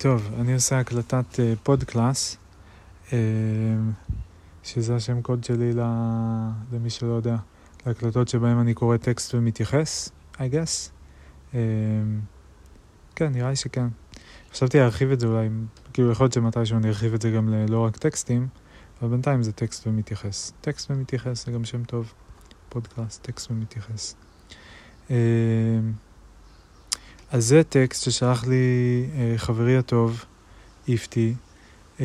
[0.00, 2.36] טוב, אני עושה הקלטת אה, פודקלאסט,
[3.08, 3.12] אה,
[4.62, 5.80] שזה השם קוד שלי ל...
[6.72, 7.36] למי שלא יודע,
[7.86, 10.90] להקלטות שבהן אני קורא טקסט ומתייחס, I guess.
[11.52, 11.54] אה,
[13.16, 13.86] כן, נראה לי שכן.
[14.52, 15.48] חשבתי להרחיב את זה אולי,
[15.92, 18.48] כאילו יכול להיות שמתישהו אני ארחיב את זה גם ללא רק טקסטים,
[19.02, 20.52] אבל בינתיים זה טקסט ומתייחס.
[20.60, 22.12] טקסט ומתייחס זה גם שם טוב,
[22.68, 24.14] פודקלאסט, טקסט ומתייחס.
[27.32, 30.24] אז זה טקסט ששלח לי uh, חברי הטוב,
[30.88, 31.34] איפתי,
[31.98, 32.00] uh,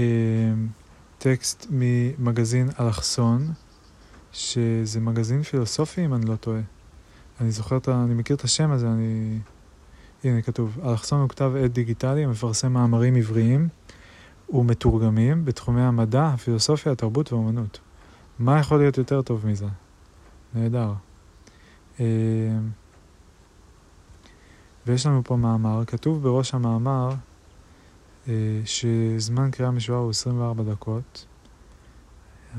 [1.17, 3.51] טקסט ממגזין אלכסון,
[4.31, 6.61] שזה מגזין פילוסופי אם אני לא טועה.
[7.41, 8.03] אני זוכר, את ה...
[8.03, 9.39] אני מכיר את השם הזה, אני...
[10.23, 13.67] הנה כתוב, אלכסון הוא כתב עת דיגיטלי המפרסם מאמרים עבריים
[14.49, 17.79] ומתורגמים בתחומי המדע, הפילוסופיה, התרבות והאומנות.
[18.39, 19.67] מה יכול להיות יותר טוב מזה?
[20.53, 20.93] נהדר.
[24.87, 27.09] ויש לנו פה מאמר, כתוב בראש המאמר
[28.27, 28.33] אה,
[28.65, 31.25] שזמן קריאה משוער הוא 24 דקות.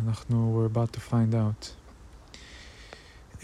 [0.04, 1.66] אנחנו, we're about to find out.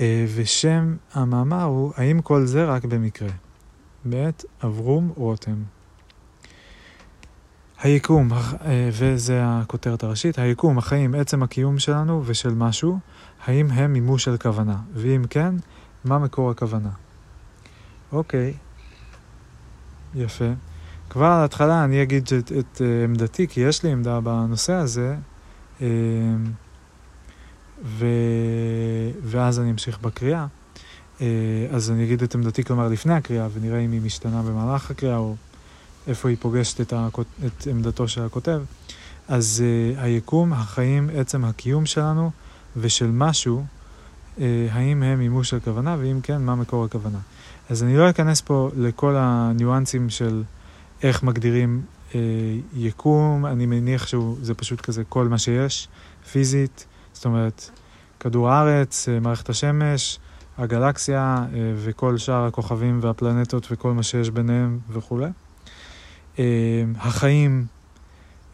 [0.01, 3.29] אה, ושם המאמר הוא, האם כל זה רק במקרה?
[4.05, 5.63] מאת אברום רותם.
[7.83, 12.99] היקום, אה, וזה הכותרת הראשית, היקום, החיים, עצם הקיום שלנו ושל משהו,
[13.45, 14.77] האם הם מימוש של כוונה?
[14.95, 15.55] ואם כן,
[16.05, 16.91] מה מקור הכוונה?
[18.13, 18.55] אוקיי,
[20.15, 20.53] יפה.
[21.11, 25.17] כבר על ההתחלה אני אגיד את, את אה, עמדתי, כי יש לי עמדה בנושא הזה,
[25.83, 25.87] אה,
[27.85, 28.07] ו...
[29.23, 30.47] ואז אני אמשיך בקריאה.
[31.21, 31.27] אה,
[31.71, 35.35] אז אני אגיד את עמדתי, כלומר, לפני הקריאה, ונראה אם היא משתנה במהלך הקריאה, או
[36.07, 37.27] איפה היא פוגשת את, הכות...
[37.47, 38.63] את עמדתו של הכותב.
[39.29, 39.65] אז
[39.97, 42.31] היקום, החיים, עצם הקיום שלנו
[42.77, 43.65] ושל משהו,
[44.71, 47.19] האם הם מימוש של כוונה, ואם כן, מה מקור הכוונה.
[47.71, 50.43] אז אני לא אכנס פה לכל הניואנסים של
[51.03, 51.83] איך מגדירים
[52.15, 52.21] אה,
[52.75, 55.89] יקום, אני מניח שזה פשוט כזה כל מה שיש,
[56.33, 57.71] פיזית, זאת אומרת,
[58.21, 60.19] כדור הארץ, אה, מערכת השמש,
[60.59, 65.31] הגלקסיה אה, וכל שאר הכוכבים והפלנטות וכל מה שיש ביניהם וכולי.
[66.39, 66.45] אה,
[66.99, 67.67] החיים,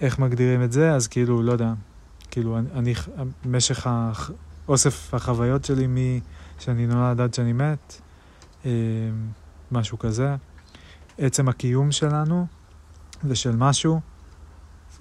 [0.00, 0.94] איך מגדירים את זה?
[0.94, 1.72] אז כאילו, לא יודע,
[2.30, 2.94] כאילו, אני, אני
[3.44, 3.86] משך
[4.68, 5.86] אוסף החוויות שלי
[6.58, 8.00] משאני נולד עד שאני מת,
[9.72, 10.36] משהו כזה.
[11.18, 12.46] עצם הקיום שלנו
[13.24, 14.00] ושל משהו,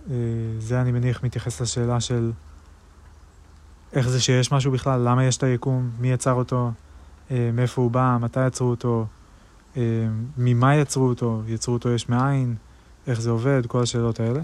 [0.09, 0.15] אה,
[0.59, 2.31] זה אני מניח מתייחס לשאלה של
[3.93, 6.71] איך זה שיש משהו בכלל, למה יש את היקום, מי יצר אותו,
[7.31, 9.05] אה, מאיפה הוא בא, מתי יצרו אותו,
[10.37, 12.55] ממה יצרו אותו, יצרו אותו יש מאין,
[13.07, 14.41] איך זה עובד, כל השאלות האלה.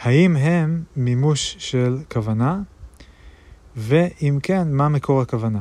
[0.00, 2.60] האם הם מימוש של כוונה,
[3.76, 5.60] ואם כן, מה מקור הכוונה?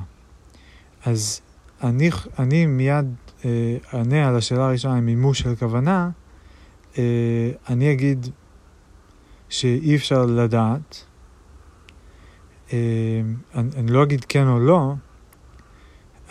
[1.05, 1.41] אז
[1.83, 3.05] אני, אני מיד
[3.45, 6.09] אה, אענה על השאלה הראשונה, מימוש של כוונה,
[6.97, 8.27] אה, אני אגיד
[9.49, 11.03] שאי אפשר לדעת,
[12.73, 12.77] אה,
[13.55, 14.93] אני, אני לא אגיד כן או לא,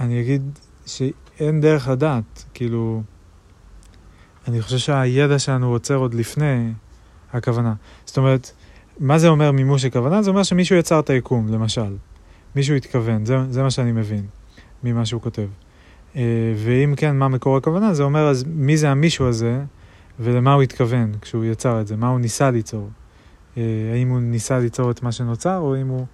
[0.01, 0.43] אני אגיד
[0.87, 3.03] שאין דרך לדעת, כאילו,
[4.49, 6.73] אני חושב שהידע שלנו עוצר עוד לפני
[7.33, 7.75] הכוונה.
[8.05, 8.53] זאת אומרת,
[8.99, 10.23] מה זה אומר מימוש של כוונה?
[10.23, 11.97] זה אומר שמישהו יצר את היקום, למשל.
[12.57, 14.27] מישהו התכוון, זה, זה מה שאני מבין.
[14.93, 15.49] ממה שהוא כותב.
[16.17, 16.23] אה,
[16.57, 17.95] ואם כן, מה מקור הכוונה?
[17.95, 19.65] זה אומר, אז מי זה המישהו הזה,
[20.21, 21.97] ולמה הוא התכוון כשהוא יצר את זה?
[21.97, 22.91] מה הוא ניסה ליצור?
[23.57, 26.07] אה, האם הוא ניסה ליצור את מה שנוצר, או אם הוא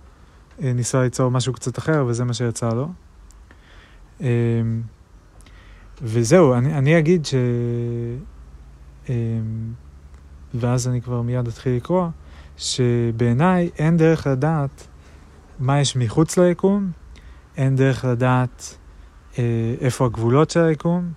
[0.62, 2.88] אה, ניסה ליצור משהו קצת אחר, וזה מה שיצא לו?
[6.02, 7.34] וזהו, אני, אני אגיד ש...
[10.54, 12.08] ואז אני כבר מיד אתחיל לקרוא,
[12.56, 14.86] שבעיניי אין דרך לדעת
[15.58, 16.90] מה יש מחוץ ליקום
[17.56, 18.76] אין דרך לדעת
[19.38, 21.12] אה, איפה הגבולות של היקום,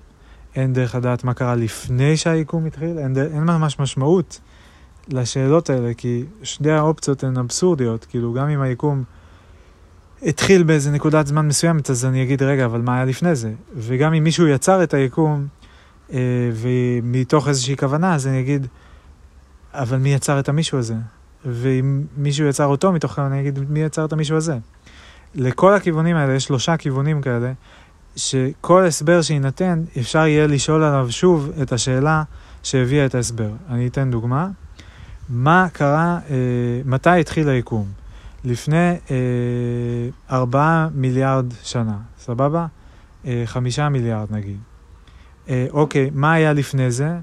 [0.56, 4.40] אין דרך לדעת מה קרה לפני שהיקום התחיל, אין, אין ממש משמעות
[5.07, 9.03] לשאלות האלה, כי שתי האופציות הן אבסורדיות, כאילו גם אם היקום
[10.22, 13.53] התחיל באיזה נקודת זמן מסוימת, אז אני אגיד, רגע, אבל מה היה לפני זה?
[13.75, 15.47] וגם אם מישהו יצר את היקום,
[16.13, 16.19] אה,
[16.53, 18.68] ומתוך איזושהי כוונה, אז אני אגיד,
[19.74, 20.95] אבל מי יצר את המישהו הזה?
[21.45, 24.57] ואם מישהו יצר אותו מתוך כוונה, אני אגיד, מי יצר את המישהו הזה?
[25.35, 27.51] לכל הכיוונים האלה, יש שלושה כיוונים כאלה,
[28.15, 32.23] שכל הסבר שיינתן, אפשר יהיה לשאול עליו שוב את השאלה
[32.63, 33.49] שהביאה את ההסבר.
[33.69, 34.49] אני אתן דוגמה.
[35.29, 36.35] מה קרה, אה,
[36.85, 37.85] מתי התחיל היקום?
[38.43, 39.15] לפני אה,
[40.31, 42.65] ארבעה מיליארד שנה, סבבה?
[43.25, 44.57] אה, חמישה מיליארד נגיד.
[45.49, 47.17] אה, אוקיי, מה היה לפני זה?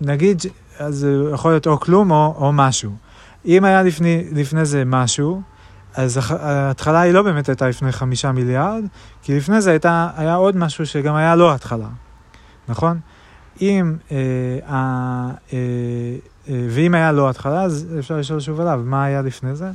[0.00, 0.42] נגיד,
[0.78, 2.96] אז יכול להיות או כלום או, או משהו.
[3.46, 5.42] אם היה לפני, לפני זה משהו,
[5.94, 8.84] אז ההתחלה היא לא באמת הייתה לפני חמישה מיליארד,
[9.22, 11.88] כי לפני זה הייתה, היה עוד משהו שגם היה לא התחלה,
[12.68, 12.98] נכון?
[13.60, 14.16] אם, אה,
[14.68, 15.58] אה, אה,
[16.48, 19.70] אה, ואם היה לו התחלה, אז אפשר לשאול שוב עליו, מה היה לפני זה,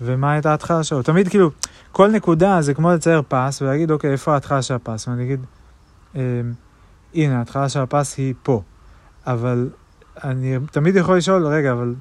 [0.00, 1.02] ומה הייתה ההתחלה שלו.
[1.02, 1.50] תמיד כאילו,
[1.92, 5.08] כל נקודה זה כמו לצייר פס, ולהגיד, אוקיי, איפה ההתחלה של הפס?
[5.08, 5.40] ואני אגיד,
[6.16, 6.20] אה,
[7.14, 8.62] הנה, ההתחלה של הפס היא פה.
[9.26, 9.70] אבל
[10.24, 11.94] אני תמיד יכול לשאול, רגע, אבל...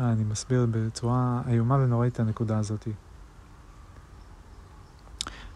[0.00, 2.88] אה, אני מסביר בצורה איומה ונוראית את הנקודה הזאת.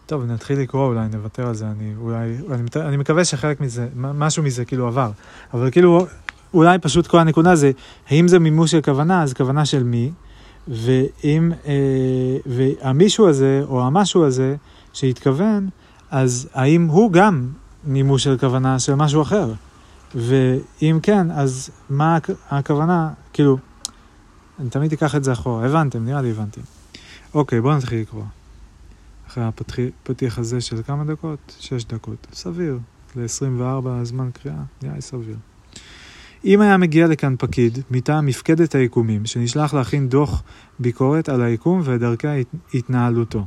[0.05, 4.43] טוב, נתחיל לקרוא, אולי נוותר על זה, אני אולי, אני, אני מקווה שחלק מזה, משהו
[4.43, 5.11] מזה כאילו עבר,
[5.53, 6.05] אבל כאילו,
[6.53, 7.71] אולי פשוט כל הנקודה זה,
[8.09, 10.11] האם זה מימוש של כוונה, אז כוונה של מי,
[10.67, 14.55] ואם, אה, והמישהו הזה, או המשהו הזה,
[14.93, 15.69] שהתכוון,
[16.11, 17.49] אז האם הוא גם
[17.83, 19.51] מימוש של כוונה של משהו אחר?
[20.15, 22.17] ואם כן, אז מה
[22.49, 23.57] הכוונה, כאילו,
[24.59, 26.61] אני תמיד אקח את זה אחורה, הבנתם, נראה לי הבנתי.
[27.33, 28.23] אוקיי, בואו נתחיל לקרוא.
[29.27, 31.55] אחרי הפתיח הזה של כמה דקות?
[31.59, 32.27] שש דקות.
[32.33, 32.79] סביר.
[33.15, 35.35] ל-24 זמן קריאה, נראה לי סביר.
[36.45, 40.43] אם היה מגיע לכאן פקיד מטעם מפקדת היקומים, שנשלח להכין דוח
[40.79, 42.27] ביקורת על היקום ודרכי
[42.73, 43.45] התנהלותו.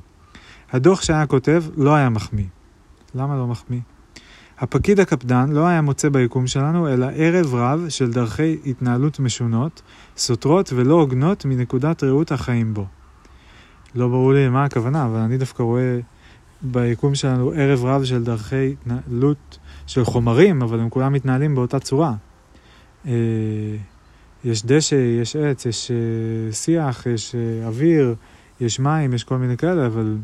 [0.72, 2.46] הדוח שהיה כותב לא היה מחמיא.
[3.14, 3.80] למה לא מחמיא?
[4.60, 9.82] הפקיד הקפדן לא היה מוצא ביקום שלנו אלא ערב רב של דרכי התנהלות משונות,
[10.16, 12.86] סותרות ולא הוגנות מנקודת ראות החיים בו.
[13.94, 15.98] לא ברור לי מה הכוונה, אבל אני דווקא רואה
[16.62, 22.14] ביקום שלנו ערב רב של דרכי התנהלות של חומרים, אבל הם כולם מתנהלים באותה צורה.
[23.06, 23.12] אה,
[24.44, 28.14] יש דשא, יש עץ, יש אה, שיח, יש אה, אוויר,
[28.60, 30.16] יש מים, יש כל מיני כאלה, אבל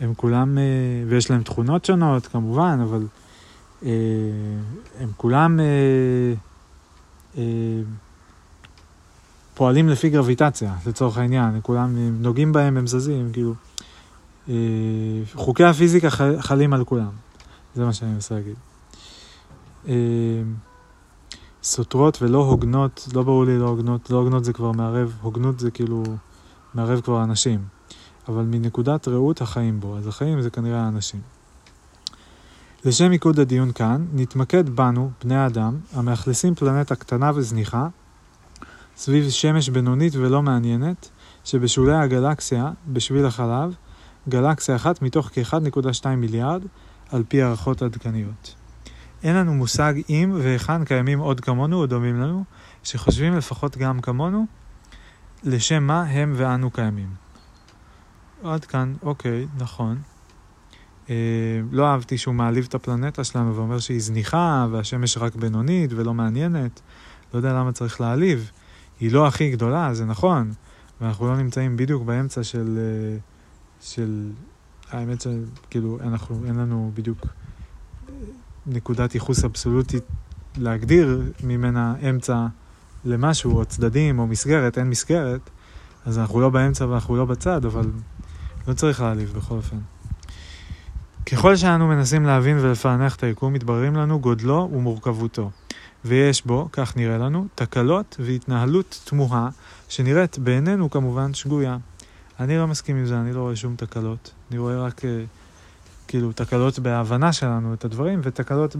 [0.00, 0.58] הם כולם,
[1.08, 3.02] ויש להם תכונות שונות כמובן, אבל
[3.82, 5.60] הם כולם
[9.54, 13.54] פועלים לפי גרביטציה, לצורך העניין, כולם נוגעים בהם, הם זזים, כאילו.
[14.48, 14.54] אה,
[15.34, 16.10] חוקי הפיזיקה
[16.40, 17.10] חלים על כולם,
[17.74, 18.54] זה מה שאני מנסה להגיד.
[19.88, 19.94] אה,
[21.62, 25.70] סותרות ולא הוגנות, לא ברור לי לא הוגנות, לא הוגנות זה כבר מערב, הוגנות זה
[25.70, 26.02] כאילו
[26.74, 27.60] מערב כבר אנשים,
[28.28, 31.20] אבל מנקודת ראות החיים בו, אז החיים זה כנראה האנשים.
[32.84, 37.88] לשם מיקוד הדיון כאן, נתמקד בנו, בני האדם, המאכלסים פלנטה קטנה וזניחה,
[38.96, 41.08] סביב שמש בינונית ולא מעניינת,
[41.44, 43.74] שבשולי הגלקסיה, בשביל החלב,
[44.28, 46.62] גלקסיה אחת מתוך כ-1.2 מיליארד,
[47.10, 48.54] על פי הערכות עדכניות.
[49.22, 52.44] אין לנו מושג אם והיכן קיימים עוד כמונו או דומים לנו,
[52.82, 54.46] שחושבים לפחות גם כמונו,
[55.44, 57.14] לשם מה הם ואנו קיימים.
[58.44, 59.98] עד כאן, אוקיי, נכון.
[61.10, 61.14] אה,
[61.72, 66.80] לא אהבתי שהוא מעליב את הפלנטה שלנו ואומר שהיא זניחה והשמש רק בינונית ולא מעניינת.
[67.34, 68.50] לא יודע למה צריך להעליב.
[69.00, 70.52] היא לא הכי גדולה, זה נכון,
[71.00, 72.78] ואנחנו לא נמצאים בדיוק באמצע של...
[72.78, 73.18] אה,
[73.80, 74.30] של...
[74.90, 78.14] האמת שכאילו, אנחנו, אין לנו בדיוק אה,
[78.66, 80.04] נקודת ייחוס אבסולוטית
[80.56, 82.46] להגדיר ממנה אמצע
[83.04, 85.50] למשהו, או צדדים, או מסגרת, אין מסגרת,
[86.04, 87.90] אז אנחנו לא באמצע ואנחנו לא בצד, אבל
[88.68, 89.78] לא צריך להעליב בכל אופן.
[91.32, 95.50] ככל שאנו מנסים להבין ולפענח את היקום, מתבררים לנו גודלו ומורכבותו.
[96.04, 99.48] ויש בו, כך נראה לנו, תקלות והתנהלות תמוהה,
[99.88, 101.76] שנראית בעינינו כמובן שגויה.
[102.40, 104.34] אני לא מסכים עם זה, אני לא רואה שום תקלות.
[104.50, 105.24] אני רואה רק אה,
[106.08, 108.76] כאילו תקלות בהבנה שלנו את הדברים, ותקלות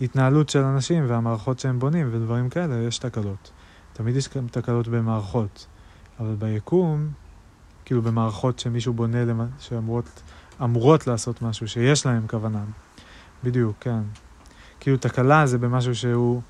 [0.00, 3.50] בהתנהלות של אנשים והמערכות שהם בונים ודברים כאלה, יש תקלות.
[3.92, 5.66] תמיד יש גם תקלות במערכות,
[6.20, 7.08] אבל ביקום,
[7.84, 9.18] כאילו במערכות שמישהו בונה,
[9.58, 10.22] שאמורות
[10.62, 12.62] אמורות לעשות משהו, שיש להם כוונה.
[13.44, 14.00] בדיוק, כן.
[14.80, 16.42] כאילו תקלה זה במשהו שהוא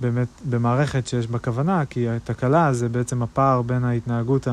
[0.00, 4.48] באמת במערכת שיש בה כוונה, כי התקלה זה בעצם הפער בין ההתנהגות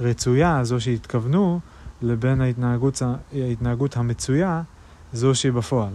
[0.00, 1.60] הרצויה, זו שהתכוונו,
[2.02, 4.62] לבין ההתנהגות, ההתנהגות המצויה,
[5.12, 5.92] זו שהיא בפועל.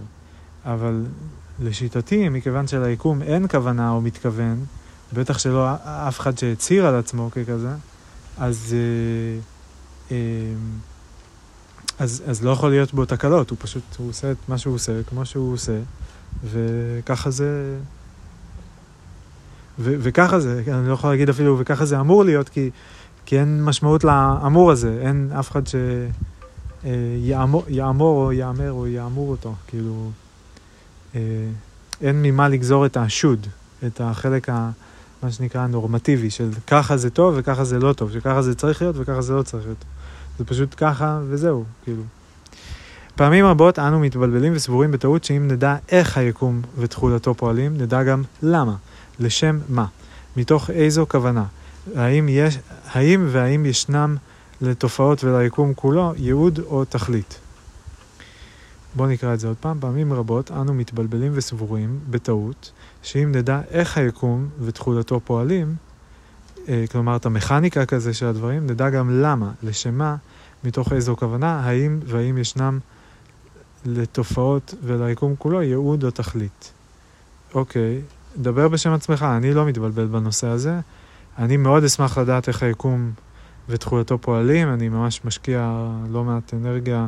[0.65, 1.05] אבל
[1.59, 4.65] לשיטתי, מכיוון שליקום אין כוונה או מתכוון,
[5.13, 7.73] בטח שלא אף אחד שהצהיר על עצמו ככזה,
[8.37, 9.39] אז, אה,
[10.11, 10.17] אה,
[12.01, 15.03] אז, אז לא יכול להיות בו תקלות, הוא פשוט, הוא עושה את מה שהוא עושה,
[15.03, 15.79] כמו שהוא עושה,
[16.51, 17.77] וככה זה...
[19.79, 22.69] ו- וככה זה, אני לא יכול להגיד אפילו וככה זה אמור להיות, כי,
[23.25, 25.61] כי אין משמעות לאמור הזה, אין אף אחד
[26.83, 30.11] שיאמור אה, או יאמר או יאמור אותו, כאילו,
[31.15, 31.19] אה,
[32.01, 33.47] אין ממה לגזור את השוד,
[33.87, 34.69] את החלק, ה,
[35.23, 38.95] מה שנקרא, הנורמטיבי, של ככה זה טוב וככה זה לא טוב, שככה זה צריך להיות
[38.99, 39.85] וככה זה לא צריך להיות.
[40.41, 42.03] זה פשוט ככה וזהו, כאילו.
[43.15, 48.75] פעמים רבות אנו מתבלבלים וסבורים בטעות שאם נדע איך היקום ותכולתו פועלים, נדע גם למה,
[49.19, 49.85] לשם מה,
[50.37, 51.45] מתוך איזו כוונה,
[51.95, 52.59] האם, יש,
[52.91, 54.17] האם והאם ישנם
[54.61, 57.39] לתופעות וליקום כולו ייעוד או תכלית.
[58.95, 59.77] בואו נקרא את זה עוד פעם.
[59.79, 62.71] פעמים רבות אנו מתבלבלים וסבורים, בטעות,
[63.03, 65.75] שאם נדע איך היקום ותכולתו פועלים,
[66.91, 70.15] כלומר את המכניקה כזה של הדברים, נדע גם למה, לשם מה,
[70.63, 72.79] מתוך איזו כוונה, האם והאם ישנם
[73.85, 76.71] לתופעות וליקום כולו ייעוד או תכלית.
[77.53, 78.01] אוקיי,
[78.37, 80.79] דבר בשם עצמך, אני לא מתבלבל בנושא הזה.
[81.37, 83.11] אני מאוד אשמח לדעת איך היקום
[83.69, 87.07] ותכולתו פועלים, אני ממש משקיע לא מעט אנרגיה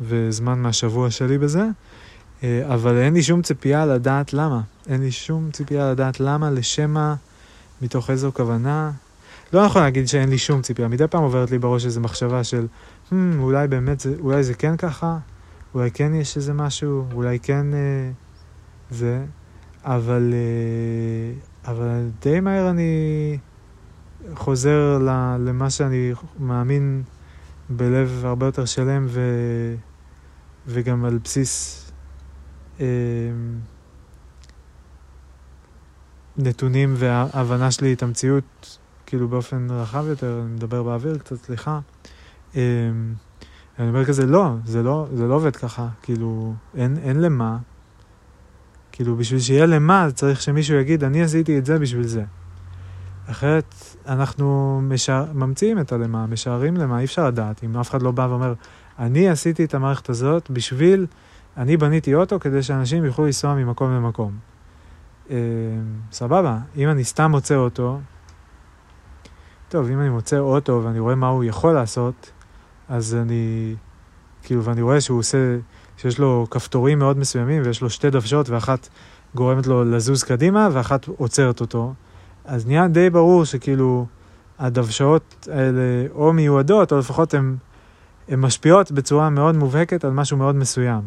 [0.00, 1.66] וזמן מהשבוע שלי בזה,
[2.44, 4.60] אה, אבל אין לי שום ציפייה לדעת למה.
[4.88, 7.14] אין לי שום ציפייה לדעת למה, לשם מה,
[7.82, 8.90] מתוך איזו כוונה.
[9.52, 12.66] לא נכון להגיד שאין לי שום ציפייה, מדי פעם עוברת לי בראש איזו מחשבה של,
[13.10, 15.18] hmm, אולי באמת זה, אולי זה כן ככה,
[15.74, 18.10] אולי כן יש איזה משהו, אולי כן אה,
[18.90, 19.24] זה,
[19.84, 23.38] אבל, אה, אבל די מהר אני
[24.34, 24.98] חוזר
[25.38, 27.02] למה שאני מאמין
[27.68, 29.20] בלב הרבה יותר שלם ו,
[30.66, 31.86] וגם על בסיס
[32.80, 32.86] אה,
[36.36, 41.80] נתונים והבנה שלי את המציאות, כאילו באופן רחב יותר, אני מדבר באוויר קצת, סליחה.
[42.56, 42.62] אה,
[43.78, 47.58] אני אומר כזה, לא, זה לא, זה לא עובד ככה, כאילו, אין, אין למה.
[48.92, 52.24] כאילו, בשביל שיהיה למה, צריך שמישהו יגיד, אני עשיתי את זה בשביל זה.
[53.26, 53.74] אחרת
[54.06, 55.24] אנחנו משע...
[55.34, 57.64] ממציאים את הלמה, משערים למה, אי אפשר לדעת.
[57.64, 58.54] אם אף אחד לא בא ואומר,
[58.98, 61.06] אני עשיתי את המערכת הזאת בשביל,
[61.56, 64.51] אני בניתי אוטו כדי שאנשים יוכלו לנסוע ממקום למקום.
[65.32, 65.36] אה,
[66.12, 67.98] סבבה, אם אני סתם מוצא אוטו,
[69.68, 72.30] טוב, אם אני מוצא אוטו ואני רואה מה הוא יכול לעשות,
[72.88, 73.74] אז אני,
[74.42, 75.56] כאילו, ואני רואה שהוא עושה,
[75.96, 78.88] שיש לו כפתורים מאוד מסוימים ויש לו שתי דוושות ואחת
[79.34, 81.94] גורמת לו לזוז קדימה ואחת עוצרת אותו.
[82.44, 84.06] אז נהיה די ברור שכאילו
[84.58, 87.56] הדוושאות האלה או מיועדות או לפחות הן
[88.36, 91.00] משפיעות בצורה מאוד מובהקת על משהו מאוד מסוים.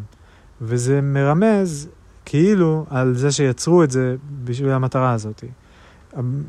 [0.60, 1.88] וזה מרמז
[2.28, 5.44] כאילו על זה שיצרו את זה בשביל המטרה הזאת.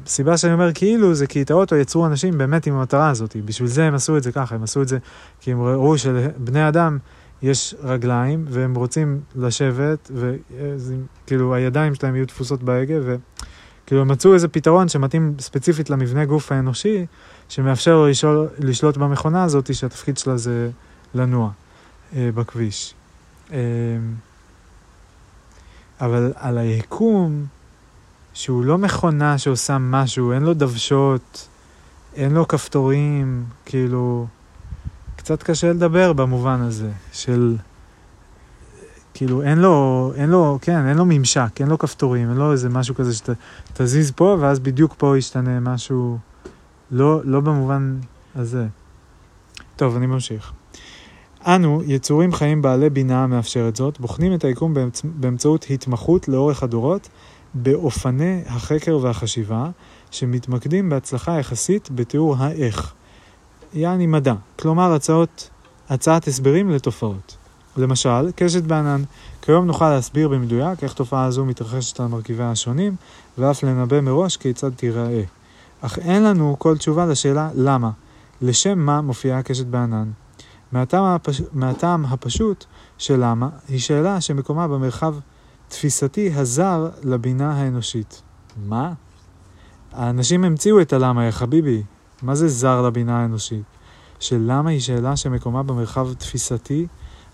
[0.06, 3.70] הסיבה שאני אומר כאילו זה כי את האוטו יצרו אנשים באמת עם המטרה הזאת, בשביל
[3.70, 4.98] זה הם עשו את זה ככה, הם עשו את זה
[5.42, 6.98] כי הם ראו שלבני אדם
[7.42, 14.48] יש רגליים והם רוצים לשבת וכאילו הידיים שלהם יהיו תפוסות בהגה וכאילו הם מצאו איזה
[14.48, 17.06] פתרון שמתאים ספציפית למבנה גוף האנושי
[17.50, 20.70] שמאפשר לו לשול, לשלוט במכונה הזאת שהתפקיד שלה זה
[21.16, 21.50] לנוע
[22.16, 22.94] אה, בכביש.
[23.54, 23.58] אה,
[26.02, 27.46] אבל על היקום
[28.34, 31.48] שהוא לא מכונה שעושה משהו, אין לו דוושות,
[32.16, 34.28] אין לו כפתורים, כאילו,
[35.16, 37.56] קצת קשה לדבר במובן הזה, של,
[39.14, 42.70] כאילו, אין לו, אין לו, כן, אין לו ממשק, אין לו כפתורים, אין לו איזה
[42.70, 46.18] משהו כזה שתזיז פה, ואז בדיוק פה ישתנה משהו,
[46.92, 48.00] לא, לא במובן
[48.36, 48.68] הזה.
[49.76, 50.52] טוב, אני ממשיך.
[51.48, 55.02] אנו, יצורים חיים בעלי בינה המאפשרת זאת, בוחנים את היקום באמצ...
[55.04, 57.10] באמצעות התמחות לאורך הדורות,
[57.54, 59.70] באופני החקר והחשיבה,
[60.12, 62.94] שמתמקדים בהצלחה יחסית בתיאור האיך.
[63.74, 65.50] יעני מדע, כלומר הצעות,
[65.90, 67.38] הצעת הסברים לתופעות.
[67.78, 69.04] למשל, קשת בענן.
[69.42, 72.96] כיום נוכל להסביר במדויק איך תופעה זו מתרחשת על מרכיביה השונים,
[73.38, 75.24] ואף לנבא מראש כיצד תיראה.
[75.82, 77.92] אך אין לנו כל תשובה לשאלה למה.
[78.42, 80.12] לשם מה מופיעה קשת בענן?
[80.72, 81.42] מהטעם, הפש...
[81.54, 82.66] מהטעם הפשוט
[82.98, 85.16] של למה, היא שאלה שמקומה במרחב
[85.68, 88.22] תפיסתי הזר לבינה האנושית.
[88.66, 88.94] מה?
[89.94, 91.84] האנשים המציאו את הלמה, יא חביבי.
[92.22, 93.64] מה זה זר לבינה האנושית?
[94.20, 96.88] שלמה היא שאלה שמקומה במרחב תפיסתי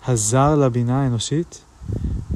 [0.06, 1.64] הזר לבינה האנושית?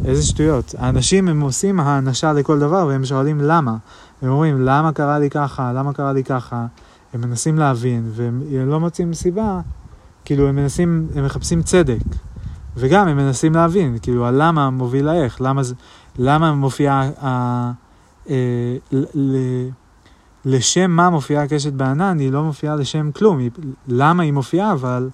[0.04, 0.74] איזה שטויות.
[0.78, 3.76] האנשים הם עושים האנשה לכל דבר והם שואלים למה.
[4.22, 6.66] הם אומרים למה קרה לי ככה, למה קרה לי ככה.
[7.14, 9.60] הם מנסים להבין והם לא מוצאים סיבה,
[10.28, 11.98] כאילו הם מנסים, הם מחפשים צדק.
[12.76, 15.62] וגם הם מנסים להבין, כאילו, הלמה מוביל לאיך, למה,
[16.18, 17.70] למה מופיעה, אה,
[18.30, 18.76] אה,
[19.14, 19.36] ל,
[20.44, 23.50] לשם מה מופיעה הקשת בענן, היא לא מופיעה לשם כלום, היא,
[23.88, 25.08] למה היא מופיעה, אבל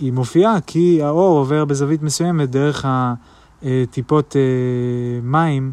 [0.00, 2.86] היא מופיעה כי האור עובר בזווית מסוימת דרך
[3.62, 5.72] הטיפות אה, מים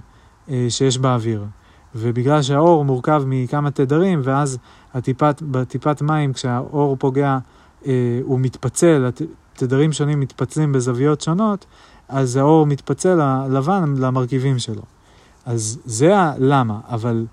[0.49, 1.45] אה, שיש באוויר.
[1.95, 4.57] ובגלל שהאור מורכב מכמה תדרים, ואז
[4.93, 7.37] הטיפת, בטיפת מים, כשהאור פוגע, אה,
[8.23, 9.09] הוא מתפצל,
[9.53, 11.65] תדרים שונים מתפצלים בזוויות שונות,
[12.09, 14.81] אז האור מתפצל הלבן למרכיבים שלו.
[15.45, 17.25] אז זה הלמה, אבל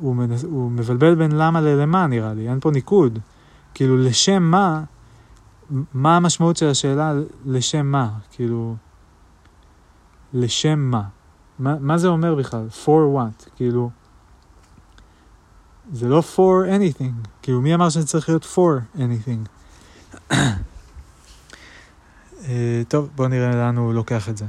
[0.00, 3.18] הוא, מנס, הוא מבלבל בין למה ללמה נראה לי, אין פה ניקוד.
[3.74, 4.82] כאילו, לשם מה,
[5.94, 7.14] מה המשמעות של השאלה
[7.46, 8.10] לשם מה?
[8.30, 8.74] כאילו,
[10.34, 11.02] לשם מה?
[11.58, 12.66] מה, מה זה אומר בכלל?
[12.84, 13.50] for what?
[13.56, 13.90] כאילו,
[15.92, 17.28] זה לא for anything.
[17.42, 19.48] כאילו, מי אמר שזה צריך להיות for anything?
[22.48, 24.44] אה, טוב, בואו נראה לאן הוא לוקח את זה.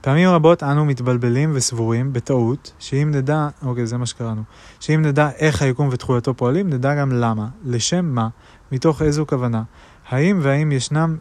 [0.00, 4.42] פעמים רבות אנו מתבלבלים וסבורים בטעות, שאם נדע, אוקיי, זה מה שקראנו,
[4.80, 8.28] שאם נדע איך היקום ותכולתו פועלים, נדע גם למה, לשם מה,
[8.72, 9.62] מתוך איזו כוונה,
[10.08, 11.16] האם והאם ישנם,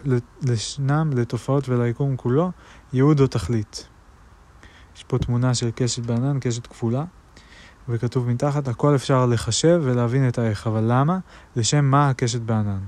[0.52, 2.52] ישנם לתופעות וליקום כולו
[2.94, 3.88] ייעוד או תכלית.
[4.98, 7.04] יש פה תמונה של קשת בענן, קשת כפולה,
[7.89, 11.20] וכתוב מתחת, הכל אפשר לחשב ולהבין את האיך, אבל למה?
[11.56, 12.79] לשם מה הקשת בענן.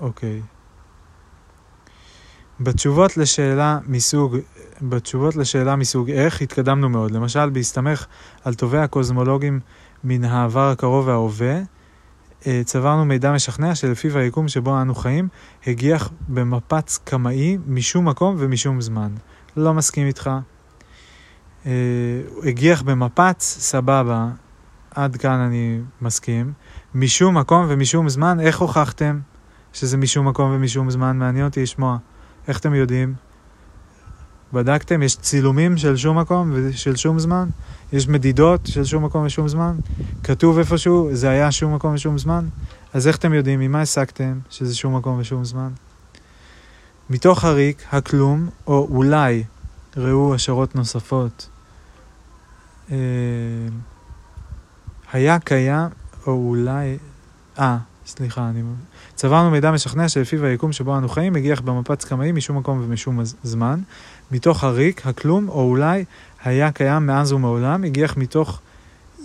[0.00, 0.42] אוקיי.
[2.60, 4.36] בתשובות לשאלה מסוג,
[4.82, 7.10] בתשובות לשאלה מסוג איך התקדמנו מאוד.
[7.10, 8.06] למשל, בהסתמך
[8.44, 9.60] על טובי הקוזמולוגים
[10.04, 11.60] מן העבר הקרוב וההווה,
[12.46, 15.28] אה, צברנו מידע משכנע שלפיו היקום שבו אנו חיים
[15.66, 19.14] הגיח במפץ קמאי משום מקום ומשום זמן.
[19.56, 20.30] לא מסכים איתך.
[21.66, 21.72] אה,
[22.44, 24.28] הגיח במפץ, סבבה,
[24.90, 26.52] עד כאן אני מסכים.
[26.94, 29.20] משום מקום ומשום זמן, איך הוכחתם
[29.72, 31.18] שזה משום מקום ומשום זמן?
[31.18, 31.98] מעניין אותי לשמוע.
[32.48, 33.14] איך אתם יודעים?
[34.52, 35.02] בדקתם?
[35.02, 37.48] יש צילומים של שום מקום ושל שום זמן?
[37.92, 39.76] יש מדידות של שום מקום ושום זמן?
[40.24, 42.48] כתוב איפשהו, זה היה שום מקום ושום זמן?
[42.94, 43.60] אז איך אתם יודעים?
[43.60, 45.68] ממה הסקתם שזה שום מקום ושום זמן?
[47.10, 49.44] מתוך הריק, הכלום, או אולי,
[49.98, 51.48] ראו השערות נוספות,
[52.90, 52.96] אה,
[55.12, 55.88] היה קיים,
[56.26, 56.98] או אולי,
[57.58, 58.62] אה, סליחה, אני...
[59.14, 63.80] צברנו מידע משכנע שלפיו היקום שבו אנו חיים מגיח במפץ קמאי משום מקום ומשום זמן,
[64.30, 66.04] מתוך הריק, הכלום, או אולי
[66.44, 68.60] היה קיים מאז ומעולם, הגיח מתוך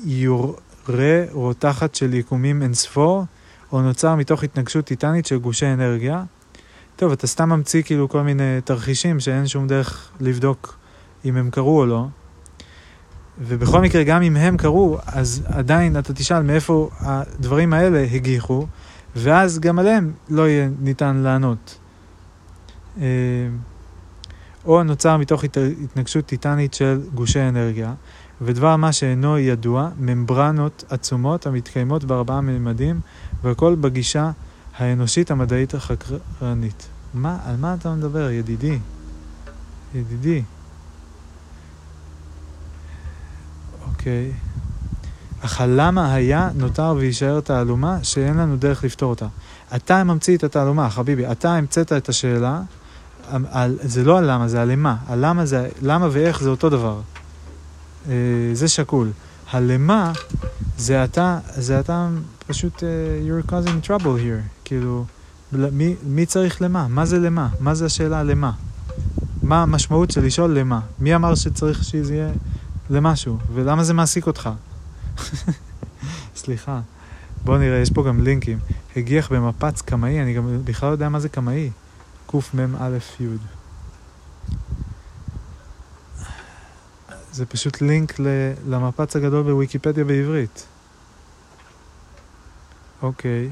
[0.06, 3.25] יורה רותחת של יקומים אינספור,
[3.72, 6.24] או נוצר מתוך התנגשות טיטנית של גושי אנרגיה.
[6.96, 10.78] טוב, אתה סתם ממציא כאילו כל מיני תרחישים שאין שום דרך לבדוק
[11.26, 12.08] אם הם קרו או לא.
[13.40, 18.68] ובכל מקרה, גם אם הם קרו, אז עדיין אתה תשאל מאיפה הדברים האלה הגיחו,
[19.16, 21.78] ואז גם עליהם לא יהיה ניתן לענות.
[23.02, 23.06] אה,
[24.66, 25.44] או נוצר מתוך
[25.84, 27.94] התנגשות טיטנית של גושי אנרגיה,
[28.42, 33.00] ודבר מה שאינו ידוע, ממברנות עצומות המתקיימות בארבעה ממדים,
[33.44, 34.32] והכל בגישה
[34.77, 36.88] האנושית המדעית החקרנית.
[37.14, 38.79] מה, על מה אתה מדבר, ידידי?
[39.96, 40.44] ידידי.
[43.88, 44.31] אוקיי.
[45.42, 49.27] אך הלמה היה נותר ויישאר תעלומה שאין לנו דרך לפתור אותה.
[49.75, 52.62] אתה ממציא את התעלומה, חביבי, אתה המצאת את השאלה,
[53.81, 54.96] זה לא הלמה, זה הלמה.
[55.07, 57.01] הלמה זה, למה ואיך זה אותו דבר.
[58.09, 58.14] אה,
[58.53, 59.12] זה שקול.
[59.51, 60.12] הלמה
[60.77, 62.07] זה אתה, זה אתה
[62.48, 62.83] פשוט, uh,
[63.27, 64.63] you're causing trouble here.
[64.74, 65.05] כאילו,
[65.51, 66.88] מי, מי צריך למה?
[66.88, 67.50] מה זה למה?
[67.59, 68.51] מה זה השאלה למה?
[69.44, 70.79] מה המשמעות של לשאול למה?
[71.00, 72.31] מי אמר שצריך שזה יהיה
[72.90, 73.38] למשהו?
[73.53, 74.50] ולמה זה מעסיק אותך?
[76.36, 76.79] סליחה.
[77.44, 78.59] בוא נראה, יש פה גם לינקים.
[78.96, 81.70] הגיח במפץ קמאי, אני גם בכלל לא יודע מה זה קמאי.
[82.27, 83.25] קמ"א י.
[87.31, 88.14] זה פשוט לינק
[88.68, 90.66] למפץ הגדול בוויקיפדיה בעברית.
[93.01, 93.50] אוקיי.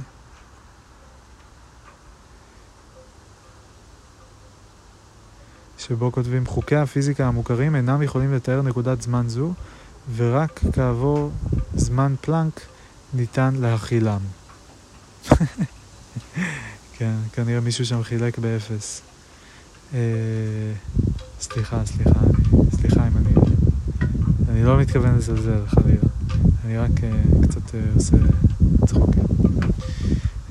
[5.88, 9.54] שבו כותבים חוקי הפיזיקה המוכרים אינם יכולים לתאר נקודת זמן זו,
[10.16, 11.32] ורק כעבור
[11.76, 12.62] זמן פלנק
[13.14, 14.20] ניתן להכילם.
[16.98, 19.02] כן, כנראה מישהו שם חילק באפס.
[19.94, 20.00] אה,
[21.40, 22.20] סליחה, סליחה,
[22.76, 23.34] סליחה אם אני...
[24.50, 26.08] אני לא מתכוון לזלזל, חלילה.
[26.66, 27.10] אני רק אה,
[27.48, 28.18] קצת אה, עושה
[28.86, 29.24] צחוקים.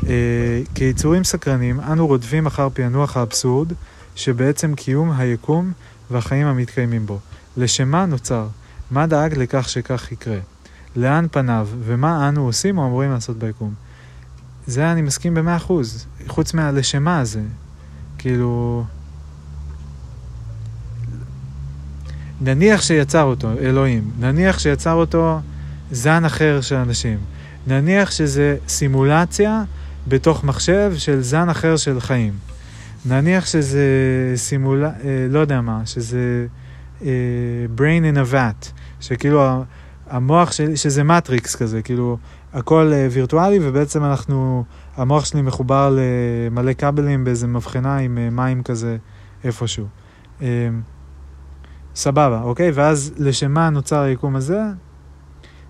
[0.09, 3.73] אה, כיצורים סקרנים, אנו רודפים אחר פענוח האבסורד,
[4.15, 5.73] שבעצם קיום היקום
[6.11, 7.19] והחיים המתקיימים בו.
[7.57, 8.47] לשם מה נוצר?
[8.91, 10.39] מה דאג לכך שכך יקרה?
[10.97, 13.75] לאן פניו, ומה אנו עושים או אמורים לעשות ביקום?
[14.67, 17.43] זה אני מסכים במאה אחוז, חוץ מהלשמה הזה.
[18.19, 18.85] כאילו...
[22.41, 25.41] נניח שיצר אותו אלוהים, נניח שיצר אותו
[25.93, 27.19] זן אחר של אנשים,
[27.67, 29.63] נניח שזה סימולציה
[30.09, 32.33] בתוך מחשב של זן אחר של חיים.
[33.07, 33.85] נניח שזה
[34.37, 34.91] סימולה...
[35.05, 36.47] אה, לא יודע מה, שזה
[37.03, 37.09] אה,
[37.77, 39.65] brain in a vat, שכאילו
[40.11, 42.19] המוח שלי, שזה מטריקס כזה, כאילו
[42.53, 44.65] הכל אה, וירטואלי ובעצם אנחנו,
[44.97, 48.97] המוח שלי מחובר למלא כבלים באיזה מבחנה עם אה, מים כזה
[49.45, 49.87] איפשהו.
[50.43, 50.69] אה,
[51.95, 52.71] סבבה, אוקיי?
[52.71, 54.61] ואז לשם מה נוצר היקום הזה?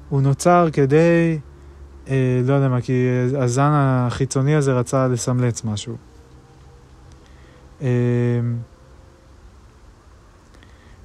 [0.09, 1.39] הוא נוצר כדי,
[2.09, 3.07] אה, לא יודע מה, כי
[3.39, 6.10] הזן החיצוני הזה רצה לסמלץ משהו.
[7.83, 7.89] אה,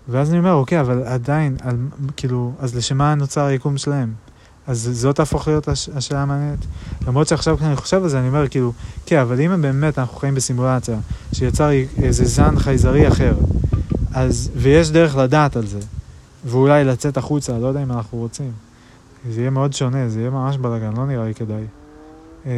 [0.07, 1.77] ואז אני אומר, אוקיי, אבל עדיין, על,
[2.17, 4.13] כאילו, אז לשם מה נוצר היקום שלהם?
[4.67, 5.89] אז זאת תהפוך להיות הש...
[5.89, 6.65] השאלה המעניינת.
[7.07, 8.73] למרות שעכשיו כשאני חושב על זה, אני אומר כאילו,
[9.05, 10.97] כן, אבל אם באמת אנחנו חיים בסימולציה,
[11.33, 11.69] שיצר
[12.03, 13.33] איזה זן חייזרי אחר,
[14.13, 15.79] אז, ויש דרך לדעת על זה,
[16.45, 18.51] ואולי לצאת החוצה, לא יודע אם אנחנו רוצים.
[19.29, 21.63] זה יהיה מאוד שונה, זה יהיה ממש בלאגן, לא נראה לי כדאי.
[22.45, 22.51] אמ,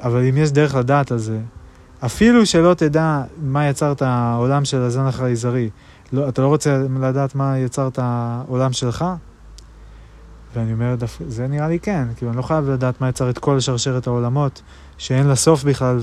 [0.00, 1.38] אבל אם יש דרך לדעת על זה,
[2.04, 5.70] אפילו שלא תדע מה יצר את העולם של הזן החייזרי,
[6.12, 9.04] לא, אתה לא רוצה לדעת מה יצר את העולם שלך?
[10.54, 10.94] ואני אומר,
[11.26, 14.62] זה נראה לי כן, כאילו אני לא חייב לדעת מה יצר את כל שרשרת העולמות,
[14.98, 15.98] שאין לה סוף בכלל,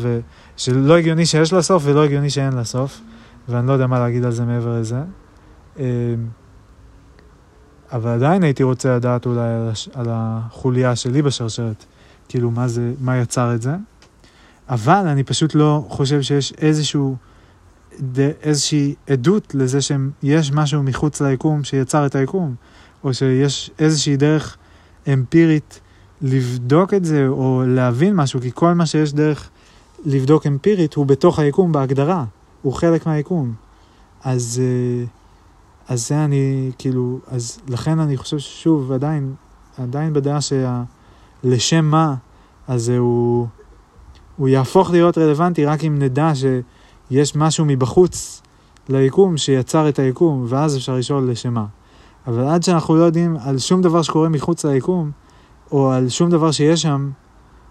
[0.57, 3.01] ושלא הגיוני שיש לה סוף ולא הגיוני שאין לה סוף,
[3.49, 5.01] ואני לא יודע מה להגיד על זה מעבר לזה.
[5.79, 5.83] אמ,
[7.91, 9.71] אבל עדיין הייתי רוצה לדעת אולי על.
[9.93, 11.85] על החוליה שלי בשרשרת,
[12.29, 13.75] כאילו מה זה, מה יצר את זה.
[14.69, 17.15] אבל אני פשוט לא חושב שיש איזשהו,
[18.41, 22.55] איזושהי עדות לזה שיש משהו מחוץ ליקום שיצר את היקום,
[23.03, 24.57] או שיש איזושהי דרך
[25.13, 25.79] אמפירית
[26.21, 29.49] לבדוק את זה, או להבין משהו, כי כל מה שיש דרך
[30.05, 32.25] לבדוק אמפירית הוא בתוך היקום בהגדרה,
[32.61, 33.53] הוא חלק מהיקום.
[34.23, 34.61] אז...
[35.03, 35.17] Uh,
[35.87, 39.35] אז זה אני, כאילו, אז לכן אני חושב ששוב, עדיין,
[39.77, 42.15] עדיין בדעה שלשם מה,
[42.67, 43.47] אז הוא,
[44.37, 48.41] הוא יהפוך להיות רלוונטי רק אם נדע שיש משהו מבחוץ
[48.89, 51.65] ליקום שיצר את היקום, ואז אפשר לשאול לשם מה.
[52.27, 55.11] אבל עד שאנחנו לא יודעים על שום דבר שקורה מחוץ ליקום,
[55.71, 57.11] או על שום דבר שיש שם,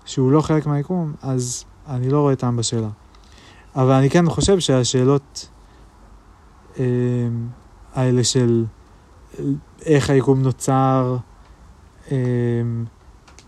[0.04, 2.88] שהוא לא חלק מהיקום, אז אני לא רואה טעם בשאלה.
[3.76, 5.48] אבל אני כן חושב שהשאלות...
[6.78, 6.84] אה,
[7.96, 8.64] האלה של
[9.84, 11.16] איך היקום נוצר,
[12.10, 12.16] אמ,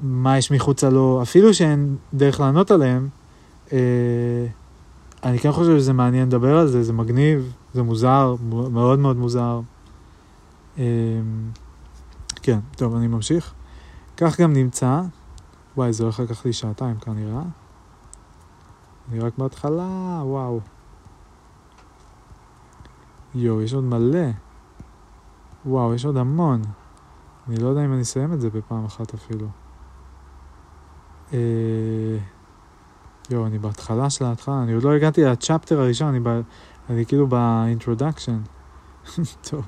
[0.01, 3.09] מה יש מחוצה לו, אפילו שאין דרך לענות עליהם,
[3.73, 4.47] אה,
[5.25, 8.35] אני כן חושב שזה מעניין לדבר על זה, זה מגניב, זה מוזר,
[8.71, 9.61] מאוד מאוד מוזר.
[10.79, 10.83] אמ,
[12.43, 13.55] כן, טוב, אני ממשיך.
[14.17, 15.01] כך גם נמצא,
[15.77, 17.43] וואי, זה הולך לקח לי שעתיים כנראה.
[19.11, 20.61] אני רק בהתחלה, וואו.
[23.35, 24.29] יואו, יש עוד מלא.
[25.67, 26.63] וואו, יש עוד המון.
[27.49, 29.49] אני לא יודע אם אני אסיים את זה בפעם אחת אפילו.
[31.33, 31.39] אה...
[33.31, 36.41] יואו, אני בהתחלה של ההתחלה, אני עוד לא הגעתי ל chapter הראשון, אני, ב...
[36.91, 38.39] אני כאילו ב introduction.
[39.51, 39.65] טוב.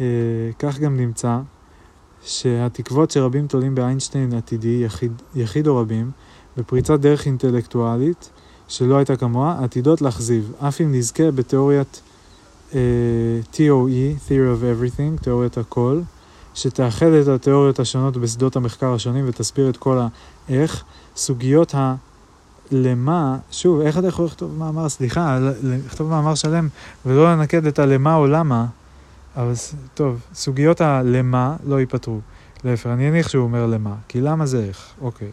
[0.00, 0.06] אה...
[0.58, 1.38] כך גם נמצא
[2.22, 6.10] שהתקוות שרבים תולים באיינשטיין עתידי, יחיד, יחיד או רבים,
[6.56, 8.30] בפריצת דרך אינטלקטואלית
[8.68, 12.02] שלא הייתה כמוה, עתידות להכזיב, אף אם נזכה בתיאוריית
[13.52, 16.00] TOE, Theory of Everything, תיאוריית הכל,
[16.54, 19.98] שתאחד את התיאוריות השונות בשדות המחקר השונים ותסביר את כל
[20.48, 20.84] האיך.
[21.16, 21.74] סוגיות
[22.72, 26.68] הלמה, שוב, איך אתה יכול לכתוב מאמר, סליחה, לכתוב מאמר שלם
[27.06, 28.66] ולא לנקד את הלמה או למה,
[29.36, 29.52] אבל
[29.94, 32.20] טוב, סוגיות הלמה לא ייפתרו.
[32.64, 35.30] להפך, אני אניח שהוא אומר למה, כי למה זה איך, אוקיי.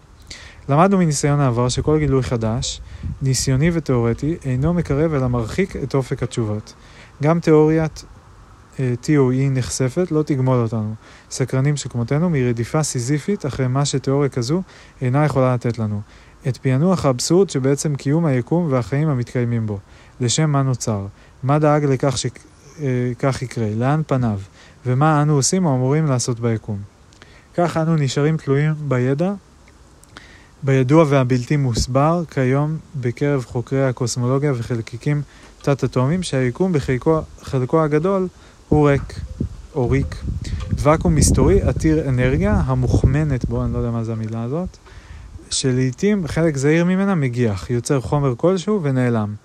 [0.70, 2.82] למדנו מניסיון העבר שכל גילוי חדש,
[3.22, 6.74] ניסיוני ותאורטי, אינו מקרב אלא מרחיק את אופק התשובות.
[7.24, 8.06] גם תיאוריית
[8.78, 10.96] TOE נחשפת לא תגמול אותנו,
[11.32, 14.62] סקרנים שכמותנו, מרדיפה סיזיפית אחרי מה שתיאוריה כזו
[15.02, 16.02] אינה יכולה לתת לנו.
[16.48, 19.80] את פענוח האבסורד שבעצם קיום היקום והחיים המתקיימים בו.
[20.20, 21.06] לשם מה נוצר?
[21.44, 23.70] מה דאג לכך שכך uh, יקרה?
[23.76, 24.40] לאן פניו?
[24.86, 26.78] ומה אנו עושים או אמורים לעשות ביקום?
[27.54, 29.34] כך אנו נשארים תלויים בידע,
[30.64, 35.22] בידוע והבלתי מוסבר כיום בקרב חוקרי הקוסמולוגיה וחלקיקים
[35.62, 38.28] תת-אטומים שהיקום בחלקו הגדול
[38.72, 39.20] הוא ריק
[39.76, 40.16] או ריק.
[40.78, 44.78] ואקום מסתורי עתיר אנרגיה המוכמנת בו, אני לא יודע מה זה המילה הזאת,
[45.50, 49.36] שלעיתים חלק זעיר ממנה מגיח, יוצר חומר כלשהו ונעלם.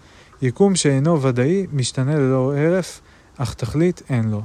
[0.42, 3.00] יקום שאינו ודאי משתנה ללא הרף,
[3.36, 4.42] אך תכלית אין לו.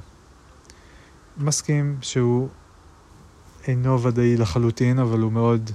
[1.37, 2.47] מסכים שהוא
[3.67, 5.71] אינו ודאי לחלוטין, אבל הוא מאוד...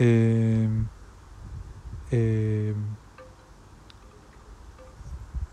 [0.00, 0.06] אה,
[2.12, 2.18] אה,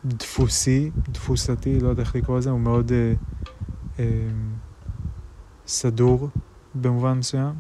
[0.06, 3.14] דפוסי, דפוסתי, לא יודע איך לקרוא לזה, הוא מאוד אה,
[4.00, 4.06] אה,
[5.68, 6.30] סדור
[6.76, 7.54] במובן מסוים.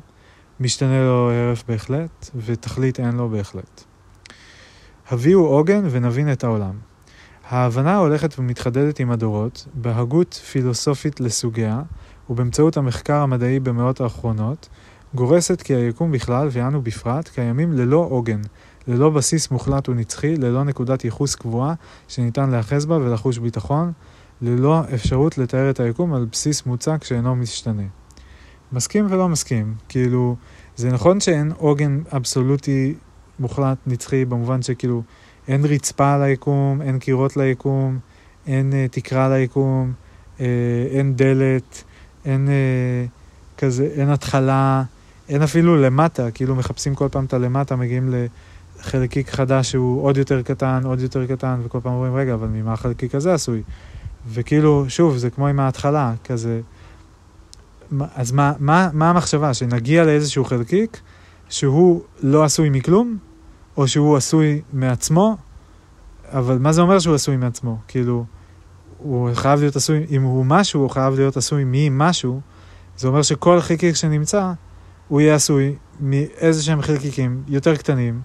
[0.59, 3.83] משתנה לו הרף בהחלט, ותכלית אין לו בהחלט.
[5.09, 6.73] הביאו עוגן ונבין את העולם.
[7.49, 11.81] ההבנה הולכת ומתחדדת עם הדורות, בהגות פילוסופית לסוגיה,
[12.29, 14.69] ובאמצעות המחקר המדעי במאות האחרונות,
[15.13, 18.41] גורסת כי היקום בכלל, ואנו בפרט, קיימים ללא עוגן,
[18.89, 21.73] ללא בסיס מוחלט ונצחי, ללא נקודת ייחוס קבועה
[22.07, 23.91] שניתן להיאחז בה ולחוש ביטחון,
[24.41, 27.83] ללא אפשרות לתאר את היקום על בסיס מוצק שאינו משתנה.
[28.71, 30.35] מסכים ולא מסכים, כאילו,
[30.75, 32.95] זה נכון שאין עוגן אבסולוטי
[33.39, 35.03] מוחלט נצחי במובן שכאילו
[35.47, 37.99] אין רצפה ליקום, אין קירות ליקום,
[38.47, 39.93] אין uh, תקרה ליקום,
[40.37, 40.41] uh,
[40.91, 41.83] אין דלת,
[42.25, 44.83] אין uh, כזה, אין התחלה,
[45.29, 48.09] אין אפילו למטה, כאילו מחפשים כל פעם את הלמטה, מגיעים
[48.79, 52.73] לחלקיק חדש שהוא עוד יותר קטן, עוד יותר קטן, וכל פעם אומרים, רגע, אבל ממה
[52.73, 53.63] החלקיק הזה עשוי?
[54.27, 56.61] וכאילו, שוב, זה כמו עם ההתחלה, כזה...
[58.15, 59.53] אז מה, מה, מה המחשבה?
[59.53, 61.01] שנגיע לאיזשהו חלקיק
[61.49, 63.17] שהוא לא עשוי מכלום,
[63.77, 65.37] או שהוא עשוי מעצמו,
[66.31, 67.77] אבל מה זה אומר שהוא עשוי מעצמו?
[67.87, 68.25] כאילו,
[68.97, 72.41] הוא חייב להיות עשוי, אם הוא משהו, הוא חייב להיות עשוי ממשהו,
[72.97, 74.51] זה אומר שכל חלקיק שנמצא,
[75.07, 78.21] הוא יהיה עשוי מאיזה שהם חלקיקים יותר קטנים,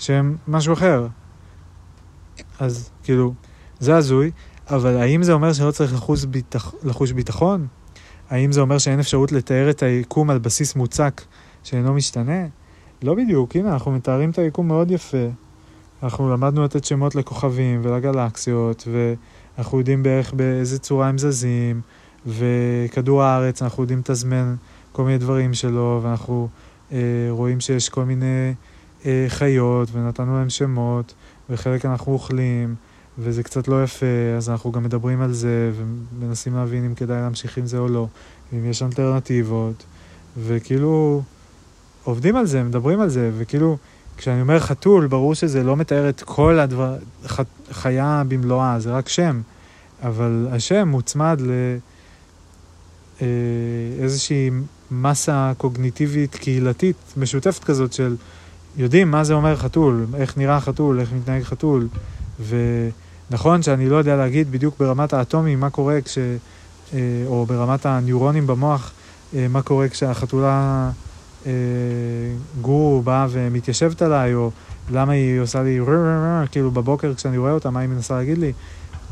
[0.00, 1.06] שהם משהו אחר.
[2.58, 3.34] אז כאילו,
[3.80, 4.30] זה הזוי,
[4.70, 7.66] אבל האם זה אומר שלא צריך לחוש, ביטח, לחוש ביטחון?
[8.30, 11.22] האם זה אומר שאין אפשרות לתאר את היקום על בסיס מוצק
[11.62, 12.46] שאינו משתנה?
[13.02, 15.26] לא בדיוק, הנה, אנחנו מתארים את היקום מאוד יפה.
[16.02, 21.80] אנחנו למדנו לתת שמות לכוכבים ולגלקסיות, ואנחנו יודעים בערך באיזה צורה הם זזים,
[22.26, 24.54] וכדור הארץ, אנחנו יודעים לתזמן
[24.92, 26.48] כל מיני דברים שלו, ואנחנו
[26.92, 26.98] אה,
[27.30, 28.54] רואים שיש כל מיני
[29.06, 31.14] אה, חיות, ונתנו להם שמות,
[31.50, 32.74] וחלק אנחנו אוכלים,
[33.18, 37.58] וזה קצת לא יפה, אז אנחנו גם מדברים על זה, ומנסים להבין אם כדאי להמשיך
[37.58, 38.06] עם זה או לא,
[38.52, 39.84] אם יש אלטרנטיבות,
[40.38, 41.22] וכאילו
[42.04, 43.76] עובדים על זה, מדברים על זה, וכאילו,
[44.16, 47.40] כשאני אומר חתול, ברור שזה לא מתאר את כל הדבר, ח,
[47.72, 49.40] חיה במלואה, זה רק שם,
[50.02, 51.40] אבל השם מוצמד
[53.20, 54.54] לאיזושהי אה,
[54.90, 58.16] מסה קוגניטיבית קהילתית משותפת כזאת של
[58.76, 61.88] יודעים מה זה אומר חתול, איך נראה חתול, איך מתנהג חתול,
[63.30, 66.18] ונכון שאני לא יודע להגיד בדיוק ברמת האטומים מה קורה כש...
[66.94, 68.92] אה, או ברמת הניורונים במוח,
[69.34, 70.90] אה, מה קורה כשהחתולה
[71.46, 71.52] אה,
[72.60, 74.50] גור באה ומתיישבת עליי, או
[74.90, 75.80] למה היא עושה לי
[76.50, 78.52] כאילו בבוקר כשאני רואה אותה, מה היא מנסה להגיד לי.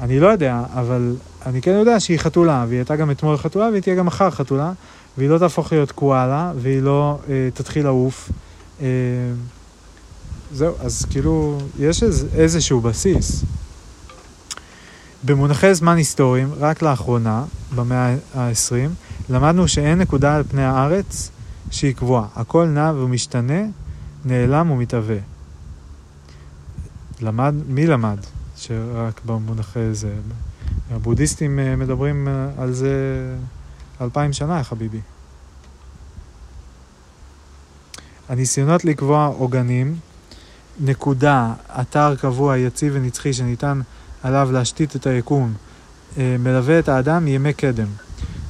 [0.01, 1.17] אני לא יודע, אבל
[1.47, 4.73] אני כן יודע שהיא חתולה, והיא הייתה גם אתמול חתולה, והיא תהיה גם מחר חתולה,
[5.19, 7.19] והיא לא תהפוך להיות קואלה, והיא לא
[7.55, 8.31] תתחיל לעוף.
[8.81, 8.87] אה,
[10.53, 13.45] זהו, אז כאילו, יש איז, איזשהו בסיס.
[15.25, 18.91] במונחי זמן היסטוריים, רק לאחרונה, במאה ה-20,
[19.31, 21.31] למדנו שאין נקודה על פני הארץ
[21.71, 22.27] שהיא קבועה.
[22.37, 23.63] הכל נע ומשתנה,
[24.25, 25.19] נעלם ומתהווה.
[27.21, 28.19] למד, מי למד?
[28.57, 30.13] שרק במונחי זה.
[30.91, 32.95] הבודהיסטים אה, מדברים אה, על זה
[34.01, 35.01] אלפיים שנה, חביבי.
[38.29, 39.97] הניסיונות לקבוע עוגנים,
[40.81, 43.81] נקודה, אתר קבוע, יציב ונצחי שניתן
[44.23, 45.55] עליו להשתית את היקום,
[46.19, 47.87] אה, מלווה את האדם מימי קדם.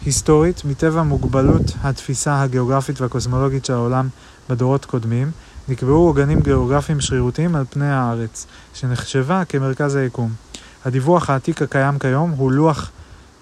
[0.05, 4.09] היסטורית, מטבע מוגבלות התפיסה הגיאוגרפית והקוסמולוגית של העולם
[4.49, 5.31] בדורות קודמים,
[5.69, 10.33] נקבעו עוגנים גיאוגרפיים שרירותיים על פני הארץ, שנחשבה כמרכז היקום.
[10.85, 12.91] הדיווח העתיק הקיים כיום הוא לוח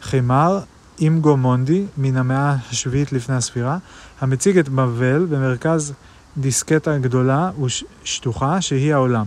[0.03, 0.61] חימר
[0.99, 3.79] אימגו מונדי מן המאה השביעית לפני הספירה,
[4.21, 5.93] המציג את בבל במרכז
[6.39, 9.27] דיסקטה גדולה ושטוחה שהיא העולם.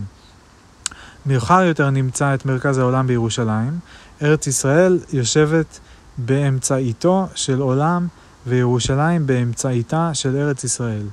[1.26, 3.78] מאוחר יותר נמצא את מרכז העולם בירושלים.
[4.22, 5.80] ארץ ישראל יושבת
[6.18, 8.06] באמצעיתו של עולם
[8.46, 11.06] וירושלים באמצעיתה של ארץ ישראל.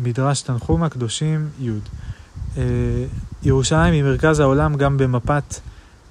[0.00, 1.70] מדרש תנחום הקדושים י'
[2.56, 2.62] אה,
[3.42, 5.60] ירושלים היא מרכז העולם גם במפת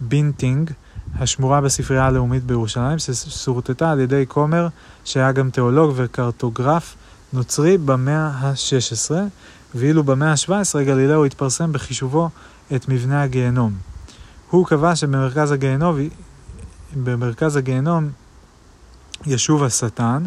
[0.02, 0.72] בינטינג,
[1.20, 4.68] השמורה בספרייה הלאומית בירושלים, ששורטטה על ידי כומר
[5.06, 6.96] שהיה גם תיאולוג וקרטוגרף
[7.36, 9.12] נוצרי במאה ה-16,
[9.76, 12.30] ואילו במאה ה-17 גלילאו התפרסם בחישובו
[12.76, 13.74] את מבנה הגיהנום.
[14.50, 15.98] הוא קבע שבמרכז הגיהנום,
[17.04, 18.10] במרכז הגיהנום
[19.26, 20.24] ישוב השטן,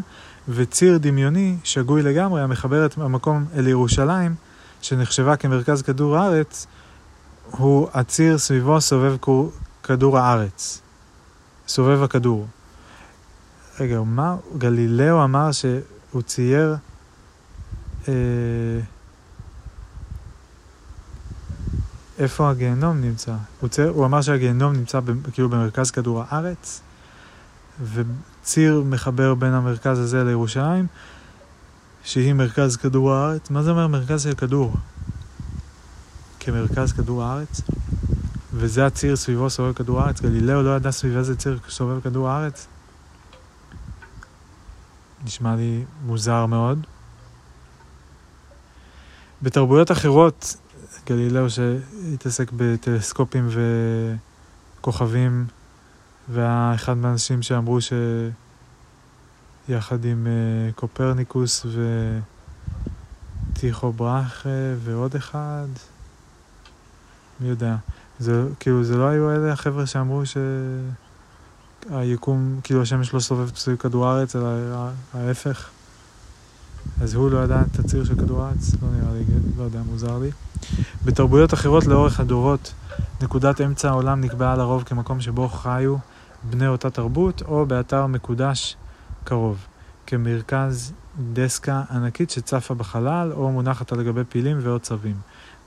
[0.49, 4.35] וציר דמיוני שגוי לגמרי המחבר את המקום אל ירושלים,
[4.83, 6.67] שנחשבה כמרכז כדור הארץ,
[7.51, 9.17] הוא הציר סביבו סובב
[9.83, 10.81] כדור הארץ.
[11.69, 12.47] סובב הכדור.
[13.81, 14.37] רגע, מה?
[14.59, 16.77] גלילאו אמר שהוא צייר...
[18.09, 18.13] אה,
[22.19, 23.35] איפה הגיהנום נמצא?
[23.61, 26.81] הוא, צייר, הוא אמר שהגיהנום נמצא ב, כאילו במרכז כדור הארץ,
[27.93, 30.87] וציר מחבר בין המרכז הזה לירושלים,
[32.05, 33.51] שהיא מרכז כדור הארץ.
[33.51, 34.75] מה זה אומר מרכז של כדור?
[36.41, 37.61] כמרכז כדור הארץ?
[38.53, 40.21] וזה הציר סביבו סובב כדור הארץ.
[40.21, 42.67] גלילאו לא ידע סביב איזה ציר סובב כדור הארץ.
[45.25, 46.87] נשמע לי מוזר מאוד.
[49.43, 50.57] בתרבויות אחרות,
[51.07, 53.49] גלילאו שהתעסק בטלסקופים
[54.81, 55.47] וכוכבים,
[56.29, 57.79] והיה אחד מהאנשים שאמרו
[59.69, 60.31] שיחד עם uh,
[60.75, 61.67] קופרניקוס
[63.53, 64.49] וטיכו ברכה
[64.85, 65.67] ועוד אחד,
[67.41, 67.77] מי יודע.
[68.19, 70.23] זה, כאילו, זה לא היו אלה החבר'ה שאמרו
[71.91, 74.49] שהיקום, כאילו השמש לא סובבת סביב כדור הארץ, אלא
[75.15, 75.71] ההפך.
[77.01, 78.75] אז הוא לא ידע את הציר של כדור הארץ?
[78.83, 79.25] לא נראה לי,
[79.59, 80.31] לא יודע, מוזר לי.
[81.05, 82.73] בתרבויות אחרות לאורך הדורות,
[83.23, 85.97] נקודת אמצע העולם נקבעה לרוב כמקום שבו חיו
[86.51, 88.77] בני אותה תרבות, או באתר מקודש
[89.25, 89.67] קרוב,
[90.07, 90.93] כמרכז
[91.33, 95.17] דסקה ענקית שצפה בחלל, או מונחת על גבי פילים ועוד צבים.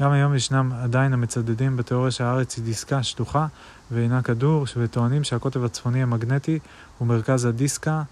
[0.01, 3.47] גם היום ישנם עדיין המצדדים בתיאוריה שהארץ היא דיסקה שטוחה
[3.91, 6.59] ואינה כדור, וטוענים שהקוטב הצפוני המגנטי
[6.97, 8.03] הוא מרכז הדיסקה,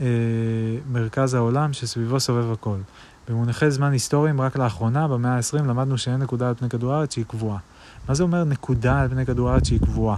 [0.00, 0.06] אה,
[0.92, 2.78] מרכז העולם שסביבו סובב הכל.
[3.28, 7.24] במונחי זמן היסטוריים, רק לאחרונה, במאה ה-20, למדנו שאין נקודה על פני כדור הארץ שהיא
[7.24, 7.58] קבועה.
[8.08, 10.16] מה זה אומר נקודה על פני כדור הארץ שהיא קבועה?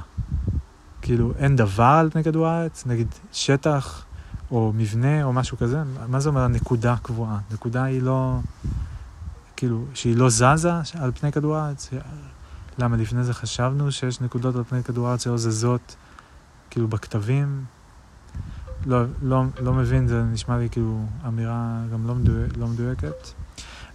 [1.03, 2.87] כאילו, אין דבר על פני כדור הארץ?
[2.87, 4.05] נגיד שטח
[4.51, 5.83] או מבנה או משהו כזה?
[6.09, 7.39] מה זה אומר נקודה קבועה?
[7.53, 8.39] נקודה היא לא...
[9.57, 11.91] כאילו, שהיא לא זזה על פני כדור הארץ?
[12.79, 15.97] למה לפני זה חשבנו שיש נקודות על פני כדור הארץ שלא זזות,
[16.71, 17.65] כאילו, בכתבים?
[18.87, 23.29] לא, לא, לא מבין, זה נשמע לי כאילו אמירה גם לא, מדויק, לא מדויקת.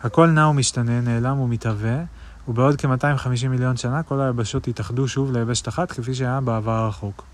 [0.01, 2.03] הכל נע ומשתנה, נעלם ומתהווה,
[2.47, 7.25] ובעוד כ-250 מיליון שנה כל היבשות יתאחדו שוב ליבשת אחת, כפי שהיה בעבר הרחוק.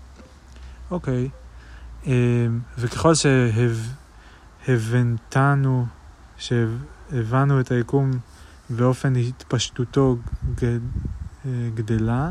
[0.90, 1.28] אוקיי,
[2.06, 2.12] אמ,
[2.78, 3.12] וככל
[4.66, 5.86] שהבנתנו,
[6.36, 8.10] שהבנו את היקום
[8.70, 10.16] ואופן התפשטותו
[11.74, 12.30] גדלה,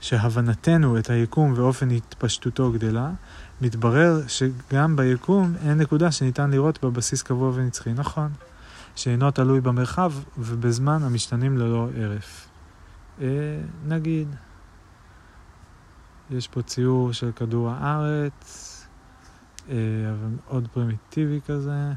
[0.00, 3.10] שהבנתנו את היקום ואופן התפשטותו גדלה,
[3.60, 7.92] מתברר שגם ביקום אין נקודה שניתן לראות בבסיס קבוע ונצחי.
[7.92, 8.28] נכון,
[8.96, 12.48] שאינו תלוי במרחב ובזמן המשתנים ללא הרף.
[13.20, 13.26] אה,
[13.86, 14.28] נגיד,
[16.30, 18.74] יש פה ציור של כדור הארץ,
[19.68, 19.74] אה,
[20.10, 21.92] אבל מאוד פרימיטיבי כזה.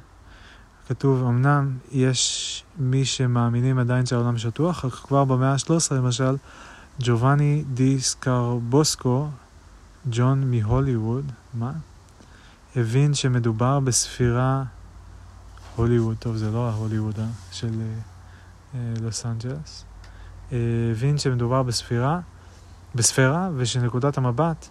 [0.88, 6.36] כתוב, אמנם יש מי שמאמינים עדיין שהעולם שטוח, אך כבר במאה ה-13 למשל,
[7.00, 9.28] ג'ובאני די סקרבוסקו,
[10.10, 11.72] ג'ון מהוליווד, מה?
[12.76, 14.64] הבין שמדובר בספירה,
[15.76, 17.26] הוליווד, טוב זה לא ההוליווד אה?
[17.52, 17.86] של אה,
[18.76, 19.86] אה, לוס אנג'לס,
[20.52, 20.58] אה,
[20.92, 22.20] הבין שמדובר בספירה,
[22.96, 24.68] בספירה ושנקודת המבט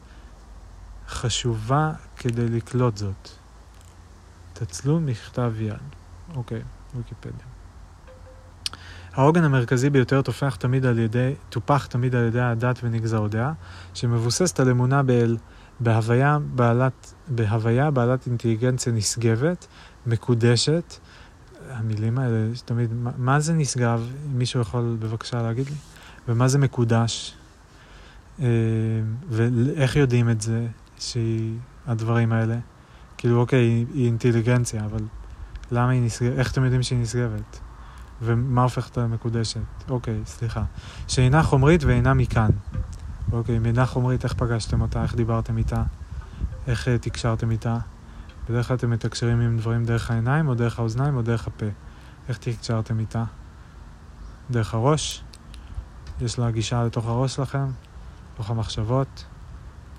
[1.09, 3.29] חשובה כדי לקלוט זאת.
[4.53, 5.77] תצלום מכתב יד.
[6.35, 6.62] אוקיי,
[6.95, 7.50] ויקיפדיה.
[9.14, 13.53] העוגן המרכזי ביותר תופח תמיד על ידי, טופח תמיד על ידי הדת ונגזרותיה,
[13.94, 15.37] שמבוססת על אמונה באל,
[15.81, 19.66] בהוויה בעלת, בהוויה בעלת אינטליגנציה נשגבת,
[20.07, 20.94] מקודשת.
[21.70, 24.09] המילים האלה, תמיד, מה, מה זה נשגב?
[24.33, 25.75] מישהו יכול בבקשה להגיד לי?
[26.29, 27.35] ומה זה מקודש?
[28.40, 28.46] אה,
[29.29, 30.66] ואיך יודעים את זה,
[30.99, 31.55] שהיא,
[31.87, 32.57] הדברים האלה?
[33.18, 35.03] כאילו, אוקיי, היא אינטליגנציה, אבל
[35.70, 36.38] למה היא נשגבת?
[36.38, 37.61] איך אתם יודעים שהיא נשגבת?
[38.22, 39.61] ומה הופך אותה למקודשת?
[39.88, 40.62] אוקיי, סליחה.
[41.09, 42.50] שאינה חומרית ואינה מכאן.
[43.33, 45.02] אוקיי, מינה חומרית, איך פגשתם אותה?
[45.02, 45.83] איך דיברתם איתה?
[46.66, 47.78] איך uh, תקשרתם איתה?
[48.48, 51.66] בדרך כלל אתם מתקשרים עם דברים דרך העיניים, או דרך האוזניים, או דרך הפה.
[52.28, 53.24] איך תקשרתם איתה?
[54.50, 55.22] דרך הראש?
[56.20, 57.66] יש לה גישה לתוך הראש שלכם?
[58.35, 59.24] לתוך המחשבות?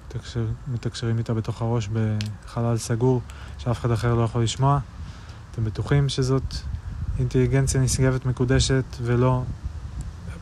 [0.08, 3.22] מתקשר, מתקשרים איתה בתוך הראש בחלל סגור,
[3.58, 4.80] שאף אחד אחר לא יכול לשמוע?
[5.52, 6.56] אתם בטוחים שזאת
[7.22, 9.44] אינטליגנציה נשגבת מקודשת ולא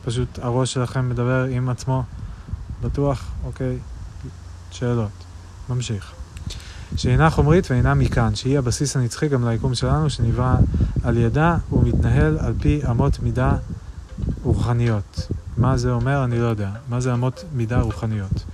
[0.04, 2.02] פשוט הראש שלכם מדבר עם עצמו?
[2.82, 3.32] בטוח?
[3.44, 3.78] אוקיי.
[4.70, 5.10] שאלות.
[5.68, 6.12] ממשיך.
[6.96, 10.54] שאינה חומרית ואינה מכאן, שהיא הבסיס הנצחי גם ליקום שלנו, שנברא
[11.04, 13.56] על ידה ומתנהל על פי אמות מידה
[14.42, 15.28] רוחניות.
[15.56, 16.24] מה זה אומר?
[16.24, 16.70] אני לא יודע.
[16.88, 18.44] מה זה אמות מידה רוחניות?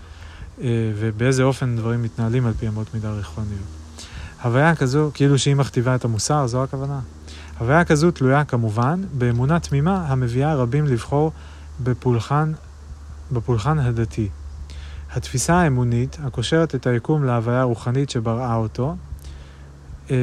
[0.61, 3.77] אה, ובאיזה אופן דברים מתנהלים על פי אמות מידה רוחניות.
[4.43, 7.01] הוויה כזו, כאילו שהיא מכתיבה את המוסר, זו הכוונה.
[7.59, 11.33] הוויה כזו תלויה כמובן באמונה תמימה המביאה רבים לבחור
[11.81, 12.53] בפולחן,
[13.33, 14.29] בפולחן הדתי.
[15.13, 18.97] התפיסה האמונית, הקושרת את היקום להוויה הרוחנית שבראה אותו,
[20.11, 20.17] אה,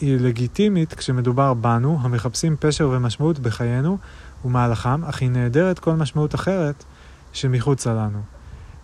[0.00, 3.98] היא לגיטימית כשמדובר בנו, המחפשים פשר ומשמעות בחיינו
[4.44, 6.84] ומהלכם, אך היא נעדרת כל משמעות אחרת
[7.32, 8.22] שמחוצה לנו.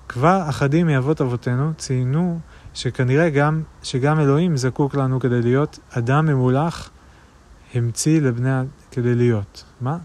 [0.08, 2.40] כבר אחדים מאבות אבותינו ציינו
[2.78, 6.90] שכנראה גם, שגם אלוהים זקוק לנו כדי להיות אדם ממולח,
[7.74, 8.50] המציא לבני,
[8.90, 9.64] כדי להיות.
[9.80, 9.98] מה?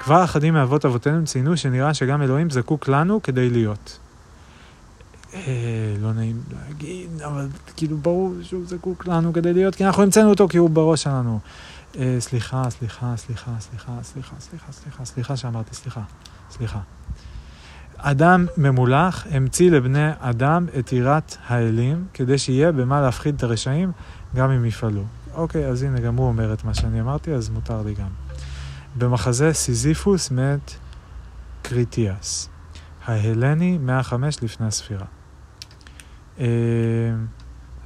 [0.00, 3.98] כבר אחדים מאבות אבותינו ציינו שנראה שגם אלוהים זקוק לנו כדי להיות.
[5.34, 5.40] אה,
[6.00, 10.48] לא נעים להגיד, אבל כאילו ברור שהוא זקוק לנו כדי להיות, כי אנחנו המצאנו אותו
[10.48, 11.38] כי הוא בראש שלנו.
[11.98, 16.00] אה, סליחה, סליחה, סליחה, סליחה, סליחה, סליחה, סליחה, סליחה שאמרתי, סליחה,
[16.50, 16.78] סליחה.
[18.04, 23.92] אדם ממולח המציא לבני אדם את יראת האלים, כדי שיהיה במה להפחיד את הרשעים,
[24.36, 25.04] גם אם יפעלו.
[25.34, 28.08] אוקיי, אז הנה, גם הוא אומר את מה שאני אמרתי, אז מותר לי גם.
[28.98, 30.74] במחזה סיזיפוס מת
[31.62, 32.48] קריטיאס,
[33.04, 35.06] ההלני 105 לפני הספירה.
[36.38, 36.46] אה,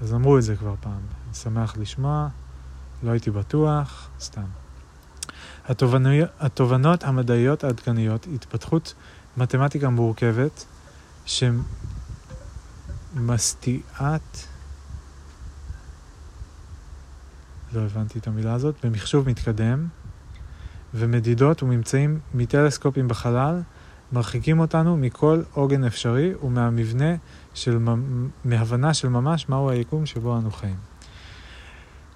[0.01, 0.93] אז אמרו את זה כבר פעם.
[0.93, 2.29] אני שמח לשמוע,
[3.03, 4.47] לא הייתי בטוח, סתם.
[5.69, 8.95] התובנות, התובנות המדעיות העדכניות, התפתחות
[9.37, 10.64] מתמטיקה מורכבת,
[13.14, 14.47] שמסטיעת,
[17.72, 19.87] לא הבנתי את המילה הזאת, במחשוב מתקדם,
[20.95, 23.61] ומדידות וממצאים מטלסקופים בחלל,
[24.12, 27.14] מרחיקים אותנו מכל עוגן אפשרי ומהמבנה
[27.55, 27.78] של,
[28.45, 30.76] מהבנה של ממש מהו היקום שבו אנו חיים.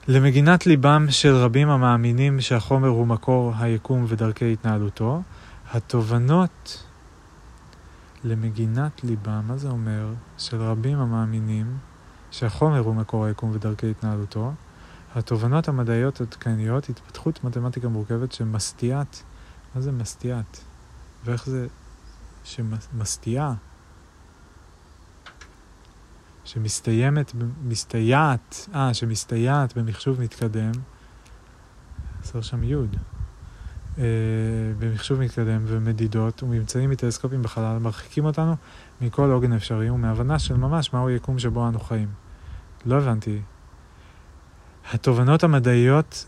[0.09, 5.23] למגינת ליבם של רבים המאמינים שהחומר הוא מקור היקום ודרכי התנהלותו,
[5.73, 6.85] התובנות
[8.25, 10.15] למגינת ליבם, מה זה אומר?
[10.39, 11.79] של רבים המאמינים
[12.31, 14.53] שהחומר הוא מקור היקום ודרכי התנהלותו,
[15.15, 19.23] התובנות המדעיות עדכניות, התפתחות מתמטיקה מורכבת שמסטיעת,
[19.75, 20.61] מה זה מסטיעת?
[21.25, 21.67] ואיך זה
[22.45, 23.55] שמסטיעה?
[26.45, 27.33] שמסתיימת,
[27.65, 30.73] מסתייעת, אה, שמסתייעת במחשוב מתקדם,
[32.23, 32.83] חסר שם י', אה,
[34.79, 38.57] במחשוב מתקדם ומדידות וממצאים מטלסקופים בחלל מרחיקים אותנו
[39.01, 42.09] מכל עוגן אפשרי ומהבנה של ממש מהו היקום שבו אנו חיים.
[42.87, 43.41] לא הבנתי.
[44.93, 46.27] התובנות המדעיות,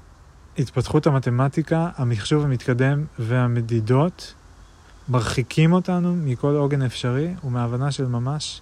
[0.59, 4.35] התפתחות המתמטיקה, המחשוב המתקדם והמדידות
[5.09, 8.61] מרחיקים אותנו מכל עוגן אפשרי ומהבנה של ממש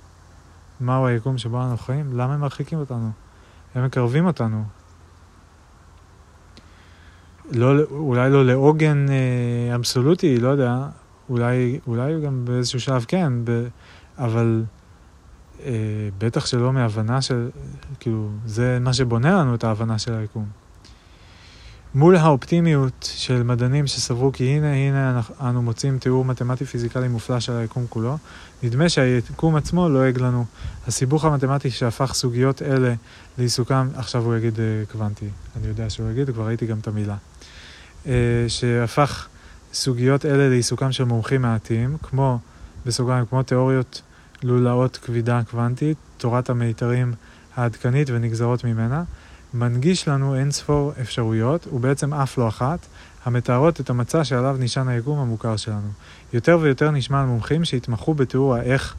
[0.80, 3.10] מהו היקום שבו אנו חיים, למה הם מרחיקים אותנו?
[3.74, 4.64] הם מקרבים אותנו.
[7.52, 10.86] לא, אולי לא לעוגן אה, אבסולוטי, לא יודע,
[11.30, 13.66] אולי, אולי גם באיזשהו שלב כן, ב,
[14.18, 14.64] אבל
[15.64, 15.72] אה,
[16.18, 17.50] בטח שלא מהבנה של,
[18.00, 20.46] כאילו, זה מה שבונה לנו את ההבנה של היקום.
[21.94, 27.52] מול האופטימיות של מדענים שסברו כי הנה הנה אנו מוצאים תיאור מתמטי פיזיקלי מופלא של
[27.52, 28.18] היקום כולו,
[28.62, 30.44] נדמה שהיקום עצמו לועג לא לנו.
[30.86, 32.94] הסיבוך המתמטי שהפך סוגיות אלה
[33.38, 37.16] לעיסוקם, עכשיו הוא יגיד uh, קוונטי, אני יודע שהוא יגיד, כבר ראיתי גם את המילה,
[38.48, 39.28] שהפך
[39.72, 42.38] סוגיות אלה לעיסוקם של מומחים מעטים, כמו,
[42.86, 44.02] בסוגריים, כמו תיאוריות
[44.42, 47.12] לולאות כבידה קוונטית, תורת המיתרים
[47.56, 49.02] העדכנית ונגזרות ממנה,
[49.54, 52.78] מנגיש לנו אין ספור אפשרויות, ובעצם אף לא אחת,
[53.24, 55.88] המתארות את המצע שעליו נשען היקום המוכר שלנו.
[56.32, 58.94] יותר ויותר נשמע על מומחים שהתמחו בתיאור האיך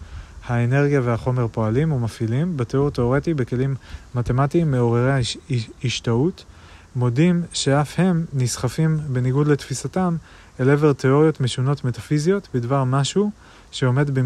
[0.46, 3.76] האנרגיה והחומר פועלים ומפעילים, בתיאור תאורטי בכלים
[4.16, 5.22] מתמטיים מעוררי
[5.84, 6.44] השתאות,
[6.96, 10.16] מודים שאף הם נסחפים בניגוד לתפיסתם
[10.60, 13.32] אל עבר תיאוריות משונות מטאפיזיות בדבר משהו
[13.72, 14.22] שעומד, ב...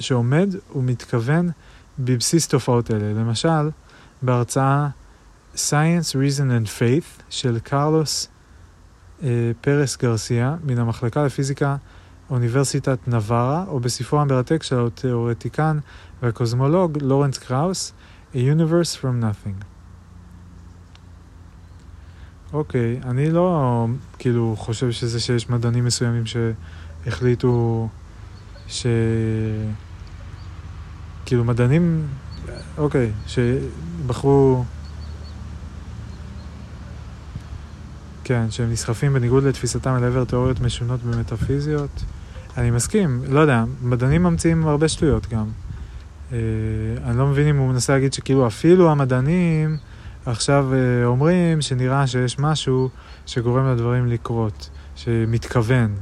[0.00, 1.50] שעומד ומתכוון
[1.98, 3.12] בבסיס תופעות אלה.
[3.20, 3.70] למשל,
[4.22, 4.88] בהרצאה
[5.54, 8.28] Science, Reason and Faith של קרלוס
[9.22, 11.76] אה, פרס גרסיה מן המחלקה לפיזיקה
[12.30, 15.78] אוניברסיטת נווארה, או בספרו המרתק של התיאורטיקן
[16.22, 17.92] והקוסמולוג לורנס קראוס,
[18.34, 19.73] A Universe from Nothing.
[22.54, 23.86] אוקיי, okay, אני לא
[24.18, 27.88] כאילו חושב שזה שיש מדענים מסוימים שהחליטו
[28.68, 28.86] ש...
[31.26, 32.06] כאילו מדענים,
[32.78, 34.64] אוקיי, okay, שבחרו
[38.24, 42.04] כן, שהם נסחפים בניגוד לתפיסתם אל עבר תיאוריות משונות במטאפיזיות.
[42.56, 45.46] אני מסכים, לא יודע, מדענים ממציאים הרבה שטויות גם.
[46.32, 46.38] אה,
[47.04, 49.76] אני לא מבין אם הוא מנסה להגיד שכאילו אפילו המדענים
[50.26, 52.88] עכשיו אה, אומרים שנראה שיש משהו
[53.26, 55.94] שגורם לדברים לקרות, שמתכוון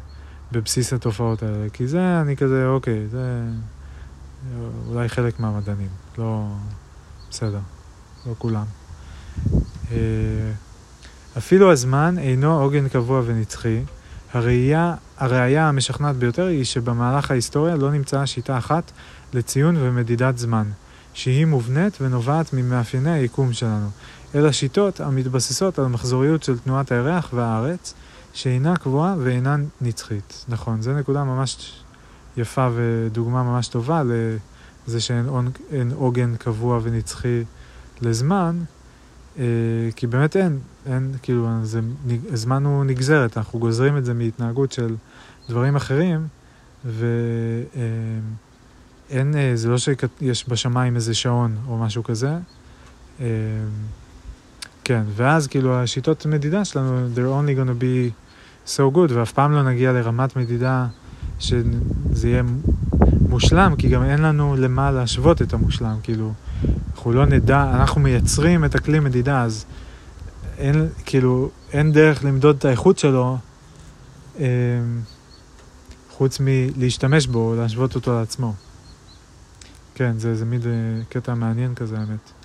[0.53, 1.68] בבסיס התופעות האלה.
[1.73, 3.43] כי זה, אני כזה, אוקיי, זה
[4.89, 6.47] אולי חלק מהמדענים, לא...
[7.31, 7.59] בסדר,
[8.27, 8.64] לא כולם.
[9.93, 9.97] אה,
[11.39, 13.83] אפילו הזמן אינו עוגן קבוע ונצחי.
[14.33, 18.93] הראייה, הראייה המשכנעת ביותר היא שבמהלך ההיסטוריה לא נמצאה שיטה אחת
[19.33, 20.66] לציון ומדידת זמן,
[21.14, 23.89] שהיא מובנית ונובעת ממאפייני היקום שלנו,
[24.35, 27.95] אלא שיטות המתבססות על מחזוריות של תנועת הירח והארץ,
[28.33, 30.45] שאינה קבועה ואינה נצחית.
[30.49, 31.83] נכון, זו נקודה ממש
[32.37, 34.03] יפה ודוגמה ממש טובה
[34.87, 35.26] לזה שאין
[35.95, 37.45] עוגן קבוע ונצחי
[38.03, 38.59] לזמן,
[39.39, 39.45] אה,
[39.97, 41.80] כי באמת אין, אין, כאילו, זה,
[42.33, 44.95] הזמן הוא נגזרת, אנחנו גוזרים את זה מהתנהגות של
[45.49, 46.26] דברים אחרים,
[46.85, 48.24] ואין,
[49.35, 52.39] אה, זה לא שיש בשמיים איזה שעון או משהו כזה.
[54.83, 58.11] אה, כן, ואז כאילו השיטות מדידה שלנו, they're only gonna be
[58.66, 60.87] so good, ואף פעם לא נגיע לרמת מדידה
[61.41, 62.43] שזה יהיה
[63.28, 66.33] מושלם, כי גם אין לנו למה להשוות את המושלם, כאילו,
[66.95, 69.64] אנחנו לא נדע, אנחנו מייצרים את הכלי מדידה, אז
[70.59, 73.39] אין, כאילו, אין דרך למדוד את האיכות שלו,
[74.41, 74.47] אה,
[76.11, 78.55] חוץ מלהשתמש בו, להשוות אותו לעצמו.
[79.95, 80.61] כן, זה איזה מין
[81.09, 82.41] קטע מעניין כזה, האמת.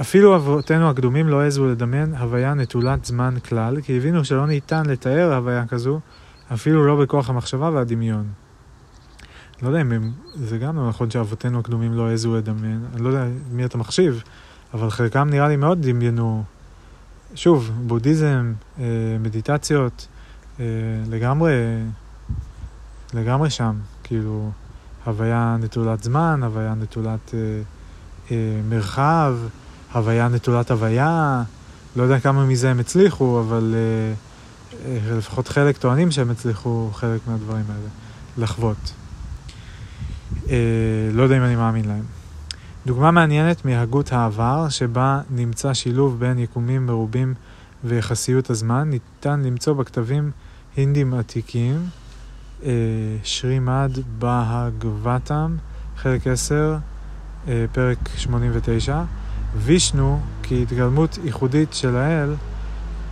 [0.00, 5.34] אפילו אבותינו הקדומים לא העזו לדמיין הוויה נטולת זמן כלל, כי הבינו שלא ניתן לתאר
[5.34, 6.00] הוויה כזו,
[6.52, 8.24] אפילו לא בכוח המחשבה והדמיון.
[9.62, 13.24] לא יודע אם זה גם לא נכון שאבותינו הקדומים לא העזו לדמיין, אני לא יודע
[13.52, 14.22] מי אתה מחשיב,
[14.74, 16.44] אבל חלקם נראה לי מאוד דמיינו.
[17.34, 18.84] שוב, בודהיזם, אה,
[19.20, 20.06] מדיטציות,
[20.60, 20.64] אה,
[21.08, 21.52] לגמרי,
[23.14, 24.50] לגמרי שם, כאילו,
[25.04, 27.34] הוויה נטולת זמן, הוויה נטולת
[28.30, 28.36] אה,
[28.68, 29.34] מרחב,
[29.92, 31.42] הוויה נטולת הוויה,
[31.96, 33.74] לא יודע כמה מזה הם הצליחו, אבל
[35.18, 37.88] לפחות חלק טוענים שהם הצליחו חלק מהדברים האלה
[38.38, 38.92] לחוות.
[41.12, 42.04] לא יודע אם אני מאמין להם.
[42.86, 47.34] דוגמה מעניינת מהגות העבר, שבה נמצא שילוב בין יקומים מרובים
[47.84, 50.30] ויחסיות הזמן, ניתן למצוא בכתבים
[50.76, 51.86] הינדים עתיקים,
[52.64, 52.70] אה,
[53.22, 55.56] שרימד בהגבתם,
[55.96, 56.76] חלק 10,
[57.48, 59.02] אה, פרק 89.
[59.56, 62.34] וישנו, כהתגלמות ייחודית של האל,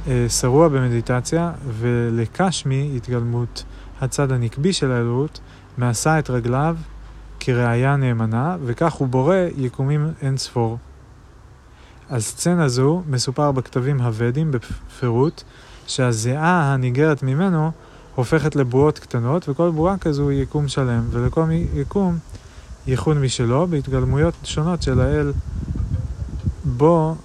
[0.06, 3.64] אה, שרוע במדיטציה, ולקשמי, התגלמות
[4.00, 5.40] הצד הנקבי של האלוהות,
[5.78, 6.76] מעשה את רגליו
[7.40, 10.78] כראיה נאמנה, וכך הוא בורא יקומים אין ספור.
[12.08, 15.42] על סצנה זו מסופר בכתבים הוודים בפירוט
[15.86, 17.70] שהזיעה הניגרת ממנו
[18.14, 22.18] הופכת לבועות קטנות, וכל בועה כזו היא יקום שלם, ולכל יקום
[22.86, 25.32] ייחוד משלו בהתגלמויות שונות של האל
[26.76, 27.16] בו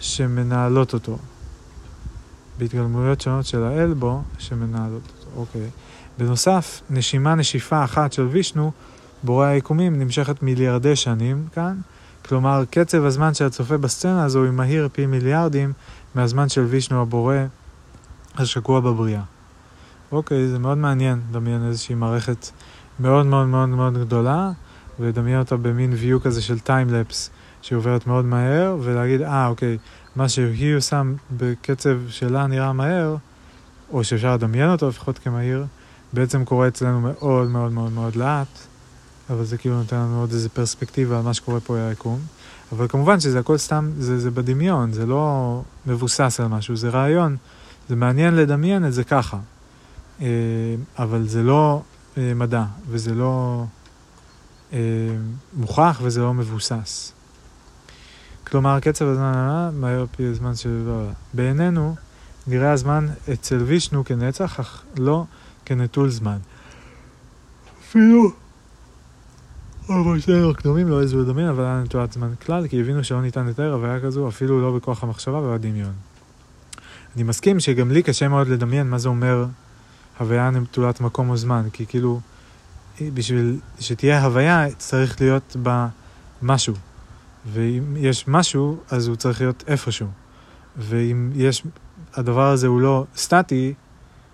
[0.00, 1.18] שמנהלות אותו.
[2.58, 5.40] בהתגלמויות שונות של האל בו שמנהלות אותו.
[5.40, 5.70] אוקיי.
[6.18, 8.72] בנוסף, נשימה נשיפה אחת של וישנו
[9.22, 11.76] בורא היקומים נמשכת מיליארדי שנים כאן,
[12.28, 15.72] כלומר קצב הזמן של הצופה בסצנה הזו הוא מהיר פי מיליארדים
[16.14, 17.36] מהזמן של וישנו הבורא
[18.36, 19.22] השקוע בבריאה.
[20.12, 22.48] אוקיי, זה מאוד מעניין לדמיין איזושהי מערכת
[23.00, 24.50] מאוד מאוד מאוד מאוד גדולה,
[25.00, 27.30] ולדמיין אותה במין view כזה של טיימלפס
[27.64, 29.78] שעוברת מאוד מהר, ולהגיד, אה, אוקיי,
[30.16, 31.02] מה שהיא עושה
[31.36, 33.16] בקצב שלה נראה מהר,
[33.92, 35.64] או שאפשר לדמיין אותו לפחות כמהיר,
[36.12, 38.58] בעצם קורה אצלנו מאוד מאוד מאוד מאוד לאט.
[39.30, 42.20] אבל זה כאילו נותן לנו עוד איזה פרספקטיבה על מה שקורה פה היקום.
[42.72, 47.36] אבל כמובן שזה הכל סתם, זה, זה בדמיון, זה לא מבוסס על משהו, זה רעיון,
[47.88, 49.38] זה מעניין לדמיין את זה ככה.
[50.20, 50.26] אה,
[50.98, 51.82] אבל זה לא
[52.18, 53.64] אה, מדע, וזה לא
[54.72, 54.78] אה,
[55.56, 57.12] מוכח וזה לא מבוסס.
[58.46, 60.88] כלומר, קצב הזמן מהר פי הזמן של...
[61.34, 61.94] בעינינו
[62.46, 65.24] נראה הזמן אצל וישנו כנצח, אך לא
[65.64, 66.38] כנטול זמן.
[67.80, 68.30] אפילו...
[69.88, 73.46] אבל שנינו הקדומים לא העזו לדמיין, אבל היה נטולת זמן כלל, כי הבינו שלא ניתן
[73.46, 75.92] לתאר הוויה כזו, אפילו לא בכוח המחשבה והדמיון.
[77.14, 79.46] אני מסכים שגם לי קשה מאוד לדמיין מה זה אומר
[80.18, 82.20] הוויה נטולת מקום או זמן, כי כאילו,
[83.00, 85.88] בשביל שתהיה הוויה צריך להיות בה
[86.42, 86.74] משהו.
[87.46, 90.08] ואם יש משהו, אז הוא צריך להיות איפשהו.
[90.76, 91.62] ואם יש,
[92.14, 93.74] הדבר הזה הוא לא סטטי,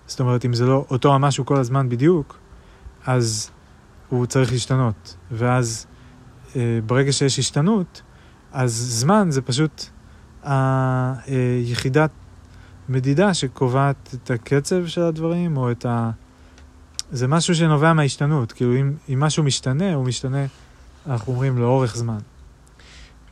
[0.07, 2.37] זאת אומרת, אם זה לא אותו המשהו כל הזמן בדיוק,
[3.05, 3.51] אז
[4.09, 5.15] הוא צריך להשתנות.
[5.31, 5.85] ואז
[6.55, 8.01] אה, ברגע שיש השתנות,
[8.51, 9.85] אז זמן זה פשוט
[10.43, 12.11] היחידת
[12.89, 16.11] מדידה שקובעת את הקצב של הדברים, או את ה...
[17.11, 18.51] זה משהו שנובע מההשתנות.
[18.51, 20.45] כאילו, אם, אם משהו משתנה, הוא משתנה,
[21.07, 22.17] אנחנו אומרים, לאורך זמן.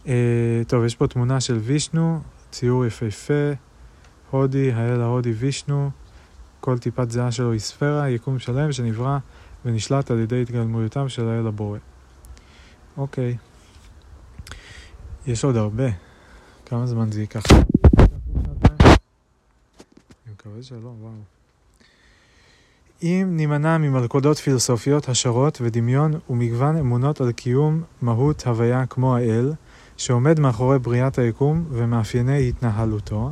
[0.07, 2.19] אה, טוב, יש פה תמונה של וישנו,
[2.51, 3.51] ציור יפהפה,
[4.31, 5.89] הודי, האל ההודי וישנו,
[6.59, 9.17] כל טיפת זהה שלו היא ספירה, יקום שלם שנברא
[9.65, 11.77] ונשלט על ידי התגלמויותם של האל הבורא.
[12.97, 13.37] אוקיי.
[15.27, 15.87] יש עוד הרבה.
[16.65, 17.43] כמה זמן זה ייקח?
[17.51, 17.63] אני
[20.33, 21.11] מקווה שלא, וואו.
[23.03, 29.53] אם נימנע ממלכודות פילוסופיות, השערות ודמיון ומגוון אמונות על קיום מהות הוויה כמו האל,
[29.99, 33.31] שעומד מאחורי בריאת היקום ומאפייני התנהלותו,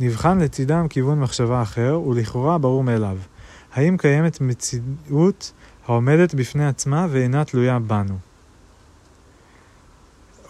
[0.00, 3.18] נבחן לצידם כיוון מחשבה אחר, ולכאורה ברור מאליו.
[3.72, 5.52] האם קיימת מציאות
[5.86, 8.14] העומדת בפני עצמה ואינה תלויה בנו.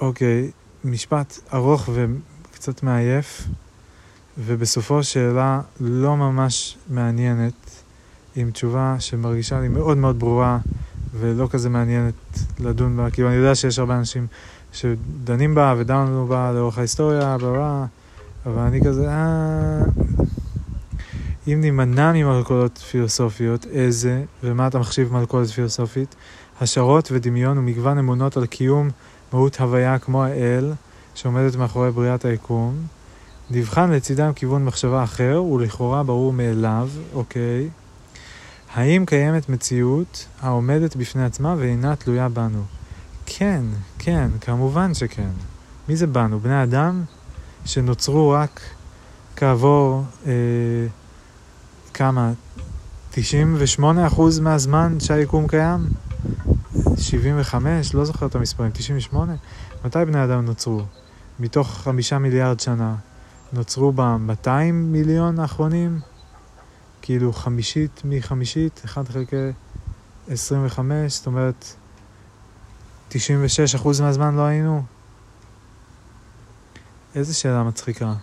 [0.00, 0.50] אוקיי,
[0.84, 3.46] משפט ארוך וקצת מעייף,
[4.38, 7.82] ובסופו שאלה לא ממש מעניינת,
[8.36, 10.58] עם תשובה שמרגישה לי מאוד מאוד ברורה
[11.14, 12.14] ולא כזה מעניינת
[12.60, 14.26] לדון בה, כאילו אני יודע שיש הרבה אנשים
[14.74, 17.84] שדנים בה ודנו בה לאורך ההיסטוריה, בלה,
[18.46, 19.80] אבל אני כזה, אה...
[21.48, 26.14] אם נימנע ממלכודות פילוסופיות, איזה ומה אתה מחשיב מלכודת פילוסופית?
[26.60, 28.90] השערות ודמיון ומגוון אמונות על קיום
[29.32, 30.72] מהות הוויה כמו האל,
[31.14, 32.74] שעומדת מאחורי בריאת היקום.
[33.50, 37.68] נבחן לצידם כיוון מחשבה אחר, ולכאורה ברור מאליו, אוקיי.
[38.74, 42.62] האם קיימת מציאות העומדת בפני עצמה ואינה תלויה בנו?
[43.26, 43.64] כן,
[43.98, 45.30] כן, כמובן שכן.
[45.88, 46.40] מי זה בנו?
[46.40, 47.04] בני אדם
[47.64, 48.60] שנוצרו רק
[49.36, 50.32] כעבור אה,
[51.94, 52.32] כמה?
[53.14, 53.16] 98%
[54.40, 55.80] מהזמן שהיקום קיים?
[56.96, 57.94] 75?
[57.94, 58.70] לא זוכר את המספרים.
[58.70, 59.34] 98?
[59.84, 60.82] מתי בני אדם נוצרו?
[61.40, 62.94] מתוך חמישה מיליארד שנה.
[63.52, 66.00] נוצרו ב-200 מיליון האחרונים?
[67.02, 69.50] כאילו חמישית מחמישית, 1 חלקי
[70.28, 71.74] 25, זאת אומרת
[73.10, 73.14] 96%
[74.00, 74.82] מהזמן לא היינו?
[77.14, 78.14] איזה שאלה מצחיקה.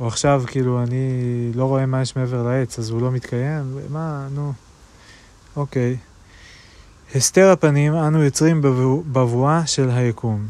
[0.00, 3.78] או עכשיו, כאילו, אני לא רואה מה יש מעבר לעץ, אז הוא לא מתקיים?
[3.90, 4.52] מה, נו.
[5.56, 5.96] אוקיי.
[7.14, 8.60] הסתר הפנים, אנו יוצרים
[9.12, 10.46] בבואה של היקום.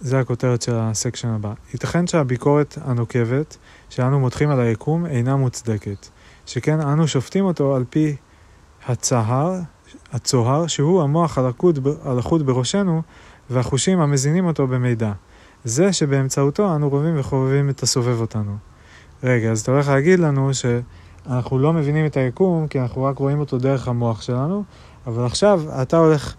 [0.00, 1.52] זה הכותרת של הסקשן הבא.
[1.72, 3.56] ייתכן שהביקורת הנוקבת
[3.90, 6.06] שאנו מותחים על היקום אינה מוצדקת,
[6.46, 8.16] שכן אנו שופטים אותו על פי
[8.86, 9.60] הצהר,
[10.12, 11.38] הצוהר, שהוא המוח
[12.04, 13.02] הלכוד בראשנו,
[13.50, 15.12] והחושים המזינים אותו במידע.
[15.64, 18.56] זה שבאמצעותו אנו רואים וחובבים את הסובב אותנו.
[19.22, 23.40] רגע, אז אתה הולך להגיד לנו שאנחנו לא מבינים את היקום, כי אנחנו רק רואים
[23.40, 24.64] אותו דרך המוח שלנו,
[25.06, 26.34] אבל עכשיו אתה הולך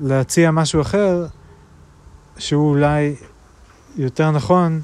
[0.00, 1.26] להציע משהו אחר,
[2.38, 3.14] שהוא אולי
[3.96, 4.80] יותר נכון,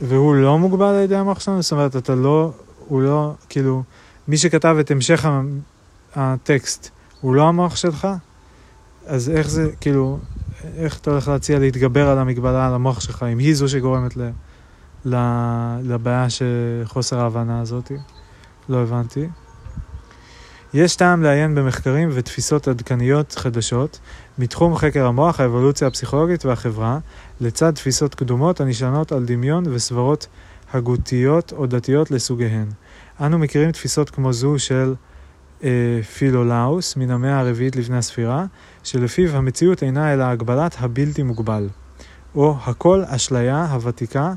[0.00, 2.52] והוא לא מוגבל על ידי המוח שלנו, זאת אומרת, אתה לא,
[2.88, 3.82] הוא לא, כאילו,
[4.28, 5.26] מי שכתב את המשך
[6.14, 6.90] הטקסט,
[7.20, 8.08] הוא לא המוח שלך?
[9.06, 10.18] אז איך זה, כאילו,
[10.76, 14.30] איך אתה הולך להציע להתגבר על המגבלה על המוח שלך, אם היא זו שגורמת ל,
[15.04, 15.16] ל,
[15.82, 17.92] לבעיה של חוסר ההבנה הזאת?
[18.68, 19.28] לא הבנתי.
[20.74, 23.98] יש טעם לעיין במחקרים ותפיסות עדכניות חדשות
[24.38, 26.98] מתחום חקר המוח, האבולוציה הפסיכולוגית והחברה,
[27.40, 30.26] לצד תפיסות קדומות הנשענות על דמיון וסברות
[30.72, 32.66] הגותיות או דתיות לסוגיהן.
[33.20, 34.94] אנו מכירים תפיסות כמו זו של
[36.14, 38.44] פילולאוס מן המאה הרביעית לפני הספירה,
[38.82, 41.68] שלפיו המציאות אינה אלא הגבלת הבלתי מוגבל,
[42.34, 44.34] או הכל אשליה הוותיקה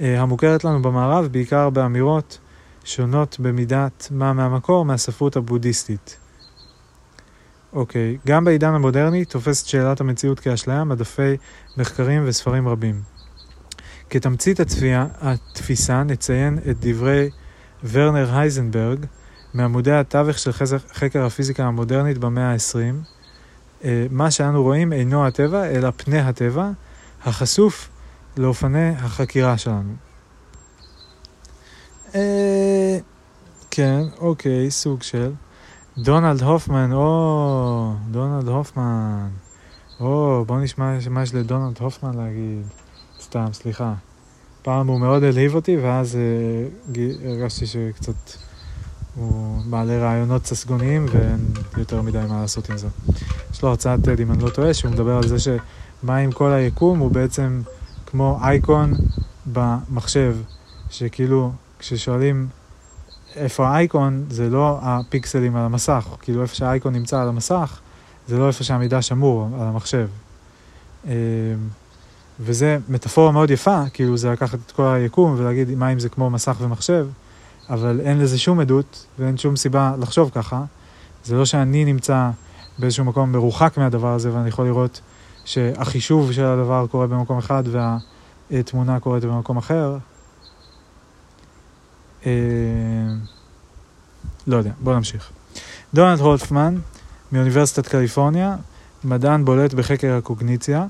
[0.00, 2.38] אה, המוכרת לנו במערב בעיקר באמירות
[2.84, 6.18] שונות במידת מה מהמקור מהספרות הבודהיסטית.
[7.72, 11.36] אוקיי, גם בעידן המודרני תופסת שאלת המציאות כאשליה מדפי
[11.76, 13.02] מחקרים וספרים רבים.
[14.10, 17.30] כתמצית הצפייה, התפיסה נציין את דברי
[17.90, 19.06] ורנר הייזנברג
[19.54, 20.50] מעמודי התווך של
[20.92, 22.94] חקר הפיזיקה המודרנית במאה ה-20.
[23.84, 26.70] אה, מה שאנו רואים אינו הטבע, אלא פני הטבע,
[27.24, 27.88] החשוף
[28.36, 29.92] לאופני החקירה שלנו.
[32.14, 32.98] אה,
[33.70, 35.32] כן, אוקיי, סוג של.
[35.98, 39.28] דונלד הופמן, או, דונלד הופמן.
[40.00, 42.66] או, בוא נשמע מה יש לדונלד הופמן להגיד.
[43.20, 43.94] סתם, סליחה.
[44.62, 48.47] פעם הוא מאוד העליב אותי, ואז אה, הרגשתי שקצת
[49.14, 51.46] הוא מעלה רעיונות ססגוניים ואין
[51.76, 52.88] יותר מדי מה לעשות עם זה.
[53.52, 56.52] יש לו הרצאת TED, אם אני לא טועה, שהוא מדבר על זה שמה עם כל
[56.52, 57.62] היקום הוא בעצם
[58.06, 58.92] כמו אייקון
[59.46, 60.36] במחשב,
[60.90, 62.48] שכאילו כששואלים
[63.36, 67.80] איפה האייקון, זה לא הפיקסלים על המסך, כאילו איפה שהאייקון נמצא על המסך,
[68.28, 70.08] זה לא איפה שהמידע שמור על המחשב.
[71.06, 71.10] אמ,
[72.40, 76.30] וזה מטאפורה מאוד יפה, כאילו זה לקחת את כל היקום ולהגיד מה אם זה כמו
[76.30, 77.06] מסך ומחשב,
[77.70, 80.64] אבל אין לזה שום עדות ואין שום סיבה לחשוב ככה.
[81.24, 82.30] זה לא שאני נמצא
[82.78, 85.00] באיזשהו מקום מרוחק מהדבר הזה ואני יכול לראות
[85.44, 87.62] שהחישוב של הדבר קורה במקום אחד
[88.50, 89.98] והתמונה קורית במקום אחר.
[92.26, 92.32] אה,
[94.46, 95.30] לא יודע, בוא נמשיך.
[95.94, 96.78] דונלד הולפמן
[97.32, 98.56] מאוניברסיטת קליפורניה,
[99.04, 100.86] מדען בולט בחקר הקוגניציה,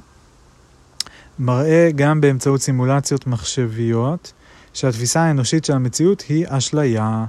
[1.39, 4.33] מראה גם באמצעות סימולציות מחשביות
[4.79, 7.25] שהתפיסה האנושית של המציאות היא אשליה.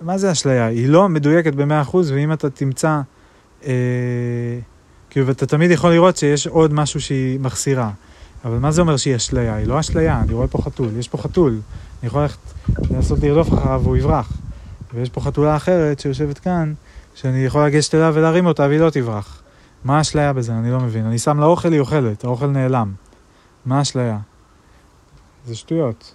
[0.00, 0.66] מה זה אשליה?
[0.66, 3.00] היא לא מדויקת ב-100% ואם אתה תמצא,
[3.64, 3.72] אה,
[5.10, 7.90] כאילו, ואתה תמיד יכול לראות שיש עוד משהו שהיא מחסירה.
[8.44, 9.54] אבל מה זה אומר שהיא אשליה?
[9.54, 11.52] היא לא אשליה, אני רואה פה חתול, יש פה חתול.
[11.52, 12.38] אני יכול ללכת
[12.90, 14.32] לנסות לרדוף אחריו והוא יברח.
[14.94, 16.74] ויש פה חתולה אחרת שיושבת כאן,
[17.14, 19.42] שאני יכול לגשת אליה ולהרים אותה והיא לא תברח.
[19.84, 20.52] מה האשליה בזה?
[20.52, 21.06] אני לא מבין.
[21.06, 22.92] אני שם לה אוכל, היא אוכלת, האוכל נעלם.
[23.66, 24.18] מה האשליה?
[25.46, 26.14] זה שטויות.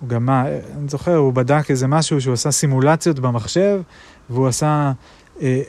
[0.00, 3.80] הוא גם אני זוכר, הוא בדק איזה משהו שהוא עשה סימולציות במחשב,
[4.30, 4.92] והוא עשה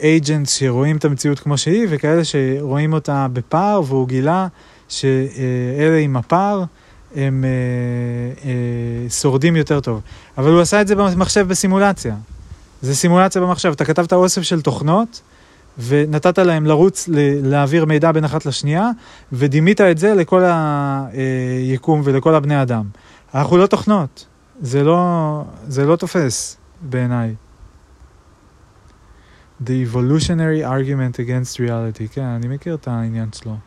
[0.03, 4.47] אייג'נטס uh, שרואים את המציאות כמו שהיא, וכאלה שרואים אותה בפער, והוא גילה
[4.89, 6.63] שאלה עם הפער,
[7.15, 8.39] הם uh,
[9.09, 10.01] uh, שורדים יותר טוב.
[10.38, 12.15] אבל הוא עשה את זה במחשב בסימולציה.
[12.82, 13.71] זה סימולציה במחשב.
[13.71, 15.21] אתה כתבת אוסף של תוכנות,
[15.88, 17.09] ונתת להם לרוץ,
[17.43, 18.89] להעביר מידע בין אחת לשנייה,
[19.34, 22.84] ודימית את זה לכל היקום ולכל הבני אדם.
[23.34, 24.25] אנחנו לא תוכנות,
[24.61, 27.36] זה לא, זה לא תופס בעיניי.
[29.63, 33.57] The evolutionary argument against reality, כן, אני מכיר את העניין שלו.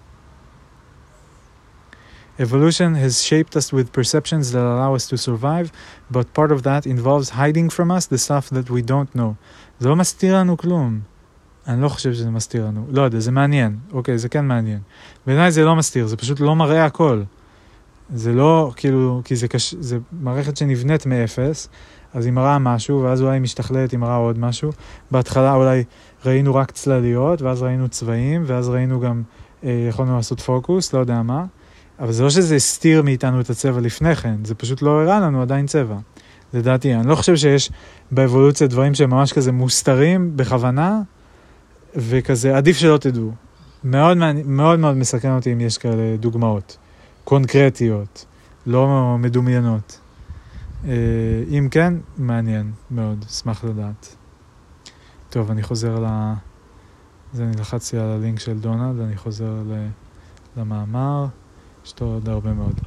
[2.38, 5.70] Evolution has shaped us with perceptions that allow us to survive,
[6.10, 9.34] but part of that involves hiding from us the stuff that we don't know.
[9.80, 11.00] זה לא מסתיר לנו כלום.
[11.66, 12.86] אני לא חושב שזה מסתיר לנו.
[12.90, 13.78] לא יודע, זה מעניין.
[13.92, 14.80] אוקיי, זה כן מעניין.
[15.26, 17.22] בעיניי זה לא מסתיר, זה פשוט לא מראה הכל.
[18.14, 19.74] זה לא, כאילו, כי זה, קש...
[19.80, 21.68] זה מערכת שנבנית מאפס,
[22.14, 24.70] אז היא מראה משהו, ואז אולי היא משתכללת, היא מראה עוד משהו.
[25.10, 25.84] בהתחלה אולי
[26.24, 29.22] ראינו רק צלליות, ואז ראינו צבעים, ואז ראינו גם,
[29.64, 31.44] אה, יכולנו לעשות פוקוס, לא יודע מה.
[32.00, 35.42] אבל זה לא שזה הסתיר מאיתנו את הצבע לפני כן, זה פשוט לא הראה לנו
[35.42, 35.96] עדיין צבע.
[36.54, 37.70] לדעתי, אני לא חושב שיש
[38.10, 41.00] באבולוציה דברים שהם ממש כזה מוסתרים בכוונה,
[41.96, 43.30] וכזה, עדיף שלא תדעו.
[43.84, 46.76] מאוד מאוד מאוד מסכן אותי אם יש כאלה דוגמאות
[47.30, 48.24] קונקרטיות,
[48.66, 50.00] לא מדומיינות.
[50.84, 50.90] אה,
[51.50, 54.16] אם כן, מעניין מאוד, אשמח לדעת.
[55.28, 56.06] טוב, אני חוזר ל...
[57.32, 59.52] זה אני לחצתי על הלינק של דונלד, אני חוזר
[60.56, 61.26] למאמר,
[61.86, 62.80] יש לו עוד הרבה מאוד.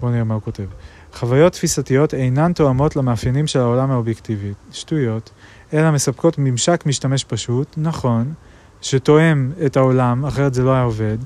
[0.00, 0.66] בואו נראה מה הוא כותב.
[1.12, 4.52] חוויות תפיסתיות אינן תואמות למאפיינים של העולם האובייקטיבי.
[4.72, 5.30] שטויות.
[5.72, 8.34] אלא מספקות ממשק משתמש פשוט, נכון,
[8.80, 11.18] שתואם את העולם, אחרת זה לא היה עובד.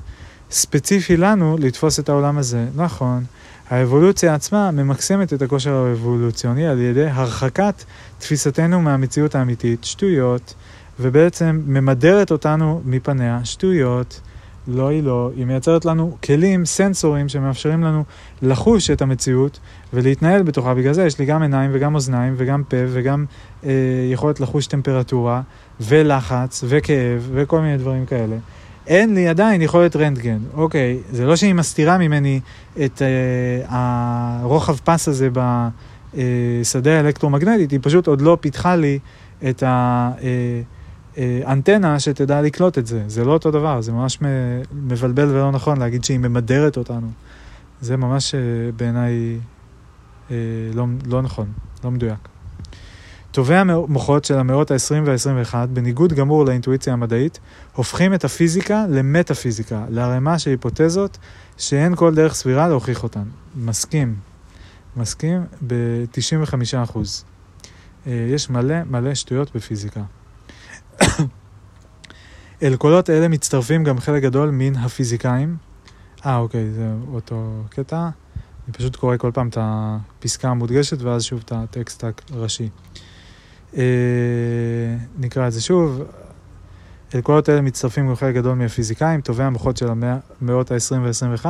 [0.53, 3.23] ספציפי לנו לתפוס את העולם הזה, נכון.
[3.69, 7.83] האבולוציה עצמה ממקסמת את הכושר האבולוציוני על ידי הרחקת
[8.19, 10.53] תפיסתנו מהמציאות האמיתית, שטויות,
[10.99, 14.21] ובעצם ממדרת אותנו מפניה, שטויות.
[14.67, 18.03] לא היא לא, היא מייצרת לנו כלים, סנסורים, שמאפשרים לנו
[18.41, 19.59] לחוש את המציאות
[19.93, 20.73] ולהתנהל בתוכה.
[20.73, 23.25] בגלל זה יש לי גם עיניים וגם אוזניים וגם פה וגם
[23.65, 23.71] אה,
[24.11, 25.41] יכולת לחוש טמפרטורה
[25.81, 28.35] ולחץ וכאב וכל מיני דברים כאלה.
[28.87, 30.39] אין לי עדיין יכולת רנטגן.
[30.53, 32.39] אוקיי, זה לא שהיא מסתירה ממני
[32.85, 35.29] את אה, הרוחב פס הזה
[36.13, 38.99] בשדה האלקטרומגנטית, היא פשוט עוד לא פיתחה לי
[39.49, 40.11] את ה...
[40.23, 40.61] אה,
[41.17, 43.03] אה, שתדע לקלוט את זה.
[43.07, 44.19] זה לא אותו דבר, זה ממש
[44.73, 47.07] מבלבל ולא נכון להגיד שהיא ממדרת אותנו.
[47.81, 48.39] זה ממש אה,
[48.75, 49.37] בעיניי
[50.31, 50.35] אה,
[50.73, 51.47] לא, לא נכון,
[51.83, 52.32] לא מדויק.
[53.33, 57.39] טובי המוחות של המאות ה-20 וה-21, בניגוד גמור לאינטואיציה המדעית,
[57.75, 61.17] הופכים את הפיזיקה למטאפיזיקה, לערימה של היפותזות
[61.57, 63.23] שאין כל דרך סבירה להוכיח אותן.
[63.55, 64.15] מסכים.
[64.95, 66.99] מסכים ב-95%.
[68.05, 70.01] יש מלא מלא שטויות בפיזיקה.
[72.63, 75.57] אל קולות אלה מצטרפים גם חלק גדול מן הפיזיקאים.
[76.25, 78.09] אה, אוקיי, זה אותו קטע.
[78.67, 82.69] אני פשוט קורא כל פעם את הפסקה המודגשת ואז שוב את הטקסט הראשי.
[83.77, 83.83] אה,
[85.17, 86.03] נקרא את זה שוב.
[87.15, 89.87] אל כל האלה מצטרפים גם חלק גדול מהפיזיקאים, טובי המוחות של
[90.41, 91.45] המאות ה-20 וה-21,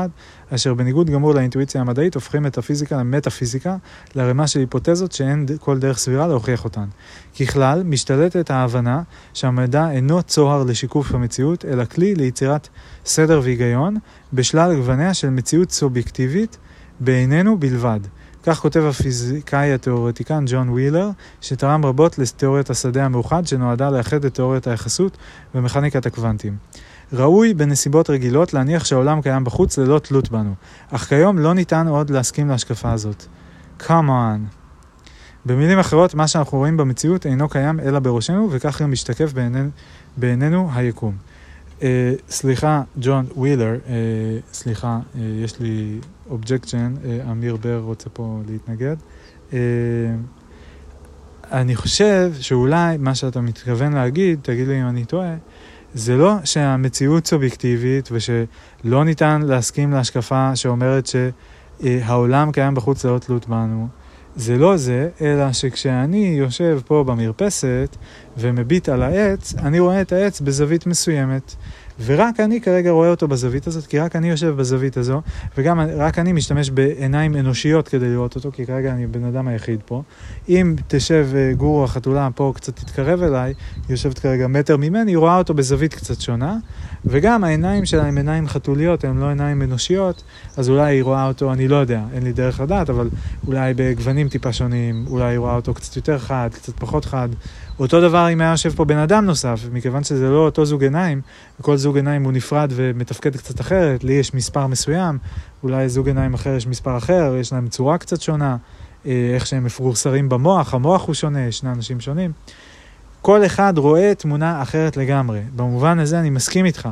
[0.49, 3.75] אשר בניגוד גמור לאינטואיציה המדעית, הופכים את הפיזיקה למטאפיזיקה,
[4.15, 6.85] לערימה של היפותזות שאין כל דרך סבירה להוכיח אותן.
[7.39, 9.01] ככלל, משתלטת ההבנה
[9.33, 12.69] שהמידע אינו צוהר לשיקוף המציאות, אלא כלי ליצירת
[13.05, 13.95] סדר והיגיון,
[14.33, 16.57] בשלל גווניה של מציאות סובייקטיבית,
[16.99, 17.99] בעינינו בלבד.
[18.45, 21.09] כך כותב הפיזיקאי התיאורטיקן ג'ון ווילר,
[21.41, 25.17] שתרמו רבות לתיאוריית השדה המאוחד שנועדה לאחד את תיאוריית היחסות
[25.55, 26.55] ומכניקת הקוונטים.
[27.13, 30.53] ראוי בנסיבות רגילות להניח שהעולם קיים בחוץ ללא תלות בנו,
[30.91, 33.25] אך כיום לא ניתן עוד להסכים להשקפה הזאת.
[33.79, 34.55] come on.
[35.45, 39.59] במילים אחרות, מה שאנחנו רואים במציאות אינו קיים אלא בראשנו, וכך גם משתקף בעיני,
[40.17, 41.15] בעינינו היקום.
[41.79, 41.83] Uh,
[42.29, 43.89] סליחה, ג'ון ווילר, uh,
[44.53, 45.99] סליחה, uh, יש לי
[46.33, 48.95] objection, uh, אמיר בר רוצה פה להתנגד.
[49.49, 49.53] Uh,
[51.51, 55.35] אני חושב שאולי מה שאתה מתכוון להגיד, תגיד לי אם אני טועה,
[55.93, 61.09] זה לא שהמציאות סובייקטיבית ושלא ניתן להסכים להשקפה שאומרת
[61.81, 63.87] שהעולם קיים בחוץ ללא תלות בנו.
[64.35, 67.97] זה לא זה, אלא שכשאני יושב פה במרפסת
[68.37, 71.55] ומביט על העץ, אני רואה את העץ בזווית מסוימת.
[72.05, 75.21] ורק אני כרגע רואה אותו בזווית הזאת, כי רק אני יושב בזווית הזו,
[75.57, 79.79] וגם רק אני משתמש בעיניים אנושיות כדי לראות אותו, כי כרגע אני הבן אדם היחיד
[79.85, 80.01] פה.
[80.49, 85.17] אם תשב אה, גורו החתולה פה קצת תתקרב אליי, היא יושבת כרגע מטר ממני, היא
[85.17, 86.57] רואה אותו בזווית קצת שונה,
[87.05, 90.23] וגם העיניים שלה הם עיניים חתוליות, הן לא עיניים אנושיות,
[90.57, 93.09] אז אולי היא רואה אותו, אני לא יודע, אין לי דרך לדעת, אבל
[93.47, 97.29] אולי בגוונים טיפה שונים, אולי היא רואה אותו קצת יותר חד, קצת פחות חד.
[97.79, 101.21] אותו דבר אם היה יושב פה בן אדם נוסף, מכיוון שזה לא אותו זוג עיניים,
[101.59, 105.17] וכל זוג עיניים הוא נפרד ומתפקד קצת אחרת, לי יש מספר מסוים,
[105.63, 108.57] אולי זוג עיניים אחר יש מספר אחר, יש להם צורה קצת שונה,
[109.05, 112.31] אה, איך שהם מפורסרים במוח, המוח הוא שונה, שני אנשים שונים.
[113.23, 115.39] כל אחד רואה תמונה אחרת לגמרי.
[115.55, 116.89] במובן הזה אני מסכים איתך.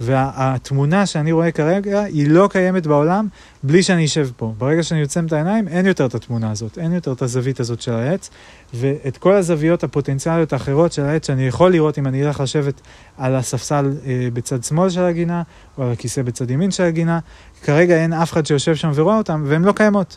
[0.00, 3.28] והתמונה שאני רואה כרגע היא לא קיימת בעולם
[3.62, 4.54] בלי שאני אשב פה.
[4.58, 7.80] ברגע שאני עוצם את העיניים, אין יותר את התמונה הזאת, אין יותר את הזווית הזאת
[7.80, 8.30] של העץ,
[8.74, 12.80] ואת כל הזוויות הפוטנציאליות האחרות של העץ שאני יכול לראות אם אני אלך לשבת
[13.18, 15.42] על הספסל אה, בצד שמאל של הגינה,
[15.78, 17.18] או על הכיסא בצד ימין של הגינה,
[17.62, 20.16] כרגע אין אף אחד שיושב שם ורואה אותם, והן לא קיימות.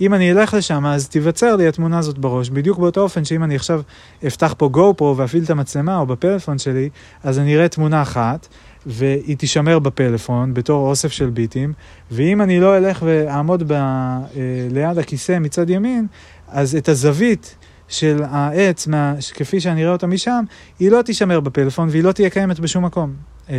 [0.00, 3.56] אם אני אלך לשם, אז תיווצר לי התמונה הזאת בראש, בדיוק באותו אופן שאם אני
[3.56, 3.82] עכשיו
[4.26, 6.88] אפתח פה גו פרו ואפעיל את המצלמה או בפלאפון שלי,
[7.22, 8.48] אז אני אראה תמונה אחת,
[8.86, 11.72] והיא תישמר בפלאפון בתור אוסף של ביטים,
[12.10, 14.28] ואם אני לא אלך ואעמוד ב, אה,
[14.70, 16.06] ליד הכיסא מצד ימין,
[16.48, 17.56] אז את הזווית
[17.88, 20.44] של העץ, מה, כפי שאני אראה אותה משם,
[20.78, 23.12] היא לא תישמר בפלאפון והיא לא תהיה קיימת בשום מקום.
[23.50, 23.56] אה,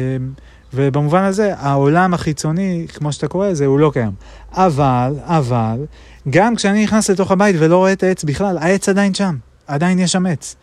[0.74, 4.12] ובמובן הזה, העולם החיצוני, כמו שאתה קורא לזה, הוא לא קיים.
[4.52, 5.86] אבל, אבל,
[6.30, 9.36] גם כשאני נכנס לתוך הבית ולא רואה את העץ בכלל, העץ עדיין שם,
[9.68, 10.56] עדיין יש שם עץ.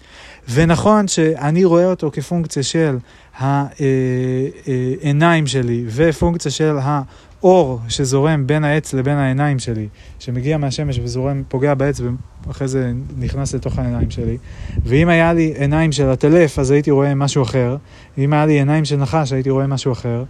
[0.51, 2.99] ונכון שאני רואה אותו כפונקציה של
[3.39, 9.89] העיניים שלי ופונקציה של האור שזורם בין העץ לבין העיניים שלי,
[10.19, 12.01] שמגיע מהשמש וזורם, פוגע בעץ
[12.47, 14.39] ואחרי זה נכנס לתוך העיניים שלי.
[14.85, 17.77] ואם היה לי עיניים של הטלף, אז הייתי רואה משהו אחר.
[18.19, 20.25] ואם היה לי עיניים של נחש, הייתי רואה משהו אחר.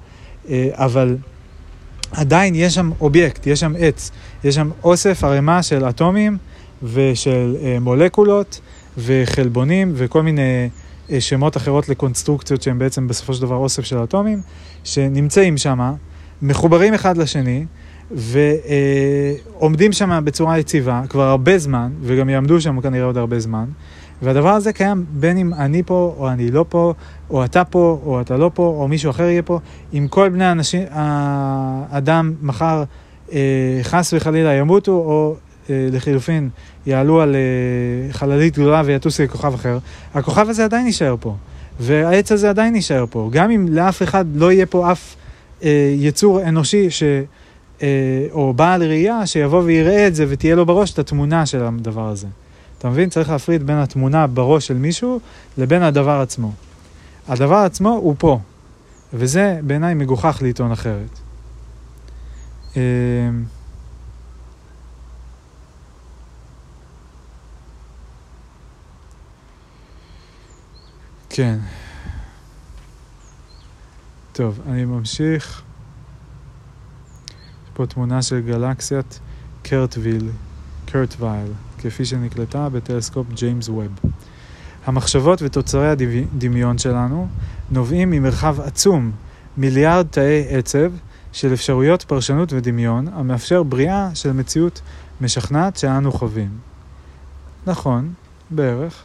[0.48, 1.16] אה, אבל
[2.12, 4.10] עדיין יש שם אובייקט, יש שם עץ,
[4.44, 6.38] יש שם אוסף ערימה של אטומים
[6.82, 8.60] ושל אה, מולקולות
[8.98, 10.68] וחלבונים וכל מיני
[11.10, 14.40] אה, שמות אחרות לקונסטרוקציות שהם בעצם בסופו של דבר אוסף של אטומים,
[14.84, 15.94] שנמצאים שם,
[16.42, 17.64] מחוברים אחד לשני,
[18.10, 23.64] ועומדים שם בצורה יציבה כבר הרבה זמן, וגם יעמדו שם כנראה עוד הרבה זמן,
[24.22, 26.94] והדבר הזה קיים בין אם אני פה, או אני לא פה,
[27.30, 29.58] או אתה פה, או אתה לא פה, או מישהו אחר יהיה פה,
[29.94, 32.84] אם כל בני האנשים, האדם מחר אה,
[33.82, 35.34] חס וחלילה ימותו, או
[35.70, 36.48] אה, לחילופין
[36.86, 39.78] יעלו על אה, חללית גדולה ויטוסו לכוכב אחר,
[40.14, 41.34] הכוכב הזה עדיין יישאר פה.
[41.80, 43.28] והעץ הזה עדיין יישאר פה.
[43.32, 45.14] גם אם לאף אחד לא יהיה פה אף
[45.64, 47.02] אה, יצור אנושי ש,
[47.82, 47.88] אה,
[48.32, 52.26] או בעל ראייה שיבוא ויראה את זה ותהיה לו בראש את התמונה של הדבר הזה.
[52.78, 53.08] אתה מבין?
[53.08, 55.20] צריך להפריד בין התמונה בראש של מישהו
[55.58, 56.52] לבין הדבר עצמו.
[57.28, 58.38] הדבר עצמו הוא פה,
[59.14, 61.21] וזה בעיניי מגוחך לטעון אחרת.
[62.76, 62.82] אה,
[71.30, 71.58] כן.
[74.32, 75.62] טוב, אני ממשיך.
[77.28, 79.20] יש פה תמונה של גלקסיית
[79.62, 80.30] קרטוויל,
[80.86, 84.00] קרטווייל, כפי שנקלטה בטלסקופ ג'יימס ווב.
[84.86, 87.28] המחשבות ותוצרי הדמיון שלנו
[87.70, 89.12] נובעים ממרחב עצום,
[89.56, 90.92] מיליארד תאי עצב
[91.32, 94.80] של אפשרויות פרשנות ודמיון, המאפשר בריאה של מציאות
[95.20, 96.50] משכנעת שאנו חווים.
[97.66, 98.12] נכון,
[98.50, 99.04] בערך.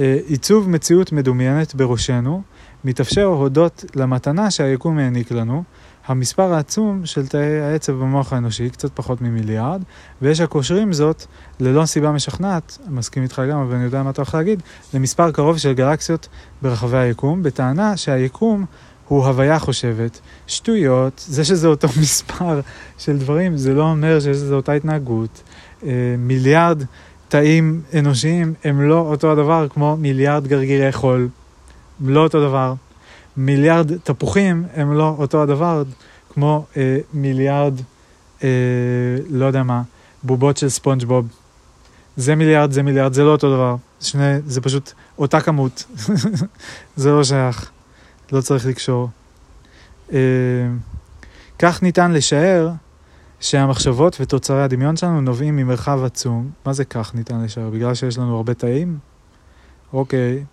[0.00, 2.42] אה, עיצוב מציאות מדומיינת בראשנו
[2.84, 5.62] מתאפשר הודות למתנה שהיקום העניק לנו,
[6.06, 9.82] המספר העצום של תאי העצב במוח האנושי, קצת פחות ממיליארד,
[10.22, 11.24] ויש הקושרים זאת
[11.60, 14.62] ללא סיבה משכנעת, מסכים איתך גם, אבל אני יודע מה אתה הולך להגיד,
[14.94, 16.28] למספר קרוב של גלקסיות
[16.62, 18.64] ברחבי היקום, בטענה שהיקום
[19.08, 22.60] הוא הוויה חושבת, שטויות, זה שזה אותו מספר
[22.98, 25.42] של דברים, זה לא אומר שיש לזה אותה התנהגות.
[25.82, 26.82] אה, מיליארד
[27.28, 31.28] תאים אנושיים הם לא אותו הדבר כמו מיליארד גרגירי חול.
[32.00, 32.74] הם לא אותו דבר.
[33.36, 35.82] מיליארד תפוחים הם לא אותו הדבר
[36.34, 37.74] כמו אה, מיליארד,
[38.44, 38.48] אה,
[39.30, 39.82] לא יודע מה,
[40.22, 41.28] בובות של ספונג'בוב.
[42.16, 43.76] זה מיליארד, זה מיליארד, זה לא אותו דבר.
[44.00, 45.84] שני, זה פשוט אותה כמות.
[46.96, 47.70] זה לא שייך.
[48.32, 49.08] לא צריך לקשור.
[50.12, 50.18] אה,
[51.58, 52.70] כך ניתן לשער
[53.40, 56.50] שהמחשבות ותוצרי הדמיון שלנו נובעים ממרחב עצום.
[56.66, 57.70] מה זה כך ניתן לשער?
[57.70, 58.98] בגלל שיש לנו הרבה תאים?
[59.92, 60.44] אוקיי,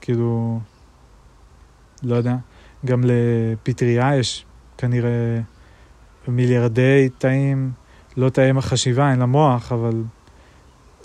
[0.00, 0.60] כאילו,
[2.02, 2.36] לא יודע.
[2.84, 4.44] גם לפטריה יש
[4.78, 5.40] כנראה
[6.28, 7.72] מיליארדי תאים,
[8.16, 10.02] לא תאי החשיבה, אין לה מוח, אבל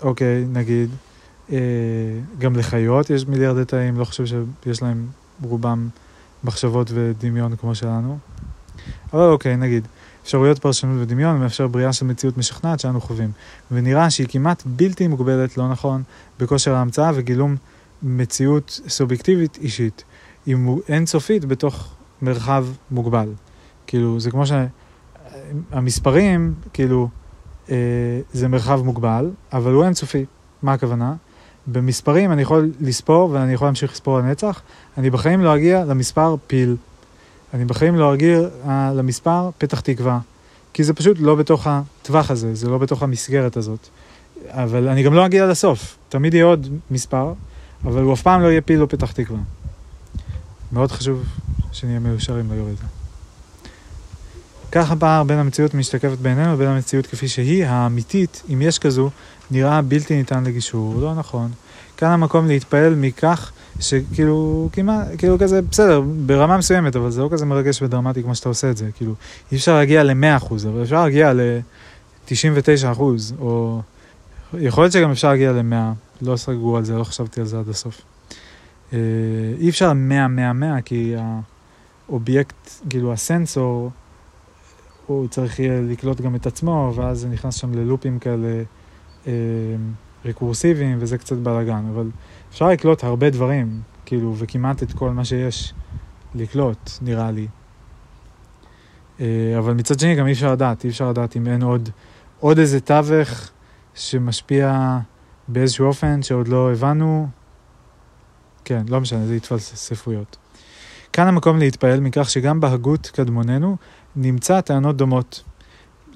[0.02, 0.90] אוקיי, נגיד.
[1.52, 1.58] אה,
[2.38, 5.06] גם לחיות יש מיליארדי תאים, לא חושב שיש להם
[5.42, 5.88] רובם
[6.44, 8.18] מחשבות ודמיון כמו שלנו.
[9.12, 9.88] אבל אוקיי, נגיד.
[10.24, 13.30] אפשרויות פרשנות ודמיון מאפשר בריאה של מציאות משכנעת שאנו חווים,
[13.70, 16.02] ונראה שהיא כמעט בלתי מוגבלת, לא נכון,
[16.40, 17.56] בכושר ההמצאה וגילום
[18.02, 20.04] מציאות סובייקטיבית אישית.
[20.46, 20.56] היא
[20.88, 23.28] אינסופית בתוך מרחב מוגבל.
[23.86, 24.44] כאילו, זה כמו
[25.72, 27.08] שהמספרים, כאילו,
[27.70, 27.76] אה,
[28.32, 30.24] זה מרחב מוגבל, אבל הוא אינסופי.
[30.62, 31.14] מה הכוונה?
[31.66, 34.60] במספרים אני יכול לספור ואני יכול להמשיך לספור לנצח,
[34.98, 36.76] אני בחיים לא אגיע למספר פיל.
[37.54, 40.18] אני בחיים לא ארגיע אה, למספר פתח תקווה,
[40.72, 43.88] כי זה פשוט לא בתוך הטווח הזה, זה לא בתוך המסגרת הזאת.
[44.48, 47.32] אבל אני גם לא אגיע לסוף, תמיד יהיה עוד מספר,
[47.84, 49.38] אבל הוא אף פעם לא יהיה פיל או פתח תקווה.
[50.72, 51.24] מאוד חשוב
[51.72, 52.84] שנהיה מיושרים ביום הזה.
[54.72, 59.10] כך הפער בין המציאות המשתקפת בעינינו לבין המציאות כפי שהיא, האמיתית, אם יש כזו,
[59.50, 60.94] נראה בלתי ניתן לגישור.
[61.00, 61.50] לא נכון.
[61.96, 67.46] כאן המקום להתפעל מכך שכאילו, כמעט, כאילו כזה, בסדר, ברמה מסוימת, אבל זה לא כזה
[67.46, 68.88] מרגש ודרמטי כמו שאתה עושה את זה.
[68.96, 69.14] כאילו,
[69.52, 73.00] אי אפשר להגיע ל-100%, אבל אפשר להגיע ל-99%,
[73.38, 73.80] או
[74.54, 77.68] יכול להיות שגם אפשר להגיע ל-100, לא סגרו על זה, לא חשבתי על זה עד
[77.68, 78.00] הסוף.
[78.92, 78.98] אה,
[79.58, 81.14] אי אפשר 100, 100, 100, כי
[82.08, 83.90] האובייקט, כאילו הסנסור,
[85.06, 88.62] הוא צריך יהיה לקלוט גם את עצמו, ואז זה נכנס שם ללופים כאלה
[89.26, 89.32] אה,
[90.24, 92.10] רקורסיביים, וזה קצת בלאגן, אבל
[92.50, 95.74] אפשר לקלוט הרבה דברים, כאילו, וכמעט את כל מה שיש
[96.34, 97.46] לקלוט, נראה לי.
[99.20, 101.88] אה, אבל מצד שני גם אי אפשר לדעת, אי אפשר לדעת אם אין עוד,
[102.40, 103.50] עוד איזה תווך
[103.94, 104.98] שמשפיע
[105.48, 107.28] באיזשהו אופן שעוד לא הבנו.
[108.64, 110.36] כן, לא משנה, זה התפלספויות.
[111.12, 113.76] כאן המקום להתפעל מכך שגם בהגות קדמוננו
[114.16, 115.42] נמצא טענות דומות.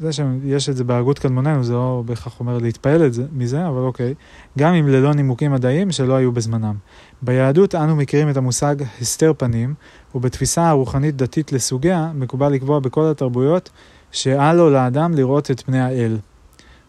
[0.01, 4.15] זה שיש את זה בהגות קדמוננו, זה לא בהכרח אומר להתפעל זה, מזה, אבל אוקיי.
[4.59, 6.75] גם אם ללא נימוקים מדעיים שלא היו בזמנם.
[7.23, 9.75] ביהדות אנו מכירים את המושג הסתר פנים,
[10.15, 13.71] ובתפיסה הרוחנית דתית לסוגיה, מקובל לקבוע בכל התרבויות
[14.13, 16.19] שאל לו לאדם לראות את פני האל.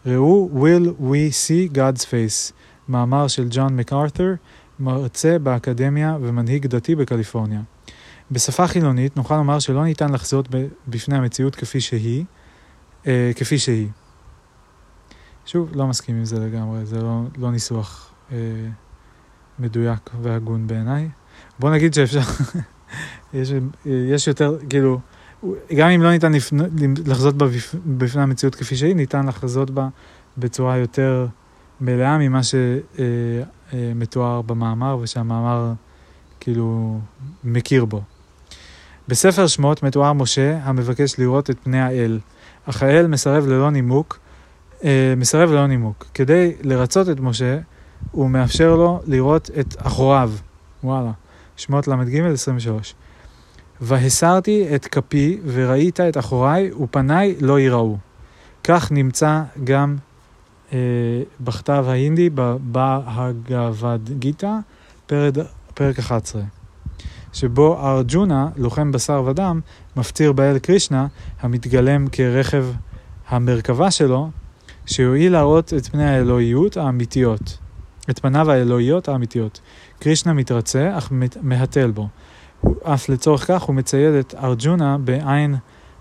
[0.06, 2.54] ראו Will We See God's Face,
[2.90, 4.34] מאמר של ג'ון מקארת'ר,
[4.80, 7.62] מרצה באקדמיה ומנהיג דתי בקליפורניה.
[8.32, 10.48] בשפה חילונית נוכל לומר שלא ניתן לחזות
[10.88, 12.26] בפני המציאות כפי שהיא,
[13.10, 13.88] אה, כפי שהיא.
[15.46, 18.38] שוב, לא מסכים עם זה לגמרי, זה לא, לא ניסוח אה,
[19.60, 21.10] מדויק והגון בעיניי.
[21.60, 22.20] בוא נגיד שאפשר,
[23.34, 23.52] יש,
[23.86, 25.00] יש יותר, כאילו,
[25.76, 26.64] גם אם לא ניתן לפנו,
[27.06, 27.46] לחזות בה
[27.86, 29.88] בפני המציאות כפי שהיא, ניתן לחזות בה
[30.38, 31.28] בצורה יותר
[31.82, 35.74] מלאה ממה שמתואר אה, אה, במאמר ושהמאמר
[36.40, 37.00] כאילו
[37.44, 38.02] מכיר בו.
[39.08, 42.20] בספר שמות מתואר משה המבקש לראות את פני האל,
[42.70, 44.20] אך האל מסרב ללא נימוק,
[44.84, 46.06] אה, מסרב ללא נימוק.
[46.14, 47.60] כדי לרצות את משה,
[48.12, 50.32] הוא מאפשר לו לראות את אחוריו.
[50.84, 51.12] וואלה.
[51.58, 52.96] שמות ל"ג 23.
[53.82, 57.98] והסרתי את כפי וראית את אחוריי ופניי לא יראו.
[58.64, 59.96] כך נמצא גם
[60.74, 60.78] אה,
[61.40, 62.30] בכתב ההינדי
[62.64, 64.54] בהגבד גיתא,
[65.74, 66.42] פרק 11,
[67.34, 69.60] שבו ארג'ונה, לוחם בשר ודם,
[69.96, 71.08] מפציר באל קרישנה,
[71.42, 72.66] המתגלם כרכב
[73.28, 74.30] המרכבה שלו,
[74.86, 77.58] שיועיל להראות את פני האלוהיות האמיתיות,
[78.10, 79.62] את פניו האלוהיות האמיתיות.
[80.00, 81.12] קרישנה מתרצה, אך
[81.42, 82.08] מהתל בו.
[82.84, 85.56] אף לצורך כך הוא מצייד את ארג'ונה בעין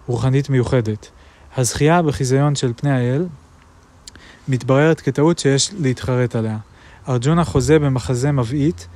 [0.07, 1.11] רוחנית מיוחדת.
[1.57, 3.27] הזכייה בחיזיון של פני האל
[4.49, 6.59] מתבררת כטעות שיש להתחרט עליה.
[7.09, 8.89] ארג'ונה חוזה במחזה מבעית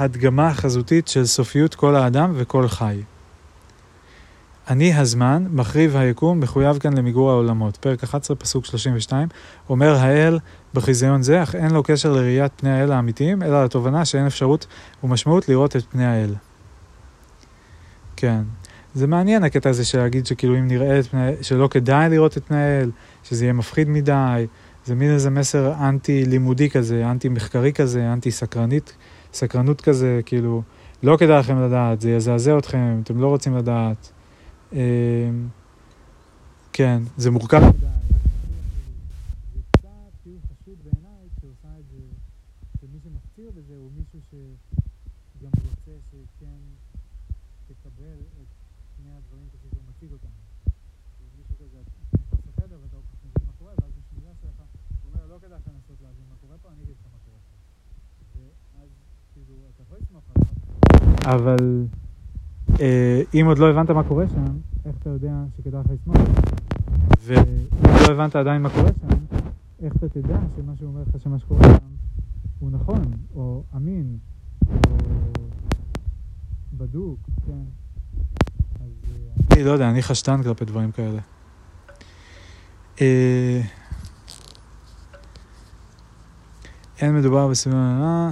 [0.00, 3.02] הדגמה חזותית של סופיות כל האדם וכל חי.
[4.68, 7.76] אני הזמן, מחריב היקום, מחויב כאן למיגור העולמות.
[7.76, 9.28] פרק 11, פסוק 32,
[9.68, 10.38] אומר האל
[10.74, 14.66] בחיזיון זה, אך אין לו קשר לראיית פני האל האמיתיים, אלא לתובנה שאין אפשרות
[15.04, 16.34] ומשמעות לראות את פני האל.
[18.16, 18.42] כן.
[18.94, 22.44] זה מעניין הקטע הזה של להגיד שכאילו אם נראה את פני, שלא כדאי לראות את
[22.44, 22.90] פני האל,
[23.24, 24.46] שזה יהיה מפחיד מדי,
[24.86, 28.96] זה מין איזה מסר אנטי לימודי כזה, אנטי מחקרי כזה, אנטי סקרנית,
[29.32, 30.62] סקרנות כזה, כאילו,
[31.02, 34.12] לא כדאי לכם לדעת, זה יזעזע אתכם, אתם לא רוצים לדעת.
[34.72, 34.78] אמ,
[36.72, 37.62] כן, זה מורכב
[61.24, 61.86] אבל
[62.80, 64.44] אה, אם עוד לא הבנת מה קורה שם,
[64.84, 66.16] איך אתה יודע שכדאי לך לסמוך?
[67.24, 67.44] ואם
[67.82, 69.38] לא הבנת עדיין מה קורה שם,
[69.82, 71.86] איך אתה תדע שמה שהוא אומר לך שמה שקורה שם
[72.58, 73.02] הוא נכון,
[73.34, 74.18] או אמין,
[74.70, 74.96] או
[76.72, 77.52] בדוק, כן.
[78.74, 81.20] אז אה, אני לא יודע, אני חשדן כלפי דברים כאלה.
[83.00, 83.60] אה,
[87.00, 88.30] אין מדובר בסביבה...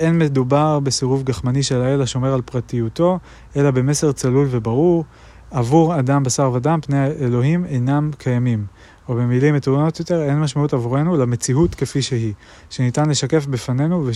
[0.00, 3.18] אין מדובר בסירוב גחמני של האל השומר על פרטיותו,
[3.56, 5.04] אלא במסר צלול וברור,
[5.50, 8.66] עבור אדם בשר ודם פני האלוהים אינם קיימים.
[9.08, 12.32] או במילים מתורנות יותר, אין משמעות עבורנו למציאות כפי שהיא,
[12.70, 14.06] שניתן לשקף בפנינו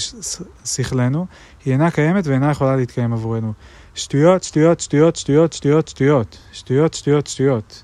[0.65, 1.27] ושכלנו,
[1.65, 3.53] היא אינה קיימת ואינה יכולה להתקיים עבורנו.
[3.95, 7.83] שטויות, שטויות, שטויות, שטויות, שטויות, שטויות, שטויות, שטויות, שטויות.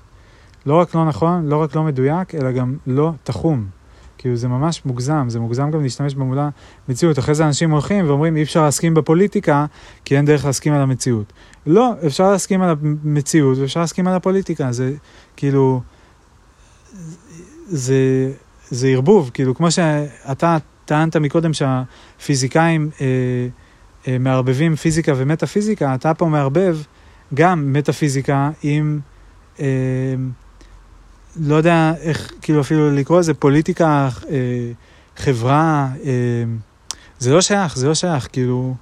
[0.65, 3.80] לא רק לא נכון, לא רק לא מדויק, אלא גם לא תחום.
[4.21, 6.49] כאילו זה ממש מוגזם, זה מוגזם גם להשתמש במודע
[6.89, 7.19] מציאות.
[7.19, 9.65] אחרי זה אנשים הולכים ואומרים אי אפשר להסכים בפוליטיקה
[10.05, 11.33] כי אין דרך להסכים על המציאות.
[11.65, 14.93] לא, אפשר להסכים על המציאות ואפשר להסכים על הפוליטיקה, זה
[15.35, 15.81] כאילו,
[17.67, 18.31] זה,
[18.69, 23.05] זה ערבוב, כאילו כמו שאתה טענת מקודם שהפיזיקאים אה,
[24.07, 26.77] אה, מערבבים פיזיקה ומטאפיזיקה, אתה פה מערבב
[27.33, 28.99] גם מטאפיזיקה עם...
[29.59, 29.65] אה,
[31.35, 34.71] לא יודע איך כאילו אפילו לקרוא לזה פוליטיקה, אה,
[35.17, 36.43] חברה, אה,
[37.19, 38.75] זה לא שייך, זה לא שייך, כאילו...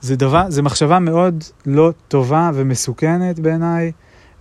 [0.00, 3.92] זה דבר, זה מחשבה מאוד לא טובה ומסוכנת בעיניי,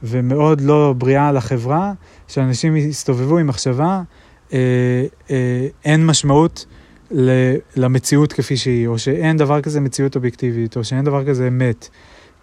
[0.03, 1.93] ומאוד לא בריאה לחברה,
[2.27, 4.01] שאנשים יסתובבו עם מחשבה,
[4.53, 4.59] אה,
[5.31, 6.65] אה, אין משמעות
[7.75, 11.89] למציאות כפי שהיא, או שאין דבר כזה מציאות אובייקטיבית, או שאין דבר כזה אמת.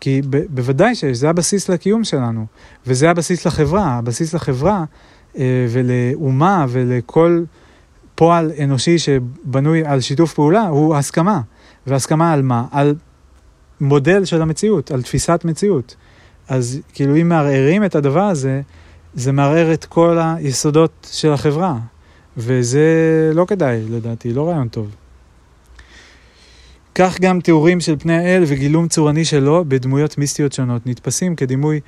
[0.01, 2.47] כי ב- בוודאי שיש, זה הבסיס לקיום שלנו,
[2.87, 4.85] וזה הבסיס לחברה, הבסיס לחברה
[5.39, 7.43] אה, ולאומה ולכל
[8.15, 11.41] פועל אנושי שבנוי על שיתוף פעולה הוא הסכמה.
[11.87, 12.65] והסכמה על מה?
[12.71, 12.95] על
[13.81, 15.97] מודל של המציאות, על תפיסת מציאות.
[16.49, 18.61] אז כאילו אם מערערים את הדבר הזה,
[19.15, 21.79] זה מערער את כל היסודות של החברה,
[22.37, 22.81] וזה
[23.35, 24.95] לא כדאי לדעתי, לא רעיון טוב.
[26.95, 31.81] כך גם תיאורים של פני האל וגילום צורני שלו בדמויות מיסטיות שונות נתפסים כדימוי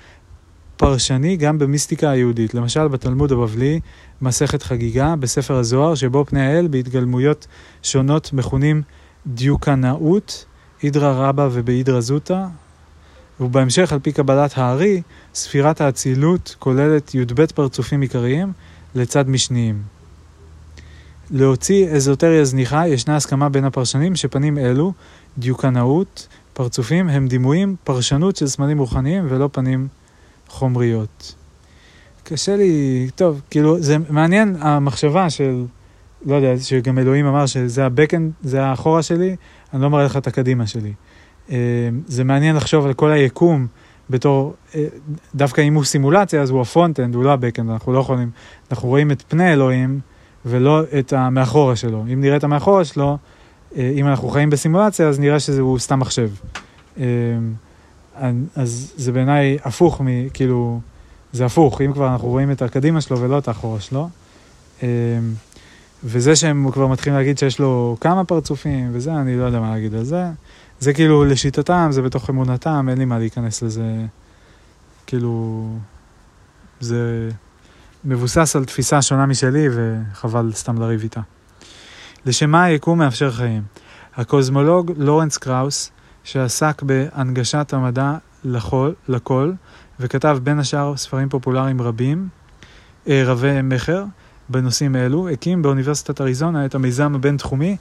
[0.77, 2.55] פרשני גם במיסטיקה היהודית.
[2.55, 3.81] למשל בתלמוד הבבלי,
[4.23, 7.47] מסכת חגיגה, בספר הזוהר, שבו פני האל בהתגלמויות
[7.83, 8.83] שונות מכונים
[9.27, 10.45] דיוקנאות,
[10.83, 12.45] אידרא רבא ובאידרא זוטא,
[13.41, 15.03] ובהמשך, על פי קבלת הארי,
[15.35, 18.53] ספירת האצילות כוללת י"ב פרצופים עיקריים
[18.95, 20.02] לצד משניים.
[21.31, 24.93] להוציא אזוטריה זניחה, ישנה הסכמה בין הפרשנים שפנים אלו,
[25.39, 29.89] דיוקנאות, פרצופים, הם דימויים, פרשנות של סמלים רוחניים ולא פנים
[30.49, 31.35] חומריות.
[32.25, 35.65] קשה לי, טוב, כאילו, זה מעניין המחשבה של,
[36.27, 39.37] לא יודע, שגם אלוהים אמר שזה הבקן, זה האחורה שלי,
[39.75, 40.93] אני לא מראה לך את הקדימה שלי.
[41.51, 41.57] אה,
[42.07, 43.67] זה מעניין לחשוב על כל היקום
[44.11, 44.87] בתור, אה,
[45.35, 48.31] דווקא אם הוא סימולציה, אז הוא ה front-end, הוא לא ה backend, אנחנו לא יכולים,
[48.71, 50.01] אנחנו רואים את פני אלוהים.
[50.47, 52.05] ולא את המאחורה שלו.
[52.13, 53.19] אם נראה את המאחורה שלו,
[53.77, 56.31] אה, אם אנחנו חיים בסימולציה, אז נראה שהוא סתם מחשב.
[57.01, 57.05] אה,
[58.57, 60.29] אז זה בעיניי הפוך מ...
[60.29, 60.81] כאילו,
[61.33, 64.09] זה הפוך, אם כבר אנחנו רואים את הקדימה שלו ולא את האחורה שלו.
[64.83, 64.89] אה,
[66.05, 69.95] וזה שהם כבר מתחילים להגיד שיש לו כמה פרצופים וזה, אני לא יודע מה להגיד
[69.95, 70.25] על זה.
[70.81, 74.05] זה כאילו לשיטתם, זה בתוך אמונתם, אין לי מה להיכנס לזה.
[75.07, 75.67] כאילו,
[76.81, 77.31] זה...
[78.05, 81.21] מבוסס על תפיסה שונה משלי וחבל סתם לריב איתה.
[82.27, 83.63] לשם מה היקום מאפשר חיים?
[84.17, 85.91] הקוזמולוג לורנס קראוס,
[86.25, 89.53] שעסק בהנגשת המדע לכל, לכל
[90.01, 92.29] וכתב בין השאר ספרים פופולריים רבים,
[93.09, 94.05] אה, רבי מכר,
[94.49, 97.77] בנושאים אלו, הקים באוניברסיטת אריזונה את המיזם הבינתחומי,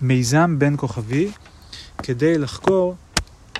[0.00, 1.30] מיזם בין כוכבי,
[1.98, 2.94] כדי לחקור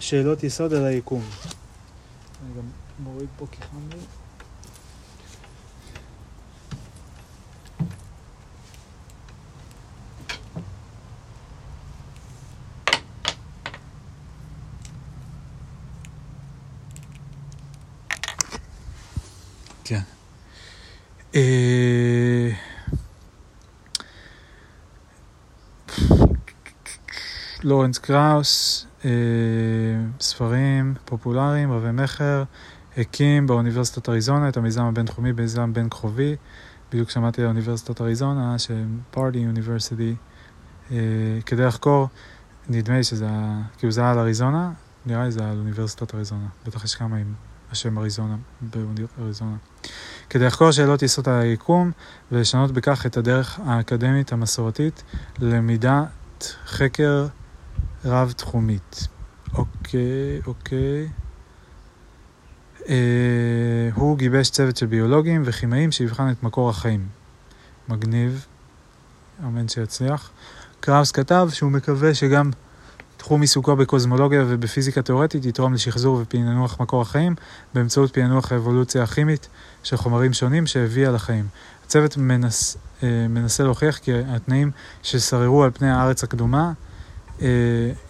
[0.01, 1.23] שאלות יסוד על היקום.
[1.23, 2.65] אני גם
[3.05, 3.47] מוריד פה.
[3.51, 3.67] כן.
[21.35, 22.51] אה,
[27.62, 29.11] לורנס קראוס, אה,
[30.20, 32.45] ספרים פופולריים, רבי מכר,
[32.97, 36.37] הקים באוניברסיטת אריזונה את המיזם הבינתחומי, מיזם בין כחובי.
[36.91, 40.14] בדיוק שמעתי על אוניברסיטת אריזונה, שהם פארטי יוניברסיטי,
[41.47, 42.09] כדי לחקור,
[42.68, 43.28] נדמה לי שזה,
[43.78, 44.72] כאילו זה היה על אריזונה,
[45.07, 47.35] נראה לי זה היה על אוניברסיטת אריזונה, בטח יש כמה עם
[47.70, 49.57] השם אריזונה, באריזונה.
[50.33, 51.91] כדי לחקור שאלות יסוד על היקום
[52.33, 55.03] ולשנות בכך את הדרך האקדמית המסורתית
[55.39, 57.27] ללמידת חקר
[58.05, 59.09] רב-תחומית.
[59.55, 61.09] אוקיי, אוקיי.
[62.89, 67.09] אה, הוא גיבש צוות של ביולוגים וכימאים שיבחן את מקור החיים.
[67.89, 68.47] מגניב,
[69.45, 70.31] אמן שיצליח.
[70.81, 72.51] קראוס כתב שהוא מקווה שגם
[73.23, 77.35] תחום עיסוקו בקוזמולוגיה ובפיזיקה תאורטית יתרום לשחזור ופענוח מקור החיים
[77.74, 79.49] באמצעות פענוח האבולוציה הכימית
[79.82, 81.47] של חומרים שונים שהביאה לחיים.
[81.85, 84.70] הצוות מנס, אה, מנסה להוכיח כי התנאים
[85.03, 86.73] ששררו על פני הארץ הקדומה
[87.43, 87.47] אה,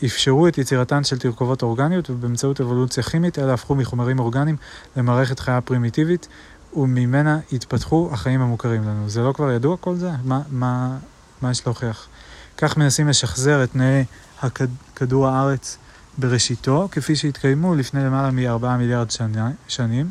[0.05, 4.57] אפשרו את יצירתן של תרכובות אורגניות ובאמצעות אבולוציה כימית אלה הפכו מחומרים אורגניים
[4.97, 6.29] למערכת חיה פרימיטיבית
[6.77, 9.09] וממנה התפתחו החיים המוכרים לנו.
[9.09, 10.11] זה לא כבר ידוע כל זה?
[10.25, 10.97] מה, מה,
[11.43, 12.07] מה יש להוכיח?
[12.57, 14.05] כך מנסים לשחזר את תנאי
[14.97, 15.79] כדור הארץ
[16.19, 19.09] בראשיתו, כפי שהתקיימו לפני למעלה מ-4 מיליארד
[19.69, 20.11] שנים.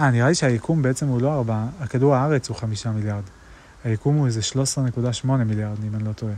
[0.00, 3.22] אה, נראה לי שהיקום בעצם הוא לא ארבע, הכדור הארץ הוא חמישה מיליארד.
[3.84, 4.40] היקום הוא איזה
[5.24, 6.34] 13.8 מיליארד, אם אני לא טועה.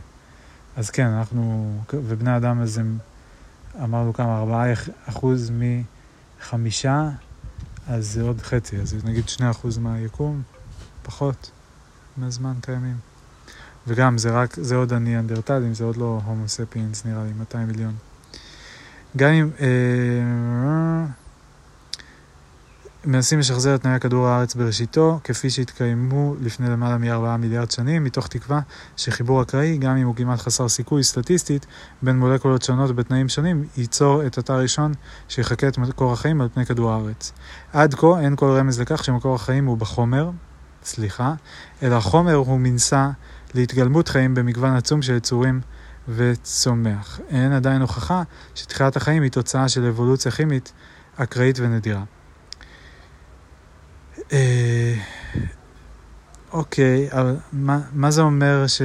[0.75, 2.97] אז כן, אנחנו, ובני אדם אז הם,
[3.83, 4.65] אמרנו כמה, ארבעה
[5.09, 5.51] אחוז
[6.39, 7.09] מחמישה,
[7.87, 10.41] אז זה עוד חצי, אז נגיד שני אחוז מהיקום,
[11.03, 11.51] פחות
[12.17, 13.16] מהזמן קיימים.
[13.87, 17.93] וגם זה רק, זה עוד הניאנדרטלים, זה עוד לא הומו ספיאנס נראה לי, 200 מיליון.
[19.17, 19.49] גם אם...
[19.59, 21.05] אה,
[23.07, 28.27] מנסים לשחזר את תנאי כדור הארץ בראשיתו, כפי שהתקיימו לפני למעלה מ-4 מיליארד שנים, מתוך
[28.27, 28.59] תקווה
[28.97, 31.65] שחיבור אקראי, גם אם הוא כמעט חסר סיכוי סטטיסטית,
[32.01, 34.91] בין מולקולות שונות בתנאים שונים, ייצור את התא הראשון
[35.29, 37.31] שיחקה את מקור החיים על פני כדור הארץ.
[37.73, 40.29] עד כה אין כל רמז לכך שמקור החיים הוא בחומר,
[40.83, 41.33] סליחה,
[41.83, 43.09] אלא החומר הוא מנסה
[43.53, 45.61] להתגלמות חיים במגוון עצום של יצורים
[46.09, 47.19] וצומח.
[47.29, 48.23] אין עדיין הוכחה
[48.55, 50.71] שתחילת החיים היא תוצאה של אבולוציה כימית
[51.17, 52.03] אקראית ונדירה.
[54.31, 54.95] אה,
[56.51, 58.81] אוקיי, אבל מה, מה זה אומר ש...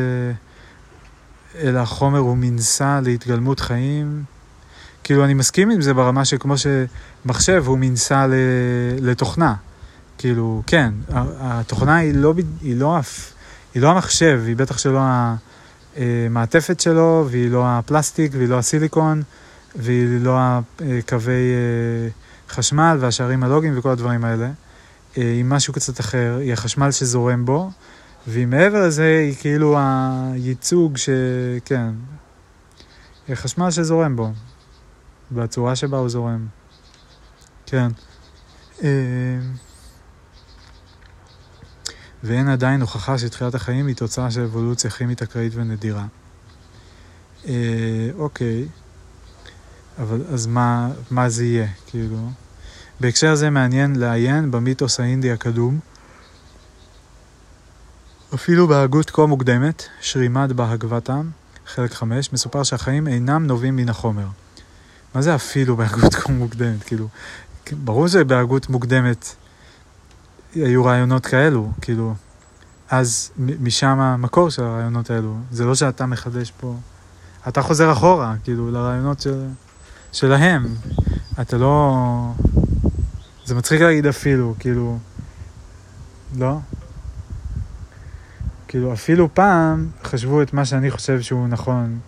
[1.58, 4.24] אלא החומר הוא מנסה להתגלמות חיים?
[5.04, 8.26] כאילו, אני מסכים עם זה ברמה שכמו שמחשב הוא מנסה
[9.00, 9.54] לתוכנה.
[10.18, 10.94] כאילו, כן,
[11.40, 12.98] התוכנה היא לא, היא לא,
[13.74, 15.00] היא לא המחשב, היא בטח שלא
[15.96, 19.22] המעטפת שלו, והיא לא הפלסטיק, והיא לא הסיליקון,
[19.76, 20.38] והיא לא
[20.98, 22.08] הקווי אה,
[22.48, 24.50] חשמל והשערים הלוגיים וכל הדברים האלה.
[25.18, 27.70] אה, עם משהו קצת אחר, היא החשמל שזורם בו,
[28.26, 31.08] והיא מעבר לזה היא כאילו הייצוג ש...
[31.64, 31.90] כן,
[33.28, 34.32] היא החשמל שזורם בו,
[35.32, 36.46] בצורה שבה הוא זורם.
[37.66, 37.88] כן.
[42.24, 46.04] ואין עדיין הוכחה שתחילת החיים היא תוצאה של אבולוציה כימית אקראית ונדירה.
[47.48, 48.68] אה, אוקיי,
[49.98, 52.30] אבל אז מה, מה זה יהיה, כאילו?
[53.00, 55.78] בהקשר זה מעניין לעיין במיתוס האינדי הקדום.
[58.34, 61.30] אפילו בהגות כה מוקדמת, שרימד בהגבתם,
[61.66, 64.26] חלק 5, מסופר שהחיים אינם נובעים מן החומר.
[65.14, 66.84] מה זה אפילו בהגות כה מוקדמת?
[66.84, 67.08] כאילו,
[67.72, 69.34] ברור שבהגות מוקדמת
[70.54, 72.14] היו רעיונות כאלו, כאילו,
[72.90, 75.36] אז משם המקור של הרעיונות האלו.
[75.50, 76.76] זה לא שאתה מחדש פה,
[77.48, 79.46] אתה חוזר אחורה, כאילו, לרעיונות של,
[80.12, 80.66] שלהם.
[81.40, 82.32] אתה לא...
[83.44, 84.98] זה מצחיק להגיד אפילו, כאילו...
[86.38, 86.58] לא?
[88.68, 91.98] כאילו, אפילו פעם חשבו את מה שאני חושב שהוא נכון.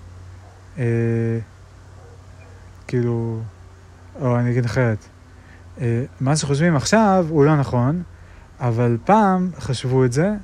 [0.78, 0.84] אה,
[2.86, 3.40] כאילו...
[4.20, 4.98] או אני אגיד אחרת.
[5.80, 8.02] אה, מה שחושבים עכשיו הוא לא נכון,
[8.60, 10.34] אבל פעם חשבו את זה,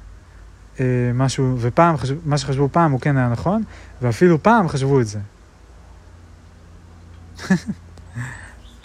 [0.81, 3.62] אה, משהו, ופעם, חשב, מה שחשבו פעם הוא כן היה נכון,
[4.03, 5.19] ואפילו פעם חשבו את זה.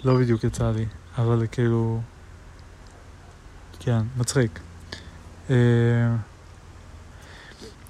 [0.04, 0.86] לא בדיוק יצא לי.
[1.18, 2.00] אבל כאילו...
[3.80, 4.60] כן, מצחיק.
[5.48, 5.52] Uh,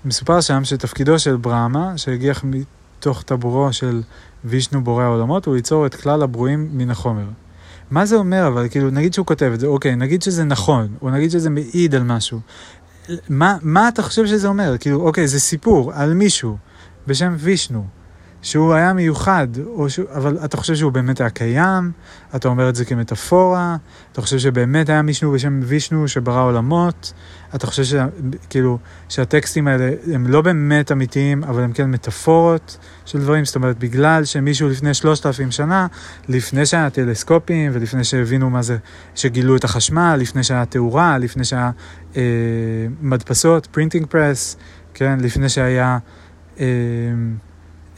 [0.04, 4.02] מסופר שם שתפקידו של ברהמה, שהגיח מתוך טבורו של
[4.44, 7.26] וישנו בורא העולמות, הוא ליצור את כלל הברואים מן החומר.
[7.90, 11.10] מה זה אומר אבל, כאילו, נגיד שהוא כותב את זה, אוקיי, נגיד שזה נכון, או
[11.10, 12.40] נגיד שזה מעיד על משהו.
[13.28, 14.78] מה, מה אתה חושב שזה אומר?
[14.78, 16.56] כאילו, אוקיי, זה סיפור על מישהו
[17.06, 17.86] בשם וישנו.
[18.46, 19.48] שהוא היה מיוחד,
[19.88, 21.92] שהוא, אבל אתה חושב שהוא באמת היה קיים,
[22.36, 23.76] אתה אומר את זה כמטאפורה,
[24.12, 27.12] אתה חושב שבאמת היה מישהו בשם וישנו שברא עולמות,
[27.54, 28.78] אתה חושב שכאילו,
[29.08, 34.24] שהטקסטים האלה הם לא באמת אמיתיים, אבל הם כן מטאפורות של דברים, זאת אומרת, בגלל
[34.24, 35.86] שמישהו לפני שלושת אלפים שנה,
[36.28, 38.76] לפני שהיה טלסקופים, ולפני שהבינו מה זה,
[39.14, 41.70] שגילו את החשמל, לפני שהיה תאורה, לפני שהיה
[42.16, 42.22] אה,
[43.00, 44.56] מדפסות, printing press,
[44.94, 45.98] כן, לפני שהיה...
[46.60, 46.66] אה,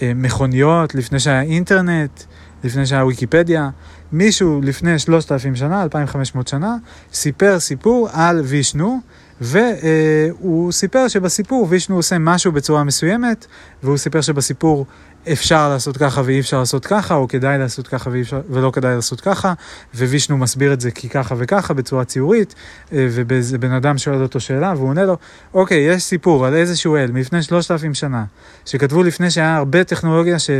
[0.02, 2.22] מכוניות, לפני שהיה אינטרנט,
[2.64, 3.70] לפני שהיה ויקיפדיה.
[4.12, 6.76] מישהו לפני 3,000 שנה, 2,500 שנה,
[7.12, 9.00] סיפר סיפור על וישנו,
[9.40, 13.46] והוא סיפר שבסיפור וישנו עושה משהו בצורה מסוימת,
[13.82, 14.86] והוא סיפר שבסיפור
[15.32, 19.20] אפשר לעשות ככה ואי אפשר לעשות ככה, או כדאי לעשות ככה אפשר, ולא כדאי לעשות
[19.20, 19.52] ככה,
[19.94, 22.54] ווישנו מסביר את זה כי ככה וככה בצורה ציורית,
[22.92, 25.16] אה, ובן אדם שואל אותו שאלה והוא עונה לו,
[25.54, 28.24] אוקיי, יש סיפור על איזשהו אל מלפני שלושת אלפים שנה,
[28.64, 30.50] שכתבו לפני שהיה הרבה טכנולוגיה ש...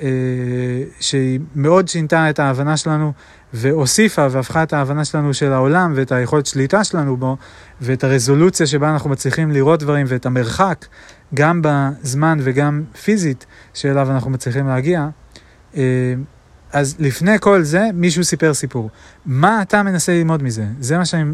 [0.00, 0.08] אה,
[1.00, 3.12] שהיא מאוד שינתה את ההבנה שלנו
[3.52, 7.36] והוסיפה והפכה את ההבנה שלנו של העולם ואת היכולת שליטה שלנו בו
[7.80, 10.86] ואת הרזולוציה שבה אנחנו מצליחים לראות דברים ואת המרחק
[11.34, 15.08] גם בזמן וגם פיזית שאליו אנחנו מצליחים להגיע.
[15.76, 16.14] אה,
[16.72, 18.90] אז לפני כל זה מישהו סיפר סיפור.
[19.26, 20.64] מה אתה מנסה ללמוד מזה?
[20.80, 21.32] זה מה שאני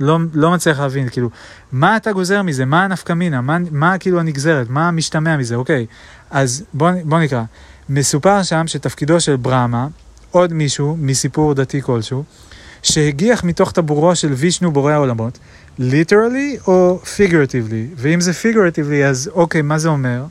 [0.00, 1.30] לא, לא מצליח להבין, כאילו,
[1.72, 2.64] מה אתה גוזר מזה?
[2.64, 3.40] מה הנפקא מינה?
[3.40, 4.70] מה, מה כאילו הנגזרת?
[4.70, 5.54] מה משתמע מזה?
[5.54, 5.86] אוקיי,
[6.30, 7.42] אז בוא, בוא נקרא.
[7.88, 9.88] מסופר שם שתפקידו של ברמה,
[10.30, 12.24] עוד מישהו מסיפור דתי כלשהו,
[12.82, 15.38] שהגיח מתוך טבורו של וישנו בורא העולמות,
[15.80, 20.24] literally או figuratively, ואם זה figuratively אז אוקיי, מה זה אומר?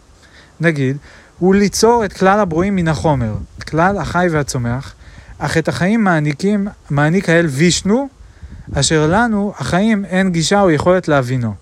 [0.59, 0.97] נגיד,
[1.39, 3.35] הוא ליצור את כלל הברואים מן החומר,
[3.67, 4.93] כלל החי והצומח,
[5.37, 8.07] אך את החיים מעניקים, מעניק האל וישנו,
[8.73, 11.53] אשר לנו, החיים, אין גישה או יכולת להבינו.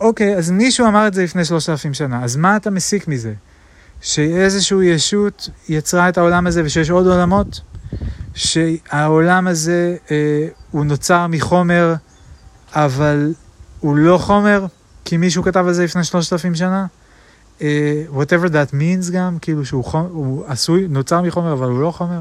[0.00, 3.32] אוקיי, אז מישהו אמר את זה לפני שלושת אלפים שנה, אז מה אתה מסיק מזה?
[4.00, 7.60] שאיזושהי ישות יצרה את העולם הזה ושיש עוד עולמות?
[8.34, 11.94] שהעולם הזה אה, הוא נוצר מחומר,
[12.74, 13.32] אבל
[13.80, 14.66] הוא לא חומר,
[15.04, 16.86] כי מישהו כתב על זה לפני שלושת אלפים שנה?
[17.62, 21.90] אה, whatever that means גם, כאילו שהוא חומר, הוא עשוי, נוצר מחומר, אבל הוא לא
[21.90, 22.20] חומר.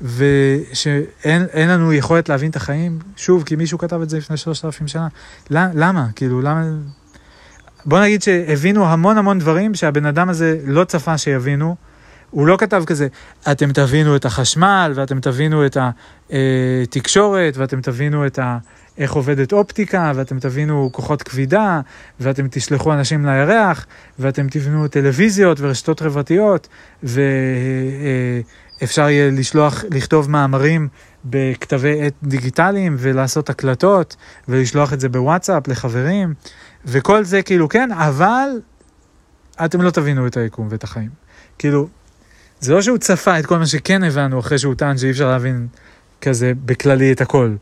[0.00, 4.88] ושאין לנו יכולת להבין את החיים, שוב, כי מישהו כתב את זה לפני שלושת אלפים
[4.88, 5.08] שנה.
[5.50, 6.06] למה?
[6.16, 6.64] כאילו, למה...
[7.84, 11.76] בוא נגיד שהבינו המון המון דברים שהבן אדם הזה לא צפה שיבינו.
[12.30, 13.08] הוא לא כתב כזה,
[13.50, 15.76] אתם תבינו את החשמל, ואתם תבינו את
[16.30, 18.58] התקשורת, ואתם תבינו את ה...
[18.98, 21.80] איך עובדת אופטיקה, ואתם תבינו כוחות כבידה,
[22.20, 23.86] ואתם תשלחו אנשים לירח,
[24.18, 26.68] ואתם תבנו טלוויזיות ורשתות חברתיות,
[27.02, 30.88] ואפשר יהיה לשלוח, לכתוב מאמרים
[31.24, 34.16] בכתבי עת דיגיטליים, ולעשות הקלטות,
[34.48, 36.34] ולשלוח את זה בוואטסאפ לחברים,
[36.84, 38.48] וכל זה כאילו כן, אבל
[39.64, 41.10] אתם לא תבינו את היקום ואת החיים.
[41.58, 41.88] כאילו,
[42.60, 45.66] זה לא שהוא צפה את כל מה שכן הבנו אחרי שהוא טען שאי אפשר להבין
[46.20, 47.54] כזה בכללי את הכל.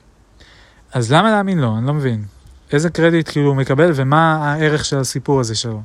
[0.97, 1.79] אז למה להאמין לו?
[1.79, 2.25] אני לא מבין.
[2.73, 5.83] איזה קרדיט כאילו הוא מקבל ומה הערך של הסיפור הזה שלו.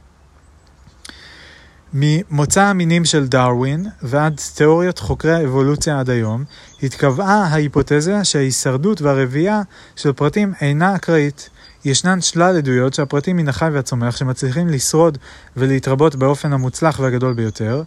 [1.93, 6.43] ממוצא המינים של דרווין ועד תיאוריות חוקרי האבולוציה עד היום,
[6.83, 9.61] התקבעה ההיפותזה שההישרדות והרבייה
[9.95, 11.49] של פרטים אינה אקראית.
[11.85, 15.17] ישנן שלל עדויות שהפרטים מן החי והצומח שמצליחים לשרוד
[15.57, 17.83] ולהתרבות באופן המוצלח והגדול ביותר,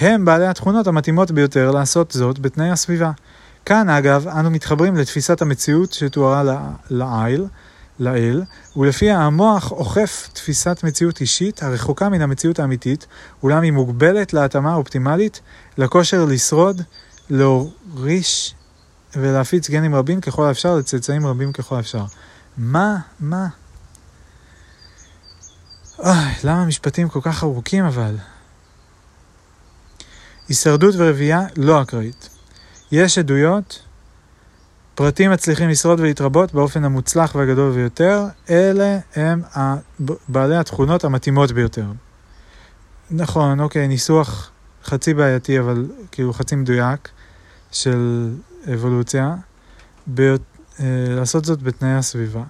[0.00, 3.10] הם בעלי התכונות המתאימות ביותר לעשות זאת בתנאי הסביבה.
[3.66, 6.42] כאן אגב, אנו מתחברים לתפיסת המציאות שתוארה
[6.90, 7.46] לעיל,
[7.98, 8.42] לאל,
[8.76, 13.06] ולפיה המוח אוכף תפיסת מציאות אישית הרחוקה מן המציאות האמיתית,
[13.42, 15.40] אולם היא מוגבלת להתאמה אופטימלית
[15.78, 16.82] לכושר לשרוד,
[17.30, 18.54] להוריש
[19.16, 22.04] ולהפיץ גנים רבים ככל האפשר לצאצאים רבים ככל האפשר.
[22.56, 22.96] מה?
[23.20, 23.46] מה?
[25.98, 26.14] אוי,
[26.44, 28.16] למה משפטים כל כך ארוכים אבל?
[30.48, 32.35] הישרדות ורבייה לא אקראית.
[32.92, 33.82] יש עדויות,
[34.94, 39.42] פרטים מצליחים לשרוד ולהתרבות באופן המוצלח והגדול ביותר, אלה הם
[40.28, 41.86] בעלי התכונות המתאימות ביותר.
[43.10, 44.50] נכון, אוקיי, ניסוח
[44.84, 47.08] חצי בעייתי, אבל כאילו חצי מדויק
[47.72, 48.30] של
[48.74, 49.34] אבולוציה,
[50.06, 50.42] ביות,
[50.80, 52.42] אה, לעשות זאת בתנאי הסביבה.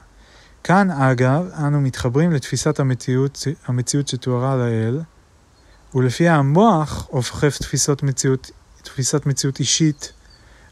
[0.64, 5.00] כאן, אגב, אנו מתחברים לתפיסת המציאות, המציאות שתוארה לאל,
[5.94, 8.50] ולפיה המוח אוכף תפיסות מציאות,
[8.82, 10.12] תפיסת מציאות אישית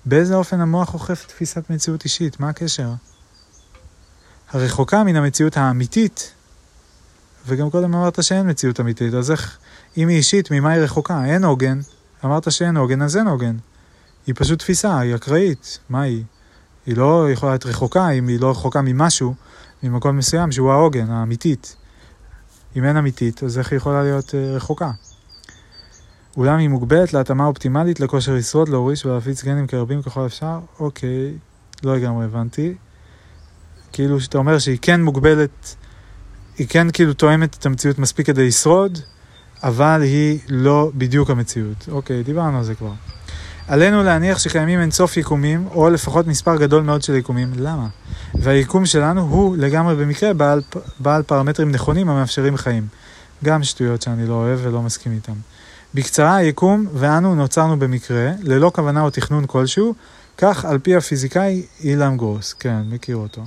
[0.06, 2.40] באיזה אופן המוח אוכף תפיסת מציאות אישית?
[2.40, 2.89] מה הקשר?
[4.51, 6.32] הרחוקה מן המציאות האמיתית,
[7.47, 9.59] וגם קודם אמרת שאין מציאות אמיתית, אז איך,
[9.97, 11.24] אם היא אישית, ממה היא רחוקה?
[11.24, 11.81] אין עוגן.
[12.24, 13.56] אמרת שאין עוגן, אז אין עוגן.
[14.26, 15.78] היא פשוט תפיסה, היא אקראית.
[15.89, 16.24] מה היא?
[16.86, 19.35] היא לא יכולה להיות רחוקה אם היא לא רחוקה ממשהו,
[19.82, 21.76] ממקום מסוים שהוא העוגן, האמיתית.
[22.76, 24.90] אם אין אמיתית, אז איך היא יכולה להיות uh, רחוקה?
[26.36, 30.59] אולם היא מוגבלת להתאמה אופטימלית לכושר לשרוד, להוריש ולהפיץ גנים כרבים ככל אפשר?
[30.81, 31.32] אוקיי,
[31.82, 32.74] לא לגמרי הבנתי.
[33.93, 35.77] כאילו שאתה אומר שהיא כן מוגבלת,
[36.59, 38.98] היא כן כאילו תואמת את המציאות מספיק כדי לשרוד,
[39.62, 41.89] אבל היא לא בדיוק המציאות.
[41.90, 42.93] אוקיי, דיברנו על זה כבר.
[43.69, 47.52] עלינו להניח שקיימים אינסוף יקומים, או לפחות מספר גדול מאוד של יקומים.
[47.56, 47.89] למה?
[48.35, 50.62] והיקום שלנו הוא לגמרי במקרה בעל,
[51.01, 52.86] בעל פרמטרים נכונים המאפשרים חיים.
[53.44, 55.32] גם שטויות שאני לא אוהב ולא מסכים איתם.
[55.95, 59.95] בקצרה היקום ואנו נוצרנו במקרה, ללא כוונה או תכנון כלשהו,
[60.39, 63.43] כך על פי הפיזיקאי אילם גרוס, כן, מכיר אותו.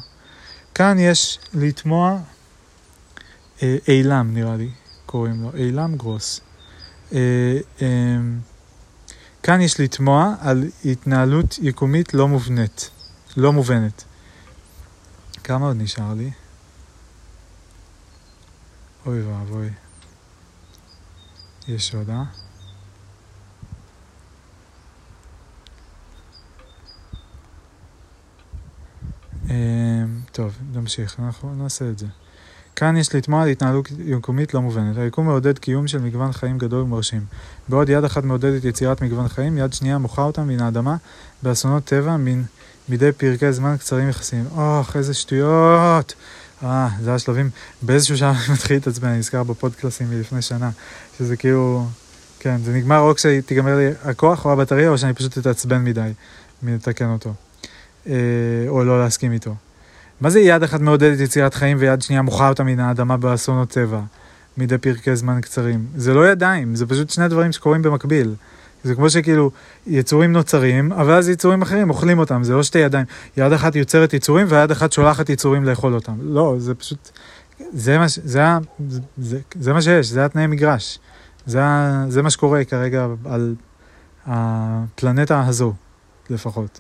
[0.76, 2.18] כאן יש לתמוע,
[3.64, 4.70] אה, אילם נראה לי,
[5.06, 6.42] קוראים לו, אילם גרוס.
[7.14, 7.20] אה,
[7.82, 7.88] אה,
[9.44, 12.90] כאן יש לתמוע על התנהלות יקומית לא מובנית,
[13.38, 14.04] לא מובנת.
[15.44, 16.32] כמה עוד נשאר לי?
[19.06, 19.70] אוי ואבוי.
[21.68, 22.24] יש עוד, אה?
[30.38, 32.06] טוב, נמשיך, אנחנו נעשה את זה.
[32.76, 34.98] כאן יש לתמוע על התנהלות יקומית לא מובנת.
[34.98, 37.26] היקום מעודד קיום של מגוון חיים גדול ומרשים.
[37.70, 40.96] בעוד יד אחת מעודדת יצירת מגוון חיים, יד שנייה מוחה אותם מן האדמה
[41.44, 42.44] באסונות טבע מן
[42.90, 44.46] מדי פרקי זמן קצרים יחסים.
[44.56, 46.14] אוח, איזה שטויות!
[46.64, 47.50] אה, זה השלבים.
[47.82, 50.70] באיזשהו שעה אני מתחיל להתעצבן, אני נזכר בפודקלאסים מלפני שנה,
[51.18, 51.86] שזה כאילו,
[52.40, 56.12] כן, זה נגמר או כשתיגמר לי הכוח או הבטריה, או שאני פשוט אתעצבן מדי
[56.64, 57.34] מלתקן אותו.
[58.10, 58.14] אה,
[58.68, 59.56] או לא להסכים איתו.
[60.22, 64.02] מה זה יד אחת מעודדת יצירת חיים ויד שנייה מוחה אותה מן האדמה באסונות טבע,
[64.58, 65.86] מדי פרקי זמן קצרים?
[65.96, 68.36] זה לא ידיים, זה פשוט שני דברים שקורים במקביל.
[68.84, 69.52] זה כמו שכאילו
[69.88, 73.06] יצורים נוצרים, אבל אז יצורים אחרים אוכלים אותם, זה לא שתי ידיים.
[73.38, 76.14] יד אחת יוצרת יצורים ויד אחת שולחת יצורים לאכול אותם.
[76.22, 77.10] לא, זה פשוט,
[77.74, 78.44] זה מה, זה,
[78.90, 81.00] זה, זה, זה מה שיש, זה התנאי מגרש.
[81.48, 81.60] זה,
[82.08, 83.56] זה מה שקורה כרגע על
[84.26, 85.74] הפלנטה הזו,
[86.30, 86.80] לפחות.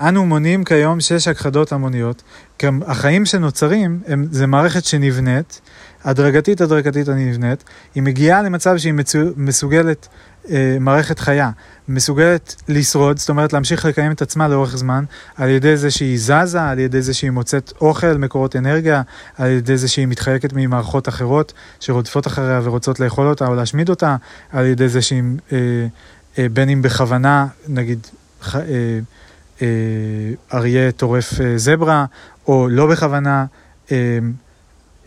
[0.00, 2.22] אנו מונים כיום שש הכחדות המוניות.
[2.62, 5.60] גם החיים שנוצרים, הם, זה מערכת שנבנית,
[6.04, 7.64] הדרגתית הדרגתית הנבנית,
[7.94, 10.08] היא מגיעה למצב שהיא מצו, מסוגלת,
[10.50, 11.50] אה, מערכת חיה,
[11.88, 15.04] מסוגלת לשרוד, זאת אומרת להמשיך לקיים את עצמה לאורך זמן,
[15.36, 19.02] על ידי זה שהיא זזה, על ידי זה שהיא מוצאת אוכל, מקורות אנרגיה,
[19.38, 24.16] על ידי זה שהיא מתחלקת ממערכות אחרות שרודפות אחריה ורוצות לאכול אותה או להשמיד אותה,
[24.52, 25.22] על ידי זה שהיא,
[25.52, 25.58] אה,
[26.38, 28.06] אה, בין אם בכוונה, נגיד,
[28.54, 28.60] אה,
[29.62, 29.68] אה,
[30.54, 32.04] אריה טורף אה, זברה,
[32.46, 33.44] או לא בכוונה,
[33.92, 34.18] אה,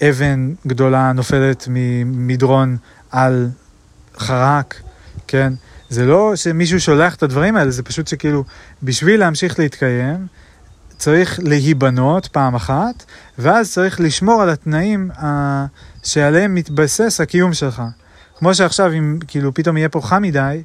[0.01, 2.77] אבן גדולה נופלת ממדרון
[3.11, 3.49] על
[4.17, 4.81] חרק,
[5.27, 5.53] כן?
[5.89, 8.43] זה לא שמישהו שולח את הדברים האלה, זה פשוט שכאילו,
[8.83, 10.27] בשביל להמשיך להתקיים,
[10.97, 13.05] צריך להיבנות פעם אחת,
[13.37, 15.65] ואז צריך לשמור על התנאים ה...
[16.03, 17.81] שעליהם מתבסס הקיום שלך.
[18.39, 20.63] כמו שעכשיו, אם כאילו פתאום יהיה פה חם מדי,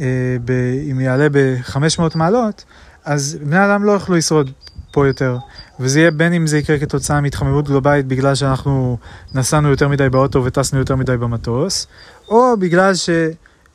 [0.00, 0.50] אה, ב...
[0.90, 2.64] אם יעלה ב-500 מעלות,
[3.04, 4.50] אז בני אדם לא יוכלו לשרוד
[4.92, 5.36] פה יותר.
[5.80, 8.98] וזה יהיה בין אם זה יקרה כתוצאה מהתחממות גלובלית בגלל שאנחנו
[9.34, 11.86] נסענו יותר מדי באוטו וטסנו יותר מדי במטוס,
[12.28, 12.94] או בגלל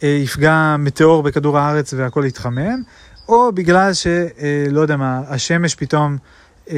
[0.01, 2.81] שיפגע מטאור בכדור הארץ והכל יתחמם,
[3.29, 6.17] או בגלל שלא יודע מה, השמש פתאום
[6.69, 6.75] אה,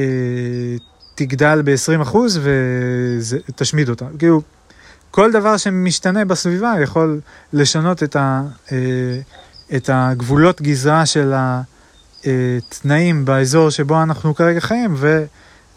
[1.14, 4.04] תגדל ב-20% ותשמיד אותה.
[4.18, 4.42] כאילו,
[5.10, 7.20] כל דבר שמשתנה בסביבה יכול
[7.52, 8.42] לשנות את, ה,
[8.72, 8.76] אה,
[9.76, 11.62] את הגבולות גזרה של ה...
[12.68, 14.94] תנאים באזור שבו אנחנו כרגע חיים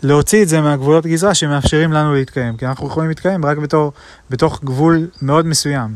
[0.04, 3.94] ולהוציא את זה מהגבולות גזרה שמאפשרים לנו להתקיים, כי אנחנו יכולים להתקיים רק בתור,
[4.30, 5.96] בתוך גבול מאוד מסוים.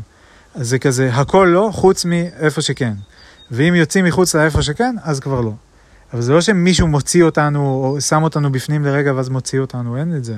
[0.56, 2.92] אז זה כזה, הכל לא, חוץ מאיפה שכן.
[3.50, 5.52] ואם יוצאים מחוץ לאיפה שכן, אז כבר לא.
[6.12, 10.16] אבל זה לא שמישהו מוציא אותנו, או שם אותנו בפנים לרגע ואז מוציא אותנו, אין
[10.16, 10.34] את זה.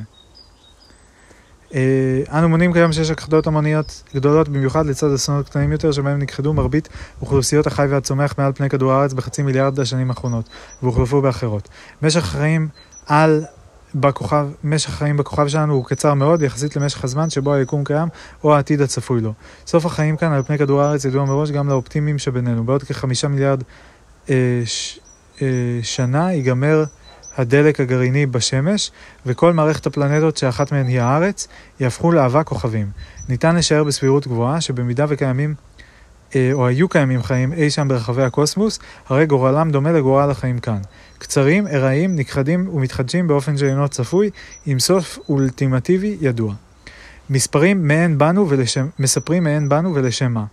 [1.74, 6.52] אה, אנו מונים כיום שיש הכחדות המוניות גדולות במיוחד לצד אסונות קטנים יותר שבהם נכחדו
[6.52, 6.88] מרבית
[7.20, 10.48] אוכלוסיות החי והצומח מעל פני כדור הארץ בחצי מיליארד השנים האחרונות
[10.82, 11.68] והוחלפו באחרות.
[12.02, 12.68] משך החיים
[13.06, 13.44] על
[13.94, 18.08] בכוכב, משך החיים בכוכב שלנו הוא קצר מאוד יחסית למשך הזמן שבו היקום קיים
[18.44, 19.32] או העתיד הצפוי לו.
[19.66, 22.64] סוף החיים כאן על פני כדור הארץ ידוע מראש גם לאופטימיים שבינינו.
[22.64, 23.62] בעוד כחמישה מיליארד
[24.30, 24.98] אה, ש,
[25.42, 25.46] אה,
[25.82, 26.84] שנה ייגמר
[27.36, 28.90] הדלק הגרעיני בשמש,
[29.26, 31.48] וכל מערכת הפלנטות שאחת מהן היא הארץ,
[31.80, 32.90] יהפכו לאבק כוכבים.
[33.28, 35.54] ניתן לשער בסבירות גבוהה שבמידה וקיימים
[36.36, 38.78] אה, או היו קיימים חיים אי שם ברחבי הקוסמוס,
[39.08, 40.78] הרי גורלם דומה לגורל החיים כאן.
[41.18, 44.30] קצרים, ארעיים, נכחדים ומתחדשים באופן שאינו צפוי,
[44.66, 46.54] עם סוף אולטימטיבי ידוע.
[47.30, 50.44] מספרים מעין בנו ולשם, מספרים מעין בנו ולשם מה.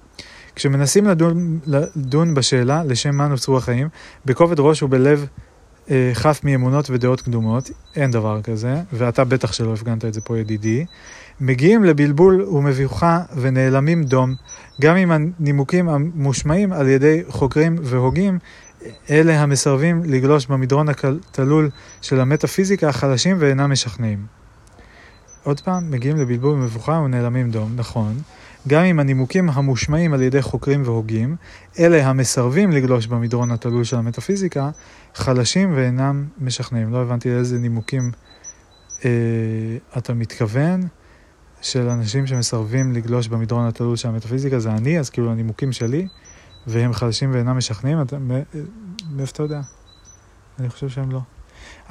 [0.56, 3.88] כשמנסים לדון, לדון בשאלה לשם מה נוצרו החיים,
[4.26, 5.28] בכובד ראש ובלב
[5.90, 10.40] אה, חף מאמונות ודעות קדומות, אין דבר כזה, ואתה בטח שלא הפגנת את זה פה
[10.40, 10.86] ידידי,
[11.42, 14.36] מגיעים לבלבול ומבוכה ונעלמים דום,
[14.82, 18.40] גם אם הנימוקים המושמעים על ידי חוקרים והוגים,
[19.10, 21.70] אלה המסרבים לגלוש במדרון התלול
[22.02, 24.26] של המטאפיזיקה החלשים ואינם משכנעים.
[25.44, 28.18] עוד פעם, מגיעים לבלבול ומבוכה ונעלמים דום, נכון,
[28.68, 31.36] גם אם הנימוקים המושמעים על ידי חוקרים והוגים,
[31.80, 34.70] אלה המסרבים לגלוש במדרון התלול של המטאפיזיקה,
[35.16, 36.94] חלשים ואינם משכנעים.
[36.94, 38.12] לא הבנתי לאיזה נימוקים
[39.06, 39.10] אה,
[39.98, 40.82] אתה מתכוון,
[41.62, 46.07] של אנשים שמסרבים לגלוש במדרון התלול של המטאפיזיקה, זה אני, אז כאילו הנימוקים שלי,
[46.68, 48.18] והם חלשים ואינם משכנעים, אתה,
[49.12, 49.62] מאיפה אתה יודע?
[50.60, 51.20] אני חושב שהם לא.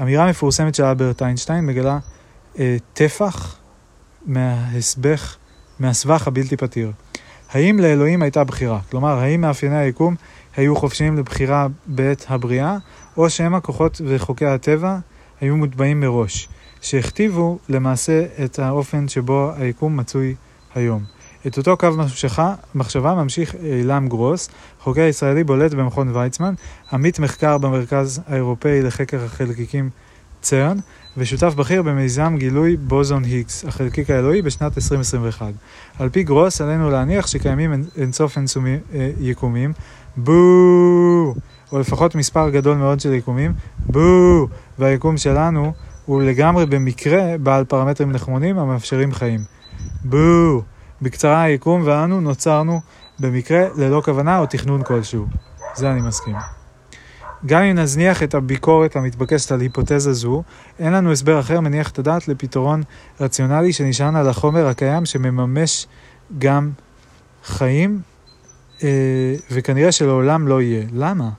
[0.00, 1.98] אמירה מפורסמת של אלברט איינשטיין מגלה
[2.58, 3.56] אה, טפח
[4.26, 5.36] מהסבך
[5.78, 6.92] מהסבך הבלתי פתיר.
[7.50, 8.80] האם לאלוהים הייתה בחירה?
[8.90, 10.14] כלומר, האם מאפייני היקום
[10.56, 12.76] היו חופשיים לבחירה בעת הבריאה,
[13.16, 14.98] או שהם הכוחות וחוקי הטבע
[15.40, 16.48] היו מוטבעים מראש,
[16.80, 20.34] שהכתיבו למעשה את האופן שבו היקום מצוי
[20.74, 21.04] היום.
[21.46, 24.48] את אותו קו מחשבה, מחשבה ממשיך אילם גרוס,
[24.80, 26.54] חוקר ישראלי בולט במכון ויצמן,
[26.92, 29.90] עמית מחקר במרכז האירופאי לחקר החלקיקים
[30.40, 30.78] צרן,
[31.16, 35.52] ושותף בכיר במיזם גילוי בוזון היגס, החלקיק האלוהי, בשנת 2021.
[35.98, 39.72] על פי גרוס, עלינו להניח שקיימים אינסוף אינסומי, אה, יקומים,
[40.16, 41.34] בואו,
[41.72, 43.52] או לפחות מספר גדול מאוד של יקומים,
[43.86, 44.48] בואו,
[44.78, 45.72] והיקום שלנו
[46.06, 49.40] הוא לגמרי במקרה בעל פרמטרים נכמונים המאפשרים חיים.
[50.04, 50.73] בואו.
[51.04, 52.80] בקצרה היקום ואנו נוצרנו
[53.18, 55.26] במקרה ללא כוונה או תכנון כלשהו.
[55.74, 56.36] זה אני מסכים.
[57.46, 60.42] גם אם נזניח את הביקורת המתבקשת על היפותזה זו,
[60.78, 62.82] אין לנו הסבר אחר מניח את הדעת לפתרון
[63.20, 65.86] רציונלי שנשען על החומר הקיים שמממש
[66.38, 66.70] גם
[67.44, 68.00] חיים,
[68.82, 68.88] אה,
[69.50, 70.86] וכנראה שלעולם לא יהיה.
[70.92, 71.30] למה?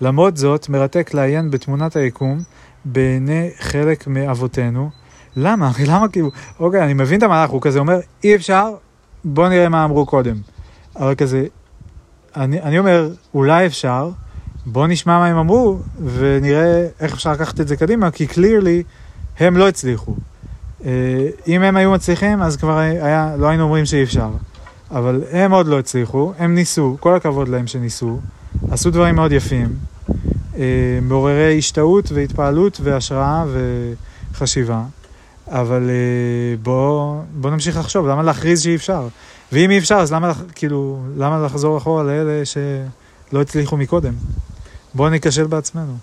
[0.00, 2.38] למרות זאת, מרתק לעיין בתמונת היקום
[2.84, 4.90] בעיני חלק מאבותינו.
[5.36, 5.70] למה?
[5.90, 6.30] למה כאילו,
[6.60, 8.70] אוקיי, אני מבין את המהלך, הוא כזה אומר, אי אפשר,
[9.24, 10.36] בוא נראה מה אמרו קודם.
[10.96, 11.46] אבל כזה,
[12.36, 14.10] אני, אני אומר, אולי אפשר,
[14.66, 18.82] בוא נשמע מה הם אמרו, ונראה איך אפשר לקחת את זה קדימה, כי קלירלי
[19.38, 20.14] הם לא הצליחו.
[20.84, 20.90] אה,
[21.46, 24.30] אם הם היו מצליחים, אז כבר היה, לא היינו אומרים שאי אפשר.
[24.90, 28.20] אבל הם עוד לא הצליחו, הם ניסו, כל הכבוד להם שניסו,
[28.70, 29.68] עשו דברים מאוד יפים,
[30.56, 33.44] אה, מעוררי השתאות והתפעלות והשראה
[34.32, 34.82] וחשיבה,
[35.48, 39.08] אבל אה, בואו בוא נמשיך לחשוב, למה להכריז שאי אפשר?
[39.52, 44.14] ואם אי אפשר, אז למה, כאילו, למה לחזור אחורה לאלה שלא הצליחו מקודם?
[44.94, 45.96] בואו ניכשל בעצמנו.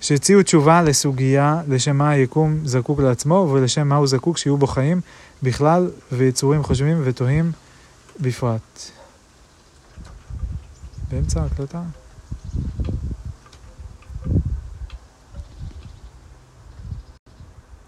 [0.00, 5.00] שהציעו תשובה לסוגיה לשם מה היקום זקוק לעצמו ולשם מה הוא זקוק שיהיו בו חיים
[5.42, 7.52] בכלל ויצורים חושבים ותוהים
[8.20, 8.90] בפרט.
[11.10, 11.82] באמצע ההקלטה?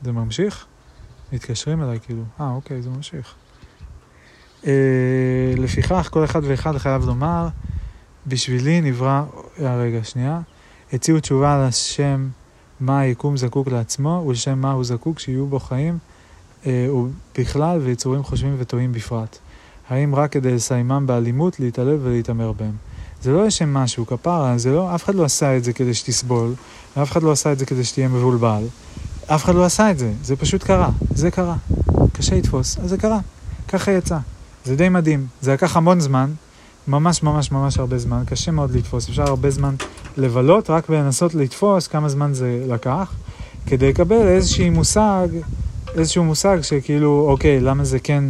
[0.08, 0.66] זה ממשיך?
[1.32, 3.34] מתקשרים אליי כאילו, אה אוקיי זה ממשיך.
[4.66, 4.72] אה,
[5.56, 7.48] לפיכך כל אחד ואחד חייב לומר,
[8.26, 9.22] בשבילי נברא,
[9.60, 10.40] אה, רגע שנייה,
[10.92, 12.28] הציעו תשובה לשם
[12.80, 15.98] מה היקום זקוק לעצמו ולשם מה הוא זקוק שיהיו בו חיים
[16.66, 19.38] אה, ובכלל ויצורים חושבים וטועים בפרט.
[19.88, 22.76] האם רק כדי לסיימם באלימות, להתעלל ולהתעמר בהם.
[23.22, 26.54] זה לא לשם משהו, כפרה, זה לא, אף אחד לא עשה את זה כדי שתסבול,
[26.96, 28.64] ואף אחד לא עשה את זה כדי שתהיה מבולבל.
[29.34, 31.56] אף אחד לא עשה את זה, זה פשוט קרה, זה קרה.
[32.12, 33.18] קשה לתפוס, אז זה קרה,
[33.68, 34.18] ככה יצא.
[34.64, 36.30] זה די מדהים, זה לקח המון זמן,
[36.88, 39.74] ממש ממש ממש הרבה זמן, קשה מאוד לתפוס, אפשר הרבה זמן
[40.16, 43.12] לבלות, רק בלנסות לתפוס כמה זמן זה לקח,
[43.66, 45.28] כדי לקבל איזשהו מושג,
[45.94, 48.24] איזשהו מושג שכאילו, אוקיי, למה זה כן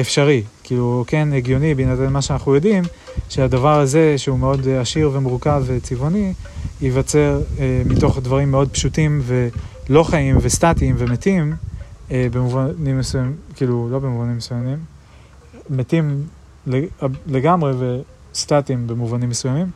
[0.00, 2.84] אפשרי, כאילו כן הגיוני בהינתן מה שאנחנו יודעים,
[3.28, 6.32] שהדבר הזה שהוא מאוד עשיר ומורכב וצבעוני,
[6.80, 9.22] ייווצר אה, מתוך דברים מאוד פשוטים
[9.90, 11.54] ולא חיים וסטטיים ומתים,
[12.10, 14.78] אה, במובנים מסוימים, כאילו לא במובנים מסוימים,
[15.70, 16.26] מתים
[17.26, 17.72] לגמרי
[18.32, 19.70] וסטטיים במובנים מסוימים.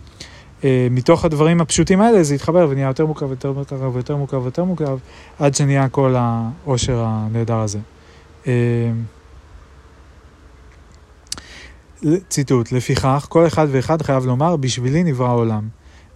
[0.64, 4.64] אה, מתוך הדברים הפשוטים האלה זה יתחבר ונהיה יותר מורכב, יותר מורכב, יותר מורכב, יותר
[4.64, 4.98] מורכב,
[5.38, 7.78] עד שנהיה כל העושר הנהדר הזה.
[8.46, 8.52] אה,
[12.28, 15.68] ציטוט, לפיכך, כל אחד ואחד חייב לומר, בשבילי נברא העולם.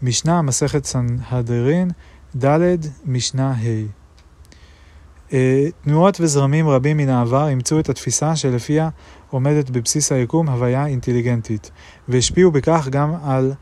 [0.02, 1.90] משנה, מסכת סנהדרין,
[2.44, 3.86] ד', משנה ה'.
[5.32, 8.88] אה, תנועות וזרמים רבים מן העבר אימצו את התפיסה שלפיה
[9.30, 11.70] עומדת בבסיס היקום הוויה אינטליגנטית,
[12.08, 13.52] והשפיעו בכך גם על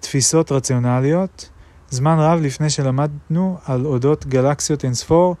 [0.00, 1.50] תפיסות רציונליות.
[1.90, 5.36] זמן רב לפני שלמדנו על אודות גלקסיות אינספור,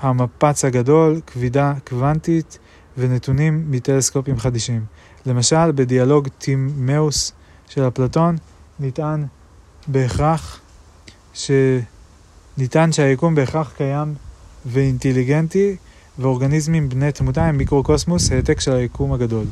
[0.00, 2.58] המפץ הגדול, כבידה קוונטית
[2.98, 4.84] ונתונים מטלסקופים חדישים.
[5.26, 7.32] למשל, בדיאלוג טימאוס
[7.68, 8.36] של אפלטון
[8.80, 9.26] נטען
[9.86, 10.60] בהכרח,
[12.58, 14.14] שניתן שהיקום בהכרח קיים
[14.66, 15.76] ואינטליגנטי,
[16.18, 19.44] ואורגניזמים בני תמותה הם מיקרוקוסמוס, העתק של היקום הגדול.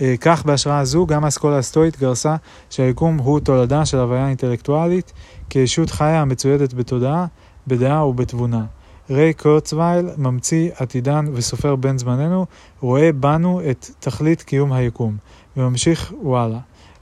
[0.00, 2.36] אה, כך בהשראה זו גם האסכולה הסטואית גרסה
[2.70, 5.12] שהיקום הוא תולדה של הוויה אינטלקטואלית
[5.50, 7.26] כישות חיה המצוידת בתודעה,
[7.66, 8.64] בדעה ובתבונה.
[9.10, 12.46] ריי קורצווייל, ממציא עתידן וסופר בן זמננו,
[12.80, 15.16] רואה בנו את תכלית קיום היקום,
[15.56, 16.58] וממשיך וואלה.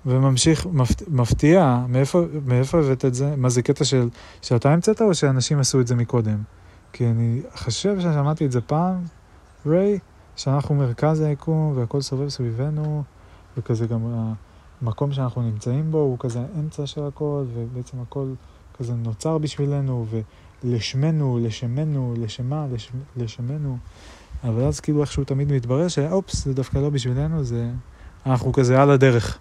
[0.09, 3.37] וממשיך, מפת, מפתיע, מאיפה, מאיפה הבאת את זה?
[3.37, 4.09] מה זה קטע של,
[4.43, 6.43] שאתה המצאת או שאנשים עשו את זה מקודם?
[6.93, 8.97] כי אני חושב ששמעתי את זה פעם,
[9.67, 9.99] ריי,
[10.37, 13.03] שאנחנו מרכז היקום והכל סובב סביבנו,
[13.57, 14.01] וכזה גם
[14.83, 18.33] המקום שאנחנו נמצאים בו הוא כזה האמצע של הכל, ובעצם הכל
[18.79, 20.07] כזה נוצר בשבילנו,
[20.65, 23.79] ולשמנו, לשמנו, לשמה, לש, לשמנו.
[24.45, 27.71] אבל אז כאילו איכשהו תמיד מתברר שאופס, זה דווקא לא בשבילנו, זה...
[28.27, 29.39] אנחנו כזה על הדרך.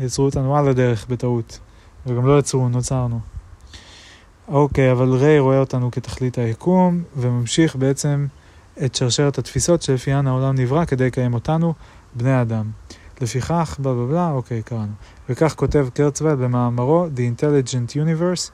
[0.00, 1.58] יצרו אותנו על הדרך בטעות.
[2.06, 3.20] וגם לא יצרו, נוצרנו.
[4.48, 8.26] אוקיי, אבל ריי רואה אותנו כתכלית היקום, וממשיך בעצם
[8.84, 11.74] את שרשרת התפיסות שלפיהן העולם נברא כדי לקיים אותנו,
[12.14, 12.70] בני האדם.
[13.20, 14.92] לפיכך, בלה בלה בלה, אוקיי, קראנו.
[15.28, 18.50] וכך כותב קרצוול במאמרו The Intelligent Universe,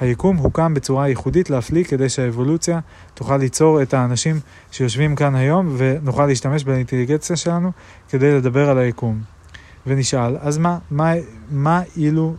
[0.00, 2.80] היקום הוקם בצורה ייחודית להפליא כדי שהאבולוציה
[3.14, 4.40] תוכל ליצור את האנשים
[4.70, 7.72] שיושבים כאן היום ונוכל להשתמש באינטליגנציה שלנו
[8.08, 9.20] כדי לדבר על היקום.
[9.86, 11.12] ונשאל, אז מה, מה,
[11.50, 12.34] מה אילו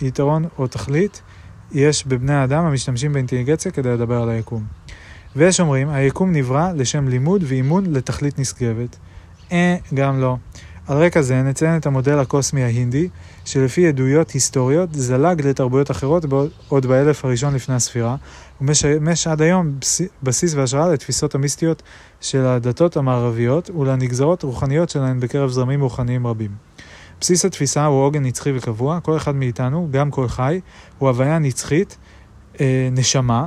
[0.00, 1.22] יתרון או תכלית
[1.72, 4.64] יש בבני האדם המשתמשים באינטליגנציה כדי לדבר על היקום?
[5.36, 8.96] ויש אומרים, היקום נברא לשם לימוד ואימון לתכלית נשגבת.
[9.52, 10.36] אה, גם לא.
[10.86, 13.08] על רקע זה נציין את המודל הקוסמי ההינדי,
[13.44, 16.24] שלפי עדויות היסטוריות זלג לתרבויות אחרות
[16.68, 18.16] עוד באלף הראשון לפני הספירה,
[18.60, 19.78] ומשמש עד היום
[20.22, 21.82] בסיס והשראה לתפיסות המיסטיות
[22.20, 26.50] של הדתות המערביות ולנגזרות רוחניות שלהן בקרב זרמים רוחניים רבים.
[27.20, 30.60] בסיס התפיסה הוא עוגן נצחי וקבוע, כל אחד מאיתנו, גם כל חי,
[30.98, 31.98] הוא הוויה נצחית,
[32.60, 33.46] אה, נשמה,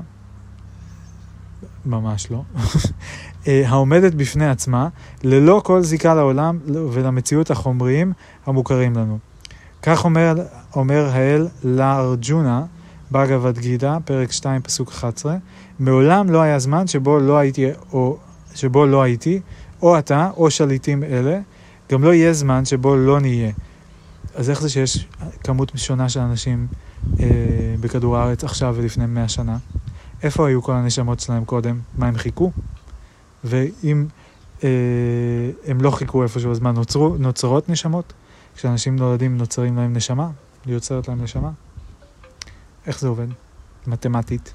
[1.86, 2.42] ממש לא,
[3.48, 4.88] אה, העומדת בפני עצמה,
[5.24, 6.60] ללא כל זיקה לעולם
[6.92, 8.14] ולמציאות החומריים
[8.46, 9.18] המוכרים לנו.
[9.82, 10.36] כך אומר,
[10.76, 12.66] אומר האל לארג'ונה,
[13.12, 15.36] באגבד גידה, פרק 2, פסוק 11,
[15.80, 18.18] מעולם לא היה זמן שבו לא הייתי, או,
[18.56, 19.40] שבו לא הייתי,
[19.82, 21.40] או אתה, או שליטים אלה,
[21.92, 23.52] גם לא יהיה זמן שבו לא נהיה.
[24.36, 25.08] אז איך זה שיש
[25.44, 26.68] כמות שונה של אנשים
[27.20, 27.26] אה,
[27.80, 29.58] בכדור הארץ עכשיו ולפני מאה שנה?
[30.24, 31.80] איפה היו כל הנשמות שלהם קודם?
[31.98, 32.52] מה, הם חיכו?
[33.44, 34.06] ואם
[34.64, 34.70] אה,
[35.68, 38.14] הם לא חיכו איפשהו, אז מה, נוצרו, נוצרות נשמות?
[38.56, 40.30] כשאנשים נולדים נוצרים להם נשמה?
[40.66, 41.50] יוצרת להם נשמה?
[42.88, 43.28] איך זה עובד?
[43.88, 44.54] מתמטית.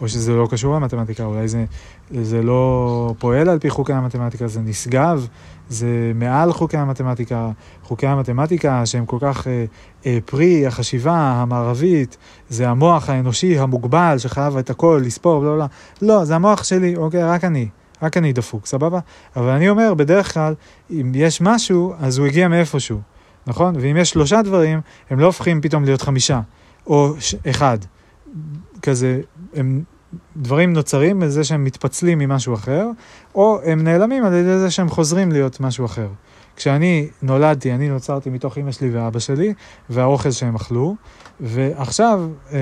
[0.00, 1.64] או שזה לא קשור למתמטיקה, אולי זה,
[2.10, 5.26] זה לא פועל על פי חוקי המתמטיקה, זה נשגב,
[5.68, 7.50] זה מעל חוקי המתמטיקה.
[7.82, 9.64] חוקי המתמטיקה שהם כל כך אה,
[10.06, 12.16] אה, פרי החשיבה המערבית,
[12.48, 15.64] זה המוח האנושי המוגבל שחייב את הכל לספור, לא, לא,
[16.02, 17.68] לא, זה המוח שלי, אוקיי, רק אני.
[18.02, 18.98] רק אני דפוק, סבבה?
[19.36, 20.54] אבל אני אומר, בדרך כלל,
[20.90, 23.00] אם יש משהו, אז הוא הגיע מאיפשהו,
[23.46, 23.74] נכון?
[23.80, 26.40] ואם יש שלושה דברים, הם לא הופכים פתאום להיות חמישה,
[26.86, 27.78] או ש- אחד.
[28.82, 29.20] כזה,
[29.56, 29.82] הם
[30.36, 32.88] דברים נוצרים מזה שהם מתפצלים ממשהו אחר,
[33.34, 36.08] או הם נעלמים על ידי זה שהם חוזרים להיות משהו אחר.
[36.56, 39.54] כשאני נולדתי, אני נוצרתי מתוך אמא שלי ואבא שלי,
[39.90, 40.96] והאוכל שהם אכלו,
[41.40, 42.58] ועכשיו אה,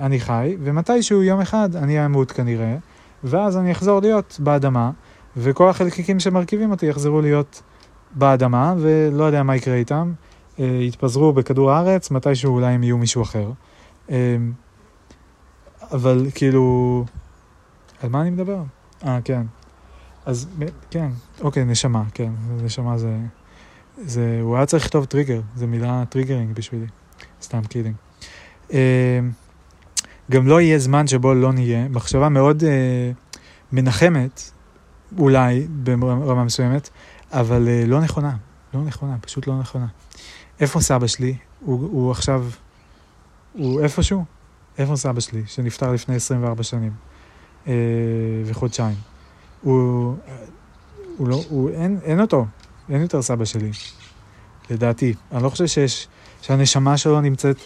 [0.00, 2.76] אני חי, ומתישהו יום אחד אני אמות כנראה,
[3.24, 4.90] ואז אני אחזור להיות באדמה,
[5.36, 7.62] וכל החלקיקים שמרכיבים אותי יחזרו להיות
[8.14, 10.12] באדמה, ולא יודע מה יקרה איתם.
[10.60, 13.50] אה, יתפזרו בכדור הארץ, מתישהו אולי הם יהיו מישהו אחר.
[14.10, 14.36] אה,
[15.92, 17.04] אבל כאילו...
[18.02, 18.62] על מה אני מדבר?
[19.04, 19.42] אה, כן.
[20.26, 20.48] אז
[20.90, 21.10] כן,
[21.40, 22.32] אוקיי, נשמה, כן,
[22.62, 23.18] נשמה זה...
[23.98, 24.38] זה...
[24.42, 26.86] הוא היה צריך לכתוב טריגר, זה מילה triggering בשבילי.
[27.42, 27.94] סתם kidding.
[28.72, 29.20] אה,
[30.30, 31.88] גם לא יהיה זמן שבו לא נהיה.
[31.88, 33.10] מחשבה מאוד אה,
[33.72, 34.50] מנחמת,
[35.18, 36.90] אולי, ברמה מסוימת,
[37.32, 38.36] אבל אה, לא נכונה.
[38.74, 39.86] לא נכונה, פשוט לא נכונה.
[40.60, 41.36] איפה סבא שלי?
[41.60, 42.46] הוא, הוא עכשיו...
[43.52, 44.24] הוא איפשהו?
[44.78, 46.92] איפה סבא שלי, שנפטר לפני 24 שנים
[47.66, 47.72] אה,
[48.44, 48.94] וחודשיים?
[49.62, 50.14] הוא,
[51.16, 52.46] הוא לא, הוא, אין, אין אותו,
[52.90, 53.70] אין יותר סבא שלי,
[54.70, 55.14] לדעתי.
[55.32, 56.08] אני לא חושב שיש,
[56.42, 57.56] שהנשמה שלו נמצאת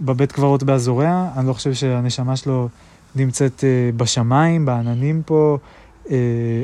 [0.00, 2.68] בבית קברות באזוריה, אני לא חושב שהנשמה שלו
[3.14, 5.58] נמצאת אה, בשמיים, בעננים פה,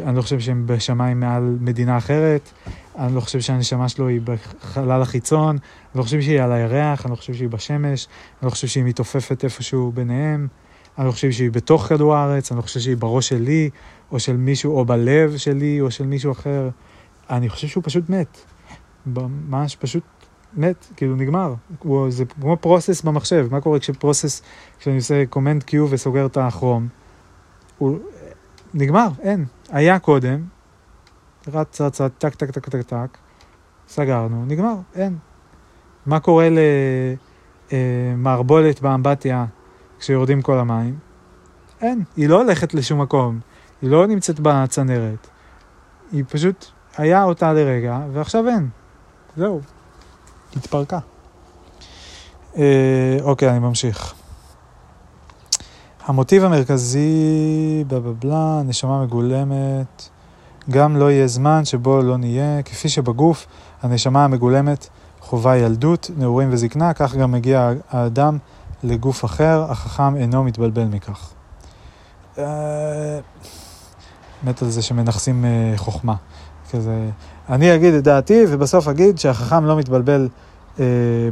[0.02, 2.50] אני לא חושב שהם בשמיים מעל מדינה אחרת,
[2.98, 7.10] אני לא חושב שהנשמה שלו היא בחלל החיצון, אני לא חושב שהיא על הירח, אני
[7.10, 8.08] לא חושב שהיא בשמש,
[8.42, 10.48] אני לא חושב שהיא מתעופפת איפשהו ביניהם,
[10.98, 13.70] אני לא חושב שהיא בתוך כדור הארץ, אני לא חושב שהיא בראש שלי,
[14.12, 16.68] או של מישהו, או בלב שלי, או של מישהו אחר.
[17.30, 18.38] אני חושב שהוא פשוט מת.
[19.06, 20.02] ממש פשוט
[20.54, 21.54] מת, כאילו נגמר.
[21.78, 24.42] הוא, זה כמו process במחשב, מה קורה כש process,
[24.78, 26.88] כשאני עושה command Q וסוגר את הכרום?
[27.78, 27.98] הוא
[28.76, 29.44] נגמר, אין.
[29.68, 30.44] היה קודם,
[31.48, 33.18] רץ רץ רץ, טק טק טק טק טק,
[33.88, 35.16] סגרנו, נגמר, אין.
[36.06, 36.48] מה קורה
[37.72, 39.46] למערבולת באמבטיה
[39.98, 40.98] כשיורדים כל המים?
[41.80, 43.40] אין, היא לא הולכת לשום מקום,
[43.82, 45.26] היא לא נמצאת בצנרת.
[46.12, 46.66] היא פשוט
[46.96, 48.68] היה אותה לרגע, ועכשיו אין.
[49.36, 49.60] זהו.
[50.56, 50.98] התפרקה.
[52.56, 54.14] אה, אוקיי, אני ממשיך.
[56.06, 60.08] המוטיב המרכזי, בלה בלה בלה, נשמה מגולמת,
[60.70, 63.46] גם לא יהיה זמן שבו לא נהיה, כפי שבגוף
[63.82, 64.88] הנשמה המגולמת
[65.20, 68.38] חווה ילדות, נעורים וזקנה, כך גם מגיע האדם
[68.82, 71.30] לגוף אחר, החכם אינו מתבלבל מכך.
[72.38, 73.18] אה,
[74.44, 76.14] מת על זה שמנכסים אה, חוכמה.
[76.70, 77.10] כזה,
[77.48, 80.28] אני אגיד את דעתי ובסוף אגיד שהחכם לא מתבלבל
[80.80, 80.84] אה,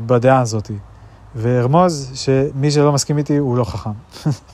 [0.06, 0.70] בדעה הזאת.
[1.36, 3.90] וארמוז שמי שלא מסכים איתי הוא לא חכם.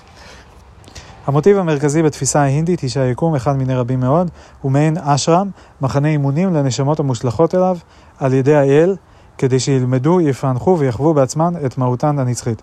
[1.26, 4.30] המוטיב המרכזי בתפיסה ההינדית היא שהיקום, אחד מיני רבים מאוד,
[4.60, 7.76] הוא מעין אשרם, מחנה אימונים לנשמות המושלכות אליו
[8.18, 8.97] על ידי האל,
[9.38, 12.62] כדי שילמדו, יפענחו ויחוו בעצמן את מהותן הנצחית,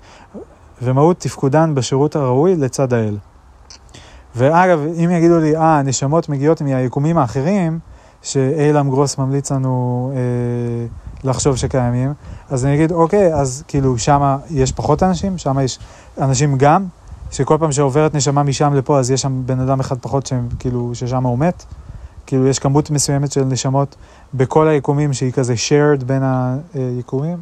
[0.82, 3.18] ומהות תפקודן בשירות הראוי לצד האל.
[4.36, 7.80] ואגב, אם יגידו לי, אה, הנשמות מגיעות מהיקומים האחרים,
[8.22, 10.20] שאילם גרוס ממליץ לנו אה,
[11.24, 12.14] לחשוב שקיימים,
[12.50, 15.80] אז אני אגיד, אוקיי, אז כאילו, שם יש פחות אנשים, שם יש
[16.22, 16.86] אנשים גם,
[17.32, 20.96] שכל פעם שעוברת נשמה משם לפה, אז יש שם בן אדם אחד פחות שהם, כאילו,
[20.96, 21.66] ששם הוא מת.
[22.26, 23.96] כאילו יש כמות מסוימת של נשמות
[24.34, 26.24] בכל היקומים שהיא כזה shared בין
[26.74, 27.38] היקומים?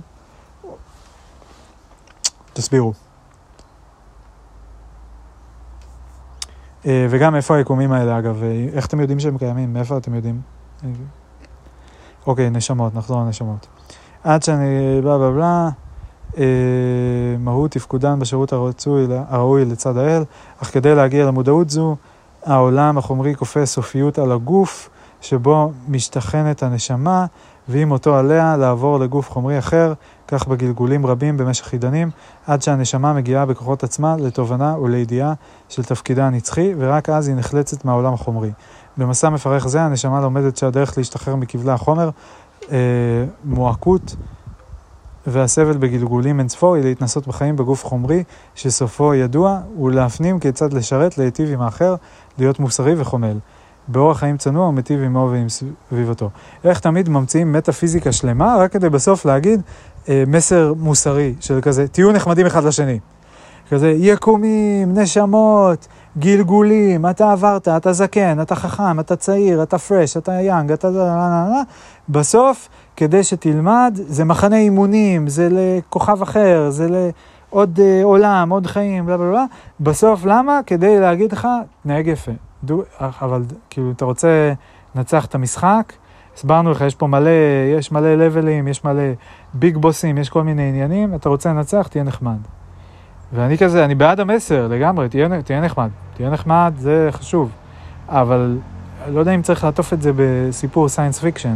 [2.53, 2.93] תסבירו.
[6.85, 9.73] אה, וגם איפה היקומים האלה אגב, אה, איך אתם יודעים שהם קיימים?
[9.73, 10.41] מאיפה אתם יודעים?
[12.27, 13.67] אוקיי, נשמות, נחזור לנשמות.
[14.23, 15.69] עד שאני בלה בלה בלה,
[17.39, 20.23] מהות תפקודן בשירות הרצוי, הראוי לצד האל,
[20.61, 21.95] אך כדי להגיע למודעות זו,
[22.45, 24.89] העולם החומרי כופה סופיות על הגוף,
[25.21, 27.25] שבו משתכנת הנשמה,
[27.67, 29.93] ועם אותו עליה לעבור לגוף חומרי אחר,
[30.27, 32.09] כך בגלגולים רבים במשך עידנים,
[32.47, 35.33] עד שהנשמה מגיעה בכוחות עצמה לתובנה ולידיעה
[35.69, 38.51] של תפקידה הנצחי, ורק אז היא נחלצת מהעולם החומרי.
[38.97, 42.09] במסע מפרך זה הנשמה לומדת שהדרך להשתחרר מכבלי החומר,
[42.71, 42.77] אה,
[43.45, 44.15] מועקות
[45.27, 48.23] והסבל בגלגולים אין ספור היא להתנסות בחיים בגוף חומרי
[48.55, 51.95] שסופו ידוע, ולהפנים כיצד לשרת, להיטיב עם האחר,
[52.37, 53.37] להיות מוסרי וחומל.
[53.87, 56.29] באורח חיים צנוע ומיטיב עמו ועם סביבתו.
[56.63, 59.61] איך תמיד ממציאים מטאפיזיקה שלמה, רק כדי בסוף להגיד
[60.09, 62.99] אה, מסר מוסרי של כזה, תהיו נחמדים אחד לשני.
[63.69, 65.87] כזה יקומים, נשמות,
[66.17, 70.87] גלגולים, אתה עברת, אתה זקן, אתה חכם, אתה צעיר, אתה פרש, אתה יאנג, אתה...
[72.09, 79.05] בסוף, כדי שתלמד, זה מחנה אימונים, זה לכוכב אחר, זה לעוד uh, עולם, עוד חיים,
[79.05, 79.45] בלה בלה בלה.
[79.79, 80.59] בסוף, למה?
[80.65, 81.47] כדי להגיד לך,
[81.83, 82.31] תנהג יפה.
[82.63, 84.53] דו, אבל כאילו, אתה רוצה
[84.95, 85.93] לנצח את המשחק,
[86.35, 87.29] הסברנו לך, יש פה מלא,
[87.77, 89.03] יש מלא לבלים, יש מלא
[89.53, 92.37] ביג בוסים, יש כל מיני עניינים, אתה רוצה לנצח, תהיה נחמד.
[93.33, 95.89] ואני כזה, אני בעד המסר לגמרי, תהיה, תהיה נחמד.
[96.13, 97.51] תהיה נחמד, זה חשוב.
[98.09, 98.57] אבל
[99.07, 101.55] לא יודע אם צריך לעטוף את זה בסיפור science fiction,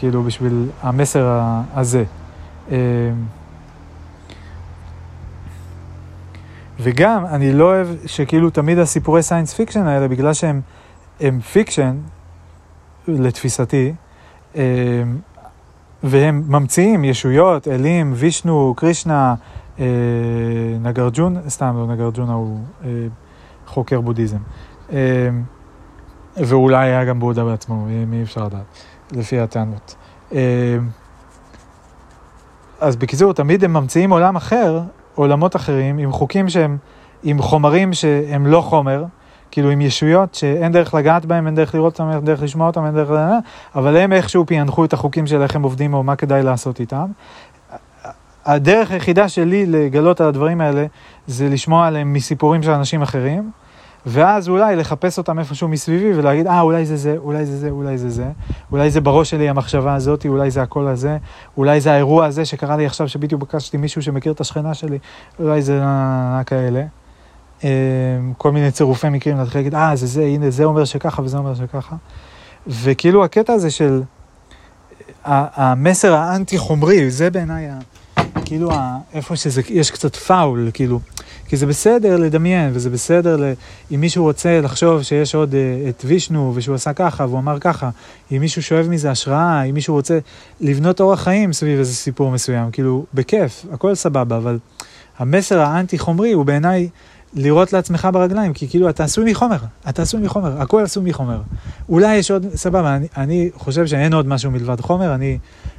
[0.00, 1.40] כאילו בשביל המסר
[1.74, 2.04] הזה.
[2.70, 2.76] אמ,
[6.80, 10.60] וגם, אני לא אוהב שכאילו תמיד הסיפורי science fiction האלה, בגלל שהם
[11.52, 11.96] fiction,
[13.08, 13.92] לתפיסתי,
[14.54, 14.60] אמ,
[16.02, 19.34] והם ממציאים ישויות, אלים, וישנו, קרישנה,
[19.80, 19.84] אה,
[20.80, 22.88] נגרג'ונה, סתם לא נגרג'ונה הוא אה,
[23.66, 24.38] חוקר בודהיזם.
[24.92, 25.28] אה,
[26.36, 28.64] ואולי היה גם בודה בעצמו, מי אפשר לדעת,
[29.12, 29.94] לפי הטענות.
[32.80, 34.80] אז בקיצור, תמיד הם ממציאים עולם אחר,
[35.14, 36.76] עולמות אחרים, עם חוקים שהם,
[37.22, 39.04] עם חומרים שהם לא חומר,
[39.50, 42.86] כאילו עם ישויות שאין דרך לגעת בהם, אין דרך לראות אותם, אין דרך לשמוע אותם,
[42.86, 43.10] אין דרך...
[43.74, 47.06] אבל הם איכשהו פענחו את החוקים של איך הם עובדים או מה כדאי לעשות איתם.
[48.44, 50.86] הדרך היחידה שלי לגלות על הדברים האלה
[51.26, 53.50] זה לשמוע עליהם מסיפורים של אנשים אחרים,
[54.06, 57.98] ואז אולי לחפש אותם איפשהו מסביבי ולהגיד, אה, אולי זה זה, אולי זה זה, אולי
[57.98, 58.30] זה זה,
[58.72, 61.18] אולי זה בראש שלי המחשבה הזאת, אולי זה הקול הזה,
[61.56, 64.98] אולי זה האירוע הזה שקרה לי עכשיו, שבדיוק בקשתי מישהו שמכיר את השכנה שלי,
[65.40, 65.82] אולי זה
[66.46, 66.84] כאלה.
[67.64, 67.68] אמ,
[68.38, 71.54] כל מיני צירופי מקרים, להתחיל להגיד, אה, זה זה, הנה, זה אומר שככה וזה אומר
[71.54, 71.96] שככה.
[72.66, 74.02] וכאילו הקטע הזה של
[75.24, 77.70] המסר האנטי חומרי, זה בעיניי
[78.44, 78.70] כאילו
[79.12, 81.00] איפה שזה, יש קצת פאול, כאילו,
[81.50, 83.52] כי זה בסדר לדמיין, וזה בסדר ל...
[83.94, 87.90] אם מישהו רוצה לחשוב שיש עוד uh, את וישנו, ושהוא עשה ככה, והוא אמר ככה,
[88.32, 90.18] אם מישהו שואב מזה השראה, אם מישהו רוצה
[90.60, 94.58] לבנות אורח חיים סביב איזה סיפור מסוים, כאילו, בכיף, הכל סבבה, אבל
[95.18, 96.88] המסר האנטי-חומרי הוא בעיניי
[97.34, 99.58] לראות לעצמך ברגליים, כי כאילו אתה עשוי מחומר,
[99.88, 101.40] אתה עשוי מחומר, הכל עשוי מחומר.
[101.88, 105.38] אולי יש עוד, סבבה, אני, אני חושב שאין עוד משהו מלבד חומר, אני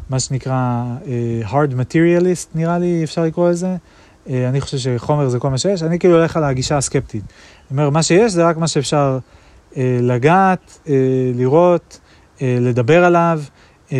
[0.09, 3.75] מה שנקרא uh, hard materialist, נראה לי, אפשר לקרוא לזה.
[4.27, 7.23] Uh, אני חושב שחומר זה כל מה שיש, אני כאילו הולך על הגישה הסקפטית.
[7.23, 9.19] זאת אומרת, מה שיש זה רק מה שאפשר
[9.71, 10.89] uh, לגעת, uh,
[11.35, 11.99] לראות,
[12.37, 13.41] uh, לדבר עליו,
[13.89, 13.93] uh,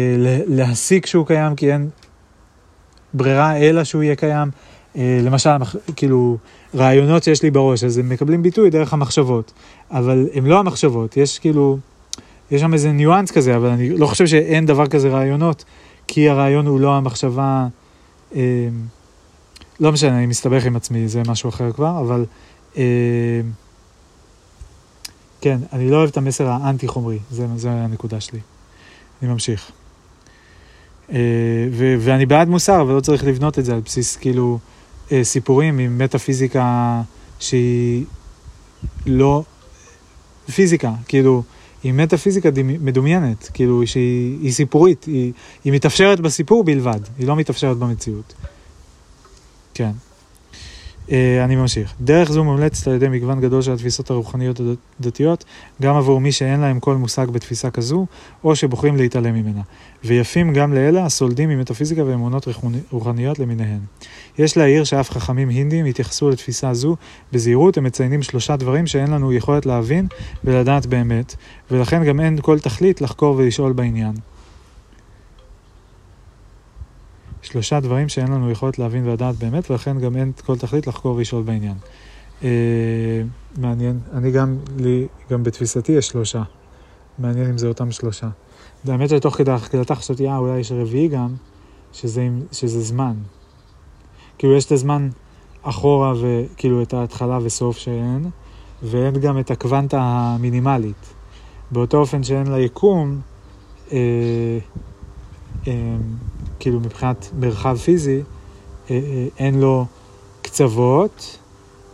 [0.48, 1.89] להסיק שהוא קיים, כי אין
[3.14, 4.49] ברירה אלא שהוא יהיה קיים.
[4.93, 5.49] Uh, למשל,
[5.95, 6.38] כאילו,
[6.76, 9.53] רעיונות שיש לי בראש, אז הם מקבלים ביטוי דרך המחשבות.
[9.91, 11.77] אבל הם לא המחשבות, יש כאילו,
[12.52, 15.65] יש שם איזה ניואנס כזה, אבל אני לא חושב שאין דבר כזה רעיונות.
[16.07, 17.68] כי הרעיון הוא לא המחשבה,
[18.35, 18.41] אה,
[19.82, 22.26] לא משנה, אני מסתבך עם עצמי, זה משהו אחר כבר, אבל
[22.78, 23.41] אה,
[25.41, 28.40] כן, אני לא אוהב את המסר האנטי-חומרי, זה, זה הנקודה שלי.
[29.22, 29.72] אני ממשיך.
[31.12, 31.18] אה,
[31.72, 34.60] ו- ואני בעד מוסר, אבל לא צריך לבנות את זה על בסיס כאילו
[35.12, 37.02] אה, סיפורים עם מטאפיזיקה
[37.40, 38.06] שהיא
[39.06, 39.44] לא
[40.56, 41.44] פיזיקה, כאילו...
[41.84, 45.34] היא מטאפיזיקה מדומיינת, כאילו שהיא סיפורית, היא,
[45.64, 48.34] היא מתאפשרת בסיפור בלבד, היא לא מתאפשרת במציאות.
[49.73, 49.91] כן.
[51.07, 51.93] Uh, אני ממשיך.
[52.02, 54.61] דרך זו מומלצת על ידי מגוון גדול של התפיסות הרוחניות
[54.99, 55.45] הדתיות,
[55.81, 58.06] גם עבור מי שאין להם כל מושג בתפיסה כזו,
[58.43, 59.61] או שבוחרים להתעלם ממנה.
[60.03, 62.48] ויפים גם לאלה הסולדים ממטאפיזיקה ואמונות
[62.91, 63.80] רוחניות למיניהן.
[64.38, 66.95] יש להעיר שאף חכמים הינדים התייחסו לתפיסה זו
[67.31, 70.07] בזהירות, הם מציינים שלושה דברים שאין לנו יכולת להבין
[70.43, 71.35] ולדעת באמת,
[71.72, 74.14] ולכן גם אין כל תכלית לחקור ולשאול בעניין.
[77.41, 81.43] שלושה דברים שאין לנו יכולת להבין ולדעת באמת, ולכן גם אין כל תכלית לחקור ולשאול
[81.43, 81.76] בעניין.
[82.43, 82.49] אה,
[83.57, 86.43] מעניין, אני גם, לי, גם בתפיסתי יש שלושה.
[87.19, 88.27] מעניין אם זה אותם שלושה.
[88.88, 91.35] האמת שתוך כדי החקלתה חשבתי, אה, אולי יש רביעי גם,
[91.93, 93.13] שזה, שזה זמן.
[94.38, 95.09] כאילו יש את הזמן
[95.61, 98.30] אחורה וכאילו את ההתחלה וסוף שאין,
[98.84, 101.13] ואין גם את הקוונטה המינימלית.
[101.72, 103.22] באותו אופן שאין ליקום,
[103.91, 103.97] אה,
[105.68, 105.95] אה,
[106.62, 108.22] כאילו מבחינת מרחב פיזי,
[108.90, 109.86] אה, אה, אין לו
[110.42, 111.38] קצוות,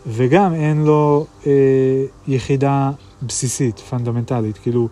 [0.06, 1.52] וגם אין לו אה,
[2.28, 2.90] יחידה
[3.22, 4.88] בסיסית, פונדמנטלית, כאילו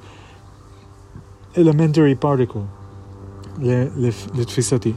[1.55, 2.89] elementary particle,
[4.35, 4.93] לתפיסתי.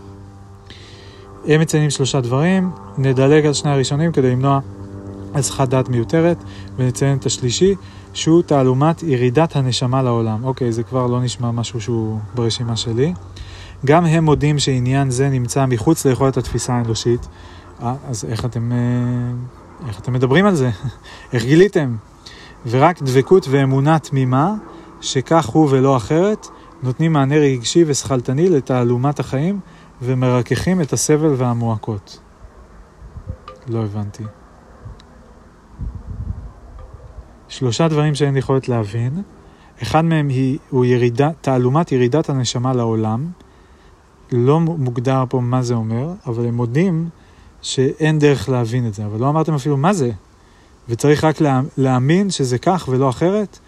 [1.47, 4.59] הם מציינים שלושה דברים, נדלג על שני הראשונים כדי למנוע
[5.33, 6.37] הסחת דעת מיותרת,
[6.75, 7.75] ונציין את השלישי,
[8.13, 10.43] שהוא תעלומת ירידת הנשמה לעולם.
[10.43, 13.13] אוקיי, זה כבר לא נשמע משהו שהוא ברשימה שלי.
[13.85, 17.27] גם הם מודים שעניין זה נמצא מחוץ ליכולת התפיסה האנושית.
[17.81, 20.69] אה, אז איך אתם, אה, איך אתם מדברים על זה?
[21.33, 21.95] איך גיליתם?
[22.67, 24.53] ורק דבקות ואמונה תמימה,
[25.01, 26.47] שכך הוא ולא אחרת,
[26.83, 29.59] נותנים מענה רגשי ושכלתני לתעלומת החיים
[30.01, 32.19] ומרככים את הסבל והמועקות.
[33.67, 34.23] לא הבנתי.
[37.47, 39.21] שלושה דברים שאין יכולת להבין.
[39.81, 43.31] אחד מהם היא, הוא ירידה, תעלומת ירידת הנשמה לעולם.
[44.31, 47.09] לא מוגדר פה מה זה אומר, אבל הם מודים
[47.61, 49.05] שאין דרך להבין את זה.
[49.05, 50.11] אבל לא אמרתם אפילו מה זה.
[50.89, 53.59] וצריך רק לה, להאמין שזה כך ולא אחרת,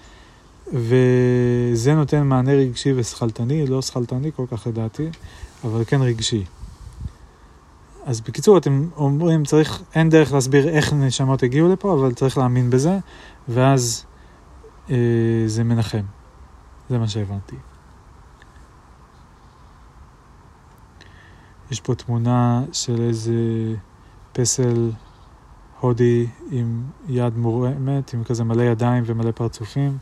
[0.74, 5.10] וזה נותן מענה רגשי ושכלתני, לא שכלתני כל כך לדעתי,
[5.64, 6.46] אבל כן רגשי.
[8.06, 12.70] אז בקיצור, אתם אומרים, צריך, אין דרך להסביר איך נשמות הגיעו לפה, אבל צריך להאמין
[12.70, 12.98] בזה,
[13.50, 14.06] ואז
[14.90, 14.96] אה,
[15.46, 16.04] זה מנחם.
[16.90, 17.56] זה מה שהבנתי.
[21.72, 23.34] יש פה תמונה של איזה
[24.34, 24.92] פסל
[25.80, 29.98] הודי עם יד מורמת, עם כזה מלא ידיים ומלא פרצופים.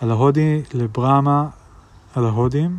[0.00, 1.48] על ההודי לברמה,
[2.14, 2.78] על ההודים,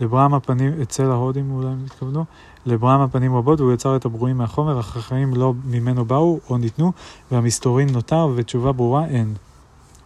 [0.00, 2.24] לברמה פנים, אצל ההודים אולי הם התכוונו,
[2.66, 6.92] לברמה פנים רבות, והוא יצר את הברואים מהחומר, החכמים לא ממנו באו או ניתנו,
[7.30, 9.34] והמסתורין נותר, ותשובה ברורה אין.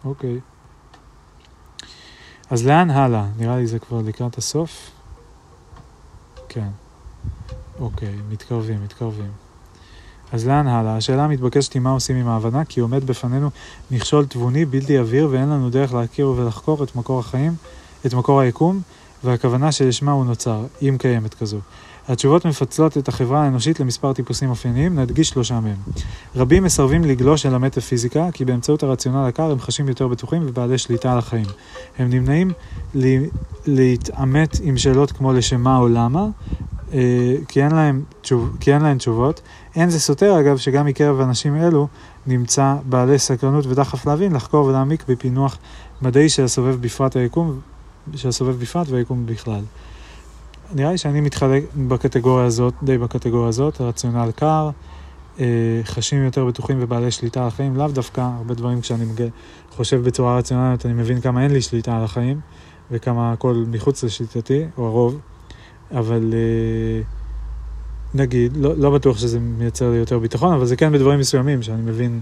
[0.05, 0.39] אוקיי.
[2.49, 3.25] אז לאן הלאה?
[3.37, 4.91] נראה לי זה כבר לקראת הסוף.
[6.49, 6.69] כן.
[7.79, 9.31] אוקיי, מתקרבים, מתקרבים.
[10.31, 10.97] אז לאן הלאה?
[10.97, 13.49] השאלה המתבקשת היא מה עושים עם ההבנה, כי עומד בפנינו
[13.91, 17.55] מכשול תבוני בלתי עביר ואין לנו דרך להכיר ולחקור את מקור החיים,
[18.05, 18.81] את מקור היקום,
[19.23, 21.57] והכוונה שלשמה הוא נוצר, אם קיימת כזו.
[22.07, 25.77] התשובות מפצלות את החברה האנושית למספר טיפוסים אופייניים, נדגיש שלושה מהם.
[26.35, 31.11] רבים מסרבים לגלוש אל המטאפיזיקה, כי באמצעות הרציונל הקר הם חשים יותר בטוחים ובעלי שליטה
[31.11, 31.45] על החיים.
[31.97, 32.51] הם נמנעים
[33.65, 36.27] להתעמת עם שאלות כמו לשם מה או למה,
[37.47, 39.41] כי אין, להם תשוב, כי אין להם תשובות.
[39.75, 41.87] אין זה סותר, אגב, שגם מקרב אנשים אלו
[42.27, 45.57] נמצא בעלי סקרנות ודחף להבין, לחקור ולהעמיק בפינוח
[46.01, 47.59] מדעי של הסובב בפרט היקום,
[48.15, 49.61] של הסובב בפרט והיקום בכלל.
[50.73, 54.69] נראה לי שאני מתחלק בקטגוריה הזאת, די בקטגוריה הזאת, רציונל קר,
[55.39, 55.45] אה,
[55.83, 59.05] חשים יותר בטוחים ובעלי שליטה על החיים, לאו דווקא, הרבה דברים כשאני
[59.71, 62.39] חושב בצורה רציונלית, אני מבין כמה אין לי שליטה על החיים,
[62.91, 65.19] וכמה הכל מחוץ לשליטתי, או הרוב.
[65.91, 67.01] אבל אה,
[68.13, 71.81] נגיד, לא, לא בטוח שזה מייצר לי יותר ביטחון, אבל זה כן בדברים מסוימים, שאני
[71.81, 72.21] מבין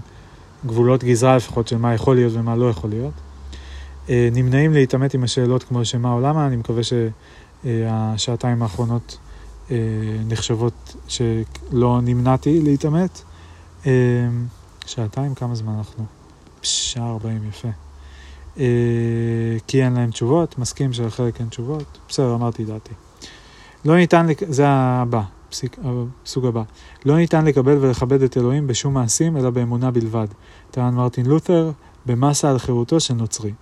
[0.66, 3.12] גבולות גזרה לפחות של מה יכול להיות ומה לא יכול להיות.
[4.08, 9.18] אה, נמנעים להתעמת עם השאלות כמו שמה או למה, אני מקווה שהשעתיים האחרונות
[9.70, 9.76] אה,
[10.28, 13.22] נחשבות שלא נמנעתי להתעמת.
[14.86, 16.04] שעתיים, כמה זמן אנחנו?
[16.62, 17.68] שעה ארבעים, יפה.
[19.66, 22.94] כי אין להם תשובות, מסכים שלחלק אין תשובות, בסדר, אמרתי דעתי.
[23.84, 24.40] לא ניתן, לק...
[24.48, 25.76] זה הבא, פסיק,
[26.24, 26.62] הסוג הבא.
[27.04, 30.26] לא ניתן לקבל ולכבד את אלוהים בשום מעשים, אלא באמונה בלבד.
[30.70, 31.70] טען מרטין לותר
[32.06, 33.52] במסה על חירותו של נוצרי.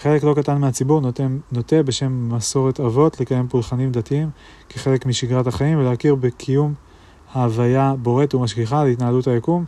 [0.00, 4.30] חלק לא קטן מהציבור נוטה, נוטה בשם מסורת אבות לקיים פולחנים דתיים
[4.68, 6.74] כחלק משגרת החיים ולהכיר בקיום
[7.32, 9.64] ההוויה בוראת ומשגיחה על התנהלות היקום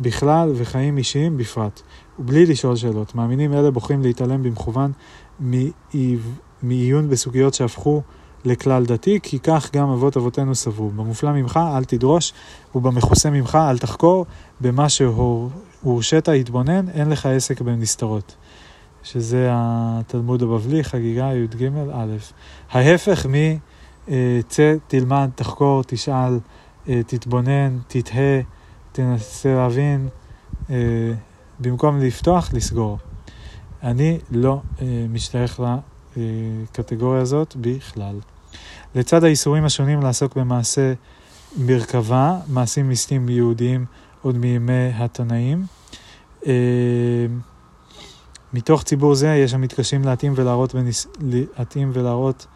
[0.00, 1.82] בכלל וחיים אישיים בפרט,
[2.18, 3.14] ובלי לשאול שאלות.
[3.14, 4.92] מאמינים אלה בוחרים להתעלם במכוון
[6.62, 8.02] מעיון בסוגיות שהפכו
[8.44, 10.90] לכלל דתי, כי כך גם אבות אבותינו סברו.
[10.90, 12.32] במופלא ממך אל תדרוש,
[12.74, 14.26] ובמכוסה ממך אל תחקור,
[14.60, 18.36] במה שהורשית התבונן, אין לך עסק בנסתרות.
[19.02, 22.16] שזה התלמוד הבבלי, חגיגה י"ג א'.
[22.70, 23.34] ההפך מ...
[24.48, 26.38] צא, תלמד, תחקור, תשאל,
[26.88, 28.40] אה, תתבונן, תתהה,
[28.92, 30.08] תנסה להבין,
[30.70, 30.76] אה,
[31.60, 32.98] במקום לפתוח, לסגור.
[33.82, 35.60] אני לא אה, משתייך
[36.16, 38.18] לקטגוריה הזאת בכלל.
[38.94, 40.92] לצד האיסורים השונים לעסוק במעשה
[41.56, 43.84] מרכבה, מעשים מיסטיים יהודיים
[44.22, 45.66] עוד מימי התנאים,
[46.46, 47.26] אה,
[48.52, 51.06] מתוך ציבור זה יש המתקשים להתאים ולהראות, בניס...
[51.20, 52.46] להתאים ולהראות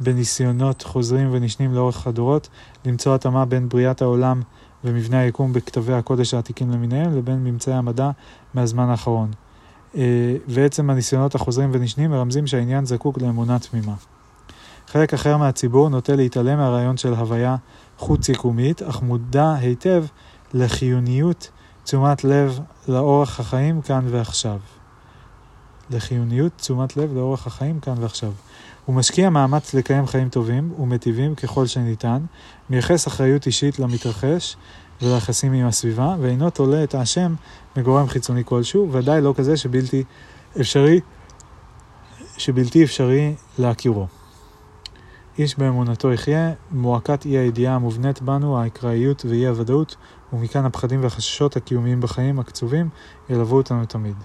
[0.00, 2.48] בניסיונות חוזרים ונשנים לאורך הדורות,
[2.84, 4.42] למצוא התאמה בין בריאת העולם
[4.84, 8.10] ומבנה היקום בכתבי הקודש העתיקים למיניהם, לבין ממצאי המדע
[8.54, 9.30] מהזמן האחרון.
[9.96, 13.94] אה, ועצם הניסיונות החוזרים ונשנים מרמזים שהעניין זקוק לאמונה תמימה.
[14.86, 17.56] חלק אחר מהציבור נוטה להתעלם מהרעיון של הוויה
[17.98, 20.04] חוץ-יקומית, אך מודע היטב
[20.54, 21.50] לחיוניות
[21.84, 24.58] תשומת לב לאורך החיים כאן ועכשיו.
[25.90, 28.32] לחיוניות תשומת לב לאורך החיים כאן ועכשיו.
[28.86, 32.18] הוא משקיע מאמץ לקיים חיים טובים ומטיבים ככל שניתן,
[32.70, 34.56] מייחס אחריות אישית למתרחש
[35.02, 37.34] וליחסים עם הסביבה, ואינו תולה את האשם
[37.76, 40.04] מגורם חיצוני כלשהו, ודאי לא כזה שבלתי
[40.60, 41.00] אפשרי,
[42.36, 44.06] שבלתי אפשרי להכירו.
[45.38, 49.96] איש באמונתו יחיה, מועקת אי הידיעה המובנית בנו, האקראיות ואי הוודאות,
[50.32, 52.88] ומכאן הפחדים והחששות הקיומיים בחיים הקצובים,
[53.30, 54.16] ילוו אותנו תמיד.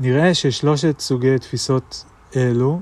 [0.00, 2.04] נראה ששלושת סוגי תפיסות
[2.36, 2.80] אלו,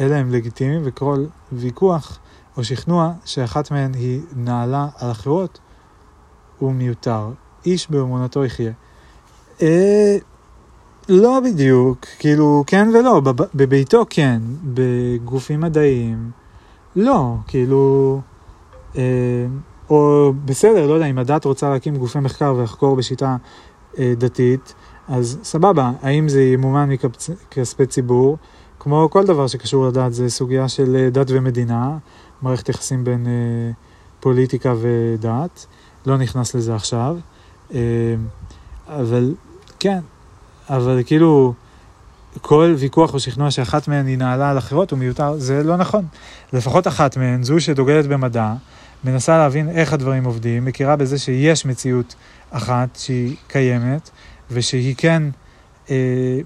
[0.00, 2.18] אלה הם לגיטימיים, וכל ויכוח
[2.56, 5.58] או שכנוע שאחת מהן היא נעלה על אחרות,
[6.58, 7.30] הוא מיותר.
[7.66, 8.72] איש באמונתו יחיה.
[9.62, 10.16] אה,
[11.08, 16.30] לא בדיוק, כאילו כן ולא, בב, בביתו כן, בגופים מדעיים.
[16.96, 18.20] לא, כאילו,
[18.96, 19.02] אה,
[19.90, 23.36] או בסדר, לא יודע, אם הדת רוצה להקים גופי מחקר ולחקור בשיטה
[23.98, 24.74] אה, דתית,
[25.08, 28.36] אז סבבה, האם זה ימומן מכספי ציבור?
[28.78, 31.98] כמו כל דבר שקשור לדת, זה סוגיה של אה, דת ומדינה,
[32.42, 33.72] מערכת יחסים בין אה,
[34.20, 35.66] פוליטיקה ודת,
[36.06, 37.16] לא נכנס לזה עכשיו,
[37.74, 37.78] אה,
[38.88, 39.34] אבל
[39.80, 40.00] כן,
[40.70, 41.54] אבל כאילו
[42.40, 46.04] כל ויכוח או שכנוע שאחת מהן היא נעלה על אחרות הוא מיותר, זה לא נכון.
[46.52, 48.54] לפחות אחת מהן, זו שדוגלת במדע,
[49.04, 52.14] מנסה להבין איך הדברים עובדים, מכירה בזה שיש מציאות
[52.50, 54.10] אחת שהיא קיימת,
[54.50, 55.22] ושהיא כן
[55.90, 56.38] אה,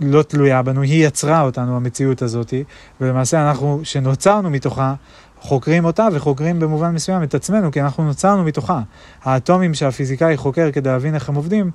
[0.00, 2.54] לא תלויה בנו, היא יצרה אותנו, המציאות הזאת,
[3.00, 4.94] ולמעשה אנחנו, שנוצרנו מתוכה,
[5.40, 8.80] חוקרים אותה וחוקרים במובן מסוים את עצמנו, כי אנחנו נוצרנו מתוכה.
[9.22, 11.70] האטומים שהפיזיקאי חוקר כדי להבין איך הם עובדים,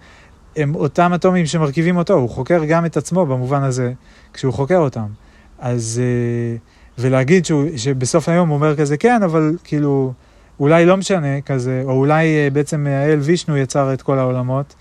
[0.56, 3.94] הם אותם אטומים שמרכיבים אותו, הוא חוקר גם את עצמו במובן הזה,
[4.34, 5.06] כשהוא חוקר אותם.
[5.60, 6.58] אז, אה,
[6.98, 10.14] ולהגיד שהוא, שבסוף היום הוא אומר כזה, כן, אבל כאילו,
[10.60, 14.76] אולי לא משנה כזה, או אולי אה, בעצם האל וישנו יצר את כל העולמות,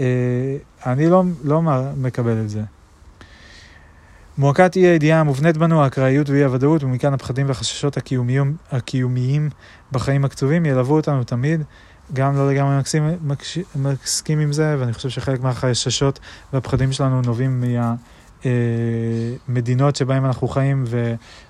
[0.00, 0.06] אה,
[0.86, 1.62] אני לא, לא
[1.96, 2.62] מקבל את זה.
[4.38, 9.50] מועקת אי הידיעה המובנית בנו, האקראיות ואי הוודאות, ומכאן הפחדים והחששות הקיומיים, הקיומיים
[9.92, 11.62] בחיים הקצובים ילוו אותנו תמיד.
[12.12, 16.18] גם לא לגמרי מקסים, מקש, מסכים עם זה, ואני חושב שחלק מהחששות
[16.52, 17.64] והפחדים שלנו נובעים
[19.48, 20.84] מהמדינות אה, שבהן אנחנו חיים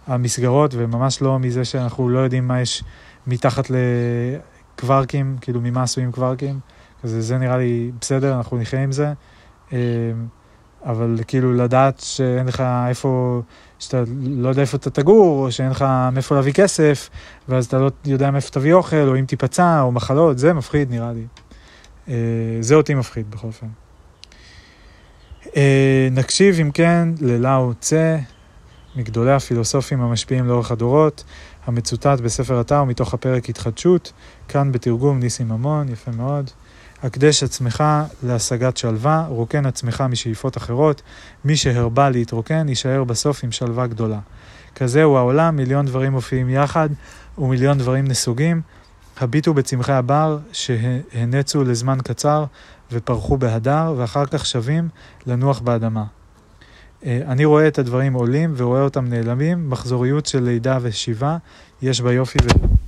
[0.09, 2.85] והמסגרות, וממש לא מזה שאנחנו לא יודעים מה יש
[3.27, 6.61] מתחת לקווארקים, כאילו ממה עשויים קווארקים.
[7.03, 9.13] אז זה נראה לי בסדר, אנחנו נחיה עם זה.
[9.73, 9.79] אה,
[10.85, 13.43] אבל כאילו לדעת שאין לך איפה,
[13.79, 17.11] שאתה לא יודע איפה אתה תגור, או שאין לך מאיפה להביא כסף,
[17.49, 21.13] ואז אתה לא יודע מאיפה תביא אוכל, או אם תיפצע, או מחלות, זה מפחיד נראה
[21.13, 21.27] לי.
[22.09, 22.15] אה,
[22.61, 23.67] זה אותי מפחיד בכל אופן.
[25.57, 28.19] אה, נקשיב אם כן ללאו צה,
[28.97, 31.25] מגדולי הפילוסופים המשפיעים לאורך הדורות,
[31.67, 34.13] המצוטט בספר אתר מתוך הפרק התחדשות,
[34.49, 36.51] כאן בתרגום ניסים ממון, יפה מאוד.
[37.03, 37.85] הקדש עצמך
[38.23, 41.03] להשגת שלווה, רוקן עצמך משאיפות אחרות,
[41.45, 44.19] מי שהרבה להתרוקן, יישאר בסוף עם שלווה גדולה.
[44.75, 46.89] כזהו העולם, מיליון דברים מופיעים יחד,
[47.39, 48.61] ומיליון דברים נסוגים.
[49.21, 52.45] הביטו בצמחי הבר שהנצו לזמן קצר
[52.93, 54.89] ופרחו בהדר, ואחר כך שבים
[55.27, 56.05] לנוח באדמה.
[57.05, 61.37] אה, אני רואה את הדברים עולים ורואה אותם נעלמים, מחזוריות של לידה ושיבה,
[61.83, 62.82] יש בה יופי ו...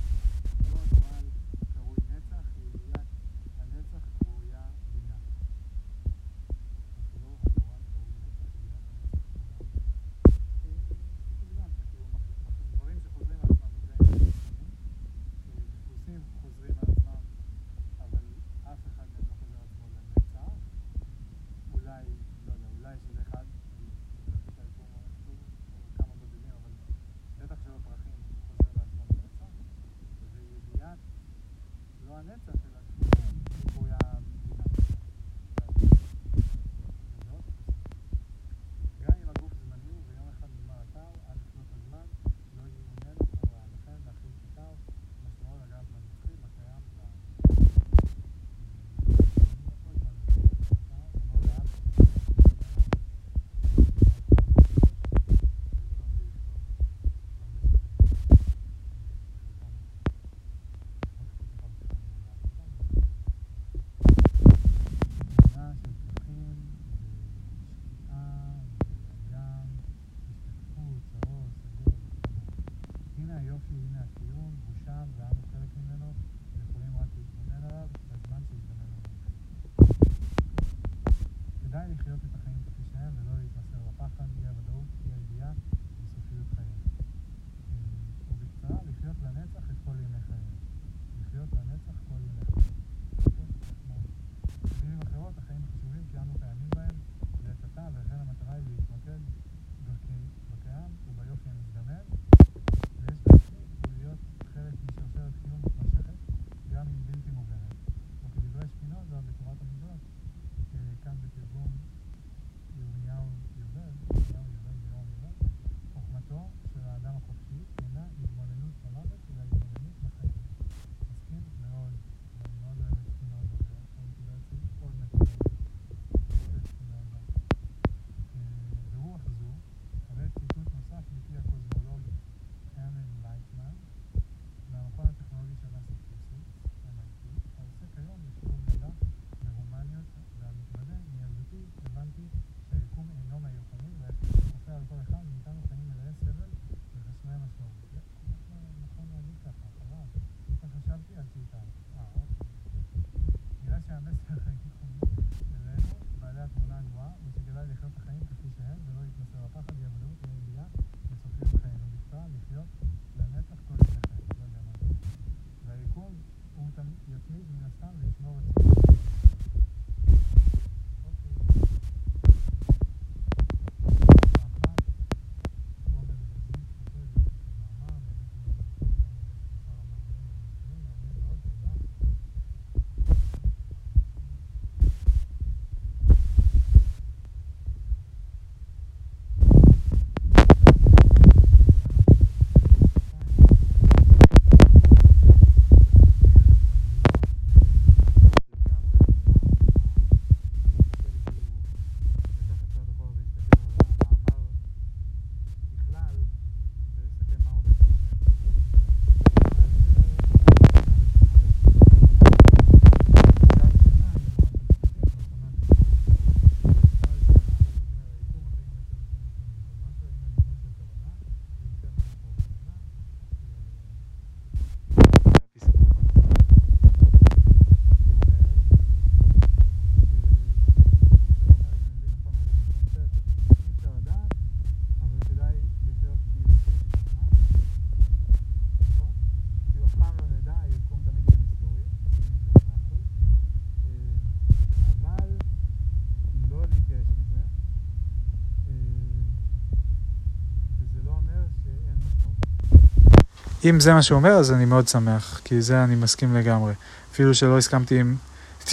[253.69, 256.73] אם זה מה שהוא אומר, אז אני מאוד שמח, כי זה אני מסכים לגמרי.
[257.11, 258.15] אפילו שלא הסכמתי עם
[258.63, 258.71] 95%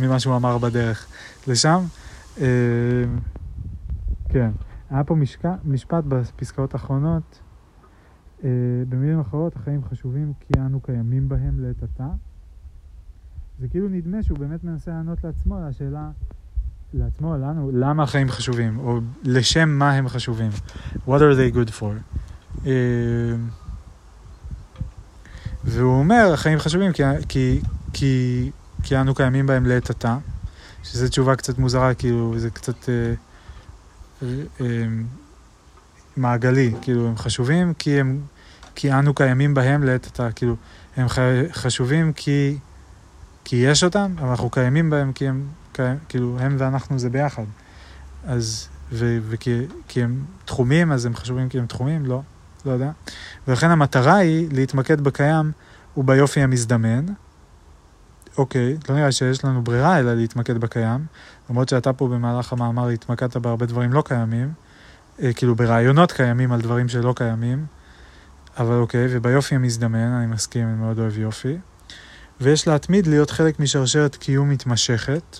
[0.00, 1.06] ממה שהוא אמר בדרך
[1.46, 1.84] לשם.
[2.40, 2.46] אה,
[4.28, 4.50] כן.
[4.90, 7.40] היה פה משקע, משפט בפסקאות האחרונות.
[8.44, 8.50] אה,
[8.88, 12.08] במילים אחרות, החיים חשובים כי אנו קיימים בהם לעת עתה.
[13.60, 16.10] זה כאילו נדמה שהוא באמת מנסה לענות לעצמו על השאלה,
[16.94, 20.50] לעצמו, לנו, למה החיים חשובים, או לשם מה הם חשובים.
[21.06, 21.92] What are they good for?
[25.64, 27.60] והוא אומר, החיים חשובים כי, כי,
[27.92, 28.50] כי,
[28.82, 30.18] כי אנו קיימים בהם לעת עתה,
[30.82, 33.14] שזו תשובה קצת מוזרה, כאילו, זה קצת אה,
[34.60, 34.66] אה,
[36.16, 38.20] מעגלי, כאילו, הם חשובים כי, הם,
[38.74, 40.56] כי אנו קיימים בהם לעת עתה, כאילו,
[40.96, 41.06] הם
[41.52, 42.58] חשובים כי,
[43.44, 45.46] כי יש אותם, אבל אנחנו קיימים בהם כי הם,
[46.08, 47.44] כאילו, הם ואנחנו זה ביחד.
[48.26, 49.66] אז, וכי
[49.96, 52.06] הם תחומים, אז הם חשובים כי הם תחומים?
[52.06, 52.22] לא.
[52.66, 52.90] לא יודע.
[53.48, 55.52] ולכן המטרה היא להתמקד בקיים
[55.96, 57.06] וביופי המזדמן.
[58.38, 61.06] אוקיי, לא נראה שיש לנו ברירה אלא להתמקד בקיים,
[61.50, 64.52] למרות שאתה פה במהלך המאמר התמקדת בהרבה דברים לא קיימים,
[65.22, 67.66] אה, כאילו ברעיונות קיימים על דברים שלא קיימים,
[68.58, 71.58] אבל אוקיי, וביופי המזדמן, אני מסכים, אני מאוד אוהב יופי.
[72.40, 75.38] ויש להתמיד להיות חלק משרשרת קיום מתמשכת.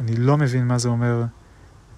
[0.00, 1.24] אני לא מבין מה זה אומר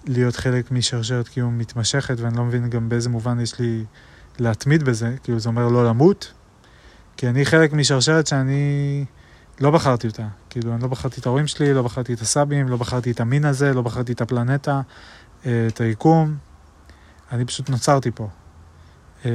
[0.07, 3.85] להיות חלק משרשרת קיום מתמשכת, ואני לא מבין גם באיזה מובן יש לי
[4.39, 6.33] להתמיד בזה, כאילו זה אומר לא למות,
[7.17, 9.05] כי אני חלק משרשרת שאני
[9.61, 10.29] לא בחרתי אותה.
[10.51, 13.45] כאילו, אני לא בחרתי את ההורים שלי, לא בחרתי את הסבים, לא בחרתי את המין
[13.45, 14.81] הזה, לא בחרתי את הפלנטה,
[15.47, 16.37] אה, את היקום.
[17.33, 18.29] אני פשוט נוצרתי פה.
[19.25, 19.31] אה,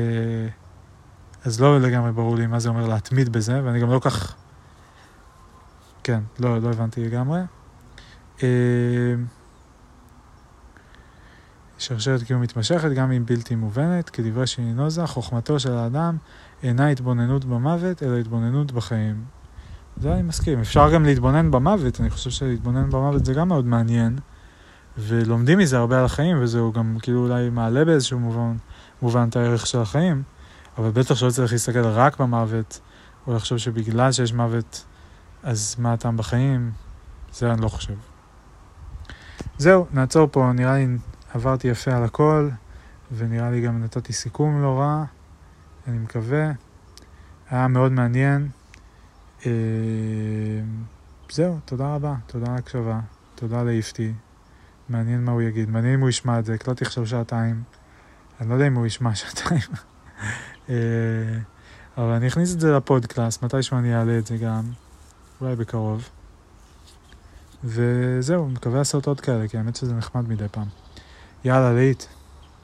[1.45, 4.35] אז לא לגמרי ברור לי מה זה אומר להתמיד בזה, ואני גם לא כך...
[6.03, 7.39] כן, לא, לא הבנתי לגמרי.
[11.77, 16.17] שרשרת קיום מתמשכת, גם אם בלתי מובנת, כדברי שינינוזה, חוכמתו של האדם
[16.63, 19.23] אינה התבוננות במוות, אלא התבוננות בחיים.
[19.97, 20.59] זה אני מסכים.
[20.59, 24.19] אפשר גם להתבונן במוות, אני חושב שלהתבונן במוות זה גם מאוד מעניין,
[24.97, 28.55] ולומדים מזה הרבה על החיים, וזה גם כאילו אולי מעלה באיזשהו מובן,
[29.01, 30.23] מובן את הערך של החיים,
[30.77, 32.79] אבל בטח שלא צריך להסתכל רק במוות,
[33.27, 34.85] או לחשוב שבגלל שיש מוות,
[35.43, 36.71] אז מה הטעם בחיים?
[37.33, 37.93] זה אני לא חושב.
[39.57, 40.87] זהו, נעצור פה, נראה לי
[41.37, 42.49] עברתי יפה על הכל,
[43.11, 45.03] ונראה לי גם נתתי סיכום לא רע,
[45.87, 46.51] אני מקווה.
[47.49, 48.49] היה מאוד מעניין.
[49.45, 49.51] אה,
[51.31, 52.99] זהו, תודה רבה, תודה על הקשבה,
[53.35, 54.13] תודה לאיפתי.
[54.89, 57.63] מעניין מה הוא יגיד, מעניין אם הוא ישמע את זה, הקלטתי עכשיו שעתיים.
[58.41, 59.61] אני לא יודע אם הוא ישמע שעתיים.
[60.69, 60.75] אה,
[61.97, 64.63] אבל אני אכניס את זה לפודקלאסט, מתישהו אני אעלה את זה גם,
[65.41, 66.09] אולי בקרוב.
[67.63, 70.67] וזהו, מקווה לעשות עוד כאלה, כי האמת שזה נחמד מדי פעם.
[71.45, 72.03] يا ليت